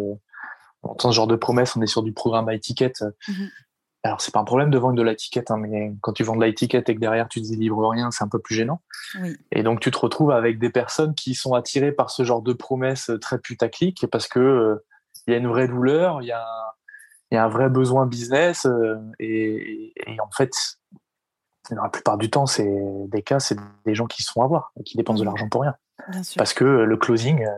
entends 0.82 1.10
ce 1.10 1.16
genre 1.16 1.26
de 1.26 1.34
promesses, 1.34 1.74
on 1.74 1.82
est 1.82 1.88
sur 1.88 2.04
du 2.04 2.12
programme 2.12 2.48
à 2.48 2.54
étiquette. 2.54 3.02
Mhm. 3.26 3.48
Alors, 4.06 4.20
c'est 4.20 4.32
pas 4.32 4.38
un 4.38 4.44
problème 4.44 4.70
de 4.70 4.78
vendre 4.78 4.94
de 4.94 5.02
l'étiquette, 5.02 5.50
hein, 5.50 5.56
mais 5.56 5.92
quand 6.00 6.12
tu 6.12 6.22
vends 6.22 6.36
de 6.36 6.44
l'étiquette 6.44 6.88
et 6.88 6.94
que 6.94 7.00
derrière 7.00 7.28
tu 7.28 7.40
ne 7.40 7.48
délivres 7.48 7.88
rien, 7.88 8.12
c'est 8.12 8.22
un 8.22 8.28
peu 8.28 8.38
plus 8.38 8.54
gênant. 8.54 8.80
Et 9.50 9.64
donc, 9.64 9.80
tu 9.80 9.90
te 9.90 9.98
retrouves 9.98 10.30
avec 10.30 10.60
des 10.60 10.70
personnes 10.70 11.12
qui 11.16 11.34
sont 11.34 11.54
attirées 11.54 11.90
par 11.90 12.10
ce 12.10 12.22
genre 12.22 12.40
de 12.40 12.52
promesses 12.52 13.10
très 13.20 13.40
putaclic 13.40 14.06
parce 14.06 14.28
que 14.28 14.38
euh, 14.38 14.84
il 15.26 15.32
y 15.32 15.34
a 15.34 15.38
une 15.38 15.48
vraie 15.48 15.66
douleur, 15.66 16.22
il 16.22 16.28
y, 16.28 16.32
a 16.32 17.44
un 17.44 17.48
vrai 17.48 17.68
besoin 17.68 18.06
business, 18.06 18.64
euh, 18.66 18.96
et, 19.18 19.92
en 20.20 20.30
fait, 20.30 20.52
dans 21.72 21.82
la 21.82 21.88
plupart 21.88 22.16
du 22.16 22.30
temps, 22.30 22.46
c'est 22.46 22.70
des 23.08 23.22
cas, 23.22 23.40
c'est 23.40 23.58
des 23.86 23.94
gens 23.96 24.06
qui 24.06 24.22
sont 24.22 24.40
à 24.40 24.46
voir, 24.46 24.72
qui 24.84 24.96
dépensent 24.96 25.18
de 25.18 25.24
l'argent 25.24 25.48
pour 25.48 25.62
rien. 25.62 25.74
Parce 26.36 26.54
que 26.54 26.64
le 26.64 26.96
closing, 26.96 27.44
euh, 27.44 27.50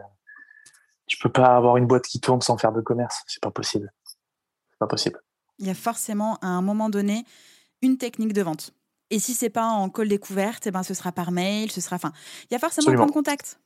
tu 1.06 1.18
peux 1.18 1.30
pas 1.30 1.56
avoir 1.56 1.76
une 1.76 1.86
boîte 1.86 2.06
qui 2.06 2.20
tourne 2.20 2.40
sans 2.40 2.56
faire 2.56 2.72
de 2.72 2.80
commerce, 2.80 3.22
c'est 3.26 3.42
pas 3.42 3.50
possible. 3.50 3.92
C'est 4.06 4.78
pas 4.78 4.86
possible 4.86 5.20
il 5.58 5.66
y 5.66 5.70
a 5.70 5.74
forcément 5.74 6.38
à 6.42 6.48
un 6.48 6.62
moment 6.62 6.88
donné 6.88 7.24
une 7.82 7.98
technique 7.98 8.32
de 8.32 8.42
vente. 8.42 8.72
Et 9.10 9.18
si 9.18 9.32
c'est 9.32 9.50
pas 9.50 9.66
en 9.66 9.88
call 9.88 10.08
découverte, 10.08 10.66
eh 10.66 10.70
ben 10.70 10.82
ce 10.82 10.94
sera 10.94 11.12
par 11.12 11.30
mail, 11.30 11.70
ce 11.70 11.80
sera. 11.80 11.96
Enfin, 11.96 12.12
il 12.50 12.54
y 12.54 12.56
a 12.56 12.58
forcément 12.58 12.90
un 12.90 12.96
point 12.96 13.06
de 13.06 13.12
contact. 13.12 13.58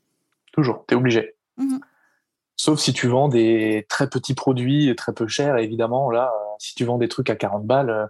Toujours, 0.53 0.85
tu 0.87 0.95
es 0.95 0.97
obligé. 0.97 1.35
Mmh 1.57 1.79
Sauf 2.55 2.79
si 2.79 2.93
tu 2.93 3.09
vends 3.09 3.29
des 3.29 3.87
très 3.89 4.09
petits 4.09 4.35
produits 4.35 4.95
très 4.95 5.13
peu 5.13 5.27
chers, 5.27 5.57
évidemment, 5.57 6.11
là, 6.11 6.31
euh, 6.33 6.49
si 6.59 6.75
tu 6.75 6.85
vends 6.85 6.99
des 6.99 7.09
trucs 7.09 7.29
à 7.31 7.35
40 7.35 7.67
balles, 7.67 7.91
euh, 7.91 8.07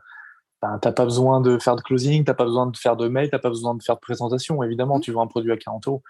ben, 0.60 0.78
tu 0.82 0.88
n'as 0.88 0.92
pas 0.92 1.04
besoin 1.04 1.40
de 1.40 1.58
faire 1.58 1.74
de 1.76 1.80
closing, 1.80 2.24
tu 2.24 2.30
n'as 2.30 2.34
pas 2.34 2.44
besoin 2.44 2.66
de 2.66 2.76
faire 2.76 2.96
de 2.96 3.08
mail, 3.08 3.30
tu 3.30 3.34
n'as 3.34 3.38
pas 3.38 3.48
besoin 3.48 3.74
de 3.74 3.82
faire 3.82 3.94
de 3.94 4.00
présentation. 4.00 4.62
Évidemment, 4.62 4.98
mmh. 4.98 5.02
tu 5.02 5.12
vends 5.12 5.22
un 5.22 5.26
produit 5.26 5.52
à 5.52 5.56
40 5.56 5.86
euros. 5.86 6.02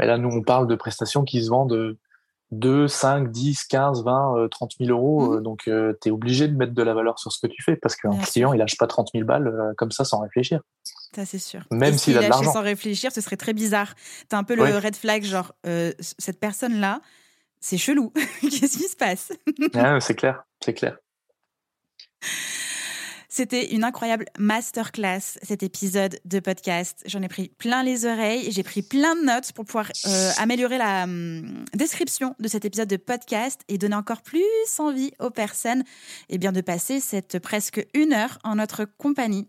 Mais 0.00 0.06
là, 0.06 0.18
nous, 0.18 0.30
on 0.30 0.42
parle 0.42 0.66
de 0.66 0.74
prestations 0.74 1.24
qui 1.24 1.44
se 1.44 1.50
vendent 1.50 1.96
2, 2.58 2.88
5, 2.88 3.30
10, 3.30 3.64
15, 3.64 4.04
20, 4.04 4.48
30 4.50 4.72
000 4.80 4.90
euros. 4.90 5.30
Mhm. 5.30 5.36
euh, 5.36 5.40
Donc, 5.40 5.62
tu 5.64 6.08
es 6.08 6.10
obligé 6.10 6.48
de 6.48 6.56
mettre 6.56 6.72
de 6.72 6.82
la 6.82 6.94
valeur 6.94 7.18
sur 7.18 7.32
ce 7.32 7.44
que 7.44 7.46
tu 7.46 7.62
fais 7.62 7.76
parce 7.76 7.96
qu'un 7.96 8.16
client, 8.18 8.52
il 8.52 8.58
lâche 8.58 8.76
pas 8.76 8.86
30 8.86 9.10
000 9.14 9.24
balles 9.24 9.48
euh, 9.48 9.72
comme 9.76 9.90
ça 9.90 10.04
sans 10.04 10.20
réfléchir. 10.20 10.60
Ça, 11.14 11.24
c'est 11.24 11.38
sûr. 11.38 11.62
Même 11.70 11.96
s'il 11.96 12.18
a 12.18 12.22
de 12.22 12.28
l'argent. 12.28 12.52
sans 12.52 12.62
réfléchir, 12.62 13.12
ce 13.12 13.20
serait 13.20 13.36
très 13.36 13.52
bizarre. 13.52 13.94
T'as 14.28 14.38
un 14.38 14.44
peu 14.44 14.54
le 14.54 14.62
red 14.78 14.96
flag, 14.96 15.22
genre, 15.24 15.52
euh, 15.66 15.92
cette 16.00 16.40
personne-là, 16.40 17.00
c'est 17.60 17.78
chelou. 17.78 18.12
Qu'est-ce 18.40 18.78
qui 18.78 18.88
se 18.88 18.96
passe? 18.96 19.32
Ouais, 19.74 20.00
c'est 20.00 20.14
clair, 20.14 20.44
c'est 20.60 20.74
clair. 20.74 20.98
C'était 23.36 23.74
une 23.74 23.82
incroyable 23.82 24.26
masterclass, 24.38 25.18
cet 25.42 25.64
épisode 25.64 26.20
de 26.24 26.38
podcast. 26.38 27.02
J'en 27.04 27.20
ai 27.20 27.26
pris 27.26 27.48
plein 27.48 27.82
les 27.82 28.06
oreilles, 28.06 28.52
j'ai 28.52 28.62
pris 28.62 28.80
plein 28.82 29.16
de 29.16 29.22
notes 29.24 29.50
pour 29.50 29.64
pouvoir 29.64 29.90
euh, 30.06 30.30
améliorer 30.38 30.78
la 30.78 31.02
hum, 31.02 31.64
description 31.74 32.36
de 32.38 32.46
cet 32.46 32.64
épisode 32.64 32.86
de 32.88 32.96
podcast 32.96 33.62
et 33.66 33.76
donner 33.76 33.96
encore 33.96 34.22
plus 34.22 34.44
envie 34.78 35.10
aux 35.18 35.30
personnes 35.30 35.82
eh 36.28 36.38
bien, 36.38 36.52
de 36.52 36.60
passer 36.60 37.00
cette 37.00 37.40
presque 37.40 37.84
une 37.92 38.12
heure 38.12 38.38
en 38.44 38.54
notre 38.54 38.84
compagnie. 38.84 39.48